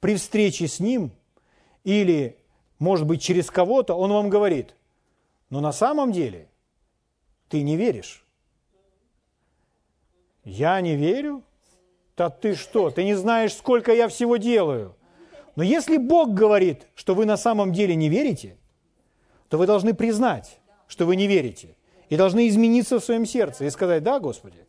при 0.00 0.16
встрече 0.16 0.68
с 0.68 0.80
Ним, 0.80 1.12
или, 1.84 2.38
может 2.78 3.06
быть, 3.06 3.22
через 3.22 3.50
кого-то, 3.50 3.94
Он 3.94 4.12
вам 4.12 4.28
говорит, 4.28 4.74
но 5.50 5.60
на 5.60 5.72
самом 5.72 6.12
деле 6.12 6.48
ты 7.48 7.62
не 7.62 7.76
веришь. 7.76 8.24
Я 10.44 10.80
не 10.80 10.96
верю? 10.96 11.42
Да 12.16 12.30
ты 12.30 12.54
что, 12.54 12.90
ты 12.90 13.04
не 13.04 13.14
знаешь, 13.14 13.54
сколько 13.54 13.92
я 13.92 14.08
всего 14.08 14.36
делаю. 14.36 14.94
Но 15.56 15.62
если 15.62 15.96
Бог 15.96 16.34
говорит, 16.34 16.86
что 16.94 17.14
вы 17.14 17.26
на 17.26 17.36
самом 17.36 17.72
деле 17.72 17.94
не 17.94 18.08
верите, 18.08 18.56
то 19.48 19.58
вы 19.58 19.66
должны 19.66 19.94
признать, 19.94 20.58
что 20.86 21.06
вы 21.06 21.16
не 21.16 21.26
верите– 21.26 21.76
и 22.08 22.16
должны 22.16 22.48
измениться 22.48 23.00
в 23.00 23.04
своем 23.04 23.26
сердце 23.26 23.64
и 23.64 23.70
сказать, 23.70 24.02
да, 24.02 24.20
Господи. 24.20 24.66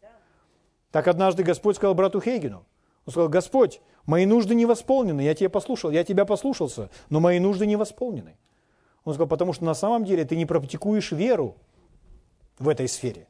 Так 0.95 1.09
однажды 1.09 1.43
Господь 1.43 1.75
сказал 1.75 1.93
брату 1.93 2.21
Хейгену, 2.21 2.65
он 3.05 3.11
сказал, 3.11 3.27
Господь, 3.27 3.81
мои 4.05 4.25
нужды 4.25 4.55
не 4.55 4.65
восполнены, 4.65 5.19
я 5.19 5.35
тебя 5.35 5.49
послушал, 5.49 5.91
я 5.91 6.05
тебя 6.05 6.23
послушался, 6.23 6.89
но 7.09 7.19
мои 7.19 7.37
нужды 7.37 7.65
не 7.65 7.75
восполнены. 7.75 8.37
Он 9.03 9.13
сказал, 9.13 9.27
потому 9.27 9.51
что 9.51 9.65
на 9.65 9.73
самом 9.73 10.05
деле 10.05 10.23
ты 10.23 10.37
не 10.37 10.45
практикуешь 10.45 11.11
веру 11.11 11.57
в 12.59 12.69
этой 12.69 12.87
сфере. 12.87 13.27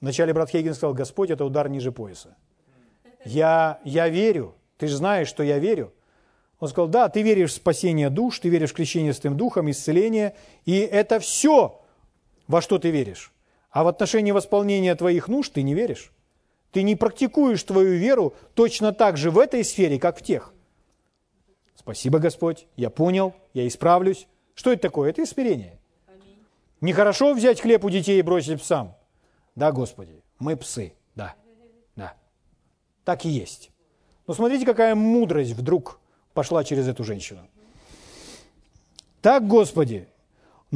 Вначале 0.00 0.32
брат 0.32 0.48
Хейген 0.48 0.72
сказал, 0.72 0.94
Господь, 0.94 1.28
это 1.28 1.44
удар 1.44 1.68
ниже 1.68 1.92
пояса. 1.92 2.38
Я, 3.26 3.78
я 3.84 4.08
верю, 4.08 4.54
ты 4.78 4.86
же 4.88 4.96
знаешь, 4.96 5.28
что 5.28 5.42
я 5.42 5.58
верю. 5.58 5.92
Он 6.58 6.68
сказал, 6.68 6.88
да, 6.88 7.10
ты 7.10 7.20
веришь 7.20 7.50
в 7.50 7.56
спасение 7.56 8.08
душ, 8.08 8.38
ты 8.38 8.48
веришь 8.48 8.70
в 8.70 8.74
крещение 8.74 9.12
с 9.12 9.20
тем 9.20 9.36
духом, 9.36 9.70
исцеление, 9.70 10.34
и 10.64 10.78
это 10.78 11.20
все 11.20 11.82
во 12.48 12.62
что 12.62 12.78
ты 12.78 12.90
веришь. 12.90 13.30
А 13.70 13.84
в 13.84 13.88
отношении 13.88 14.30
восполнения 14.30 14.94
твоих 14.94 15.28
нужд 15.28 15.52
ты 15.52 15.62
не 15.62 15.74
веришь. 15.74 16.13
Ты 16.74 16.82
не 16.82 16.96
практикуешь 16.96 17.62
твою 17.62 17.96
веру 17.96 18.34
точно 18.54 18.92
так 18.92 19.16
же 19.16 19.30
в 19.30 19.38
этой 19.38 19.62
сфере, 19.62 19.96
как 20.00 20.18
в 20.18 20.22
тех. 20.22 20.52
Спасибо, 21.76 22.18
Господь, 22.18 22.66
я 22.74 22.90
понял, 22.90 23.32
я 23.52 23.68
исправлюсь. 23.68 24.26
Что 24.56 24.72
это 24.72 24.82
такое? 24.82 25.10
Это 25.10 25.24
смирение. 25.24 25.78
Нехорошо 26.80 27.32
взять 27.32 27.60
хлеб 27.60 27.84
у 27.84 27.90
детей 27.90 28.18
и 28.18 28.22
бросить 28.22 28.60
псам. 28.60 28.96
Да, 29.54 29.70
Господи, 29.70 30.20
мы 30.40 30.56
псы, 30.56 30.94
да, 31.14 31.36
да. 31.94 32.14
Так 33.04 33.24
и 33.24 33.28
есть. 33.28 33.70
Но 34.26 34.34
смотрите, 34.34 34.66
какая 34.66 34.96
мудрость 34.96 35.52
вдруг 35.52 36.00
пошла 36.32 36.64
через 36.64 36.88
эту 36.88 37.04
женщину. 37.04 37.46
Так, 39.22 39.46
Господи, 39.46 40.08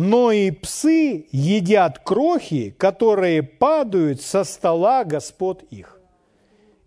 но 0.00 0.30
и 0.30 0.52
псы 0.52 1.26
едят 1.32 1.98
крохи, 1.98 2.70
которые 2.78 3.42
падают 3.42 4.20
со 4.20 4.44
стола 4.44 5.02
господ 5.02 5.64
их. 5.70 5.98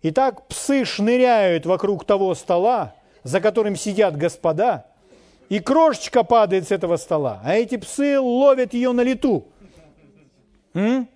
Итак, 0.00 0.48
псы 0.48 0.86
шныряют 0.86 1.66
вокруг 1.66 2.06
того 2.06 2.34
стола, 2.34 2.94
за 3.22 3.42
которым 3.42 3.76
сидят 3.76 4.16
господа, 4.16 4.86
и 5.50 5.58
крошечка 5.58 6.24
падает 6.24 6.68
с 6.68 6.70
этого 6.72 6.96
стола, 6.96 7.42
а 7.44 7.54
эти 7.54 7.76
псы 7.76 8.18
ловят 8.18 8.72
ее 8.72 8.92
на 8.92 9.02
лету. 9.02 9.44
М? 10.72 11.06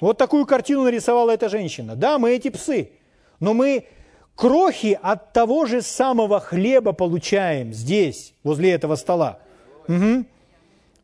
Вот 0.00 0.18
такую 0.18 0.46
картину 0.46 0.82
нарисовала 0.82 1.30
эта 1.30 1.48
женщина. 1.48 1.94
Да, 1.94 2.18
мы 2.18 2.32
эти 2.32 2.50
псы, 2.50 2.90
но 3.38 3.54
мы 3.54 3.86
крохи 4.34 4.98
от 5.00 5.32
того 5.32 5.66
же 5.66 5.80
самого 5.82 6.40
хлеба 6.40 6.92
получаем 6.92 7.72
здесь, 7.72 8.34
возле 8.42 8.72
этого 8.72 8.96
стола. 8.96 9.38
Угу. 9.86 10.24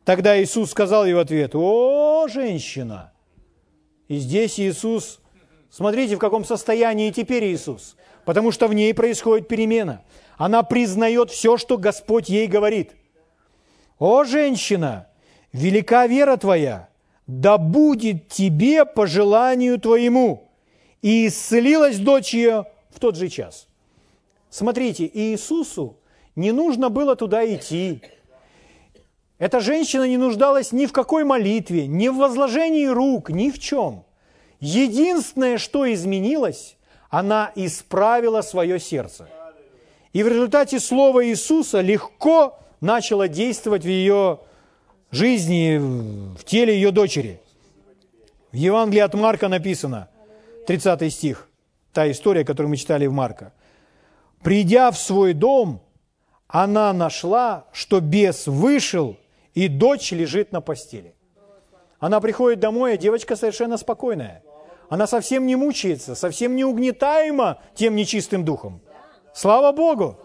Тогда 0.07 0.41
Иисус 0.41 0.71
сказал 0.71 1.05
ей 1.05 1.15
в 1.15 1.19
ответ, 1.19 1.53
«О, 1.53 2.29
женщина!» 2.29 3.11
И 4.07 4.19
здесь 4.19 4.57
Иисус, 4.57 5.19
смотрите, 5.69 6.15
в 6.15 6.19
каком 6.19 6.45
состоянии 6.45 7.11
теперь 7.11 7.43
Иисус, 7.43 7.97
потому 8.23 8.53
что 8.53 8.69
в 8.69 8.73
ней 8.73 8.93
происходит 8.93 9.49
перемена. 9.49 10.05
Она 10.37 10.63
признает 10.63 11.29
все, 11.29 11.57
что 11.57 11.77
Господь 11.77 12.29
ей 12.29 12.47
говорит. 12.47 12.95
«О, 13.99 14.23
женщина, 14.23 15.09
велика 15.51 16.07
вера 16.07 16.37
твоя, 16.37 16.87
да 17.27 17.57
будет 17.57 18.29
тебе 18.29 18.85
по 18.85 19.07
желанию 19.07 19.77
твоему». 19.77 20.49
И 21.01 21.27
исцелилась 21.27 21.99
дочь 21.99 22.33
ее 22.33 22.63
в 22.91 23.01
тот 23.01 23.17
же 23.17 23.27
час. 23.27 23.67
Смотрите, 24.49 25.11
Иисусу 25.13 25.97
не 26.37 26.53
нужно 26.53 26.87
было 26.87 27.17
туда 27.17 27.45
идти, 27.45 28.01
эта 29.39 29.59
женщина 29.59 30.07
не 30.07 30.17
нуждалась 30.17 30.71
ни 30.71 30.87
в 30.87 30.91
какой 30.91 31.23
молитве, 31.23 31.85
ни 31.85 32.07
в 32.07 32.17
возложении 32.17 32.87
рук, 32.87 33.29
ни 33.29 33.51
в 33.51 33.59
чем. 33.59 34.03
Единственное, 34.59 35.59
что 35.59 35.91
изменилось, 35.91 36.75
она 37.09 37.51
исправила 37.55 38.41
свое 38.41 38.79
сердце. 38.79 39.29
И 40.11 40.23
в 40.23 40.27
результате 40.27 40.79
Слова 40.79 41.23
Иисуса 41.23 41.81
легко 41.81 42.57
начало 42.81 43.27
действовать 43.27 43.83
в 43.83 43.87
ее 43.87 44.39
жизни, 45.11 45.77
в 45.77 46.43
теле 46.43 46.73
ее 46.73 46.89
дочери. 46.91 47.39
В 48.51 48.55
Евангелии 48.55 49.01
от 49.01 49.13
Марка 49.13 49.47
написано, 49.49 50.09
30 50.65 51.13
стих, 51.13 51.47
та 51.93 52.09
история, 52.09 52.43
которую 52.43 52.71
мы 52.71 52.77
читали 52.77 53.05
в 53.05 53.13
Марка. 53.13 53.53
«Придя 54.41 54.89
в 54.89 54.97
свой 54.97 55.33
дом, 55.33 55.81
она 56.47 56.91
нашла, 56.93 57.65
что 57.71 57.99
бес 57.99 58.47
вышел 58.47 59.17
и 59.57 59.67
дочь 59.69 60.11
лежит 60.11 60.51
на 60.51 60.61
постели. 60.61 61.15
Она 61.97 62.21
приходит 62.21 62.59
домой, 62.59 62.93
а 62.93 62.97
девочка 62.97 63.35
совершенно 63.35 63.77
спокойная. 63.77 64.43
Она 64.87 65.07
совсем 65.07 65.47
не 65.47 65.55
мучается, 65.55 66.13
совсем 66.13 66.55
не 66.55 66.63
угнетаема 66.63 67.59
тем 67.73 67.95
нечистым 67.95 68.45
духом. 68.45 68.81
Слава 69.33 69.71
Богу! 69.71 70.15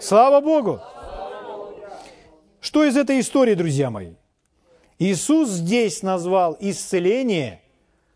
Слава 0.00 0.40
Богу! 0.40 0.80
Что 2.60 2.82
из 2.82 2.96
этой 2.96 3.20
истории, 3.20 3.54
друзья 3.54 3.88
мои? 3.88 4.14
Иисус 4.98 5.50
здесь 5.50 6.02
назвал 6.02 6.56
исцеление 6.58 7.62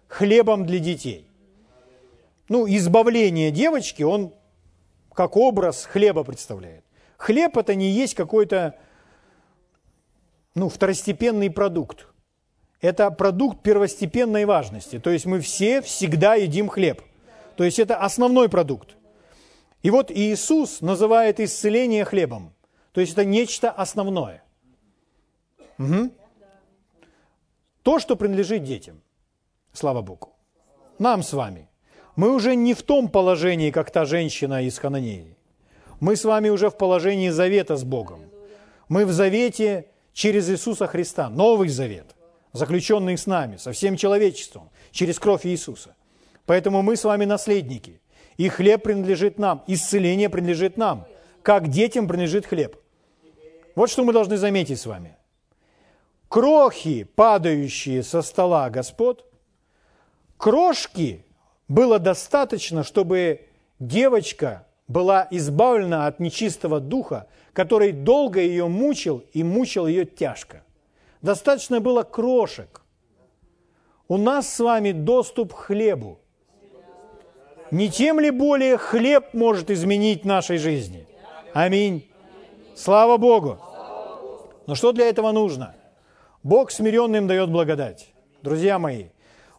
хлебом 0.09 0.66
для 0.66 0.81
детей. 0.81 1.31
Ну, 2.49 2.66
избавление 2.66 3.53
девочки, 3.53 4.03
он 4.03 4.35
как 5.14 5.37
образ 5.37 5.85
хлеба 5.85 6.25
представляет. 6.25 6.83
Хлеб 7.19 7.57
это 7.57 7.77
не 7.77 7.89
есть 7.89 8.16
какой-то 8.16 8.75
ну, 10.59 10.68
второстепенный 10.68 11.50
продукт. 11.50 12.09
это 12.80 13.11
продукт 13.11 13.62
первостепенной 13.62 14.44
важности. 14.44 14.98
То 14.98 15.11
есть 15.11 15.26
мы 15.26 15.40
все 15.40 15.80
всегда 15.82 16.34
едим 16.34 16.68
хлеб. 16.68 17.02
То 17.56 17.64
есть 17.64 17.78
это 17.78 17.96
основной 17.96 18.48
продукт. 18.48 18.96
И 19.82 19.90
вот 19.90 20.11
Иисус 20.11 20.80
называет 20.80 21.40
исцеление 21.40 22.04
хлебом. 22.04 22.52
То 22.92 23.00
есть 23.00 23.12
это 23.12 23.24
нечто 23.24 23.70
основное. 23.70 24.42
Угу. 25.78 26.11
То, 27.82 27.98
что 27.98 28.16
принадлежит 28.16 28.64
детям. 28.64 29.00
Слава 29.72 30.02
Богу. 30.02 30.32
Нам 30.98 31.22
с 31.22 31.32
вами. 31.32 31.68
Мы 32.16 32.34
уже 32.34 32.56
не 32.56 32.74
в 32.74 32.82
том 32.82 33.09
положении, 33.09 33.70
как 33.70 33.92
та 33.92 34.04
женщина 34.04 34.62
из 34.62 34.78
Хананеи. 34.78 35.36
Мы 36.00 36.16
с 36.16 36.24
вами 36.24 36.48
уже 36.48 36.68
в 36.68 36.76
положении 36.76 37.28
завета 37.28 37.76
с 37.76 37.84
Богом. 37.84 38.20
Мы 38.88 39.06
в 39.06 39.12
завете 39.12 39.86
через 40.19 40.51
Иисуса 40.51 40.89
Христа, 40.89 41.31
Новый 41.31 41.69
Завет, 41.69 42.16
заключенный 42.53 43.16
с 43.16 43.27
нами, 43.27 43.57
со 43.57 43.71
всем 43.71 43.97
человечеством, 43.97 44.69
через 44.91 45.21
кровь 45.21 45.47
Иисуса. 45.47 45.95
Поэтому 46.45 46.83
мы 46.83 46.97
с 46.97 47.05
вами 47.05 47.25
наследники. 47.25 48.01
И 48.37 48.49
хлеб 48.49 48.83
принадлежит 48.83 49.39
нам, 49.39 49.62
исцеление 49.69 50.29
принадлежит 50.29 50.77
нам, 50.77 51.07
как 51.43 51.69
детям 51.69 52.09
принадлежит 52.09 52.47
хлеб. 52.47 52.77
Вот 53.77 53.91
что 53.91 54.03
мы 54.03 54.12
должны 54.12 54.37
заметить 54.39 54.81
с 54.81 54.87
вами. 54.87 55.16
Крохи, 56.27 57.05
падающие 57.05 58.03
со 58.03 58.23
стола 58.23 58.71
Господь, 58.71 59.21
крошки 60.37 61.25
было 61.69 62.01
достаточно, 62.01 62.83
чтобы 62.83 63.47
девочка 63.79 64.66
была 64.89 65.29
избавлена 65.31 66.09
от 66.09 66.19
нечистого 66.19 66.81
духа, 66.81 67.29
который 67.59 67.90
долго 67.90 68.40
ее 68.40 68.68
мучил 68.68 69.24
и 69.32 69.42
мучил 69.42 69.88
ее 69.88 70.04
тяжко. 70.04 70.62
Достаточно 71.22 71.80
было 71.80 72.04
крошек. 72.04 72.82
У 74.06 74.16
нас 74.16 74.48
с 74.54 74.61
вами 74.61 74.92
доступ 74.92 75.52
к 75.52 75.56
хлебу. 75.56 76.20
Не 77.72 77.90
тем 77.90 78.20
ли 78.20 78.30
более 78.30 78.76
хлеб 78.76 79.34
может 79.34 79.72
изменить 79.72 80.24
нашей 80.24 80.59
жизни? 80.59 81.09
Аминь. 81.52 82.09
Слава 82.76 83.16
Богу. 83.16 83.59
Но 84.68 84.76
что 84.76 84.92
для 84.92 85.09
этого 85.09 85.32
нужно? 85.32 85.74
Бог 86.44 86.70
смиренным 86.70 87.26
дает 87.26 87.50
благодать. 87.50 88.14
Друзья 88.40 88.78
мои, 88.78 89.06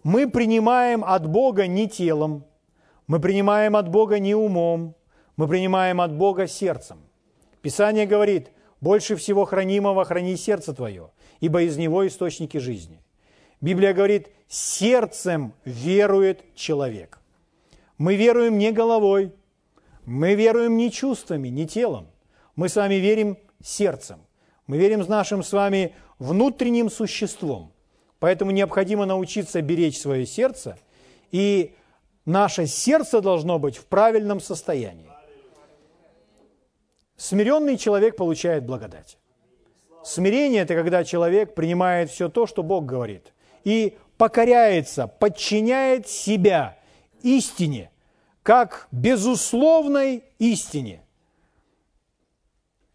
мы 0.04 0.30
принимаем 0.30 1.04
от 1.04 1.28
Бога 1.28 1.68
не 1.68 1.90
телом, 1.90 2.46
мы 3.08 3.20
принимаем 3.20 3.76
от 3.76 3.90
Бога 3.90 4.20
не 4.20 4.36
умом, 4.36 4.96
мы 5.36 5.50
принимаем 5.50 6.00
от 6.00 6.14
Бога 6.14 6.48
сердцем. 6.48 7.09
Писание 7.62 8.06
говорит, 8.06 8.52
больше 8.82 9.16
всего 9.16 9.46
хранимого 9.46 10.06
храни 10.06 10.36
сердце 10.38 10.74
твое, 10.74 11.12
ибо 11.42 11.64
из 11.64 11.78
него 11.78 12.08
источники 12.08 12.58
жизни. 12.58 13.02
Библия 13.62 13.94
говорит, 13.94 14.30
сердцем 14.48 15.54
верует 15.66 16.44
человек. 16.56 17.20
Мы 17.98 18.16
веруем 18.16 18.58
не 18.58 18.72
головой, 18.72 19.34
мы 20.06 20.36
веруем 20.36 20.78
не 20.78 20.92
чувствами, 20.92 21.50
не 21.50 21.68
телом. 21.68 22.08
Мы 22.56 22.70
с 22.70 22.76
вами 22.76 22.96
верим 22.96 23.38
сердцем. 23.62 24.20
Мы 24.66 24.78
верим 24.78 25.04
с 25.04 25.08
нашим 25.08 25.44
с 25.44 25.52
вами 25.52 25.94
внутренним 26.18 26.90
существом. 26.90 27.74
Поэтому 28.20 28.52
необходимо 28.52 29.06
научиться 29.06 29.62
беречь 29.62 30.00
свое 30.00 30.26
сердце, 30.26 30.78
и 31.32 31.76
наше 32.26 32.68
сердце 32.68 33.22
должно 33.22 33.60
быть 33.60 33.78
в 33.78 33.86
правильном 33.86 34.40
состоянии. 34.40 35.09
Смиренный 37.20 37.78
человек 37.78 38.16
получает 38.16 38.66
благодать. 38.66 39.18
Смирение– 40.06 40.62
это 40.64 40.74
когда 40.74 41.04
человек 41.04 41.54
принимает 41.54 42.10
все 42.10 42.30
то, 42.30 42.48
что 42.48 42.64
Бог 42.64 42.86
говорит, 42.86 43.34
и 43.66 43.98
покоряется, 44.18 45.08
подчиняет 45.08 46.08
себя 46.08 46.80
истине, 47.22 47.92
как 48.42 48.88
безусловной 48.94 50.24
истине, 50.40 51.04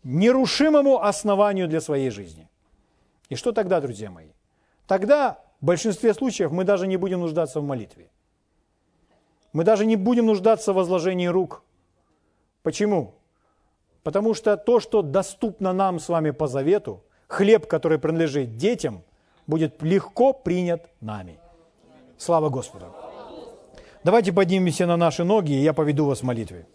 нерушимому 0.05 1.03
основанию 1.03 1.68
для 1.68 1.83
своей 1.83 2.09
жизни. 2.09 2.49
И 3.29 3.35
что 3.35 3.53
тогда, 3.53 3.79
друзья 3.83 4.11
мои? 4.11 4.31
Тогда 4.87 5.39
в 5.61 5.66
большинстве 5.66 6.14
случаев 6.14 6.51
мы 6.51 6.64
даже 6.64 6.87
не 6.87 6.97
будем 6.97 7.20
нуждаться 7.20 7.61
в 7.61 7.64
молитве. 7.64 8.09
Мы 9.53 9.64
даже 9.64 9.85
не 9.85 9.97
будем 9.97 10.25
нуждаться 10.25 10.72
в 10.72 10.77
возложении 10.77 11.27
рук. 11.27 11.62
Почему? 12.62 13.12
Потому 14.05 14.34
что 14.34 14.57
то, 14.57 14.80
что 14.80 15.02
доступно 15.02 15.72
нам 15.72 15.98
с 15.98 16.09
вами 16.09 16.30
по 16.30 16.46
завету, 16.46 17.02
хлеб, 17.26 17.66
который 17.66 17.98
принадлежит 17.98 18.57
детям, 18.57 19.02
будет 19.46 19.82
легко 19.82 20.32
принят 20.34 20.90
нами. 21.00 21.38
Слава 22.18 22.50
Господу! 22.50 22.86
Давайте 24.05 24.32
поднимемся 24.32 24.86
на 24.86 24.98
наши 24.98 25.24
ноги, 25.24 25.52
и 25.52 25.62
я 25.62 25.72
поведу 25.72 26.05
вас 26.05 26.20
в 26.20 26.22
молитве. 26.22 26.66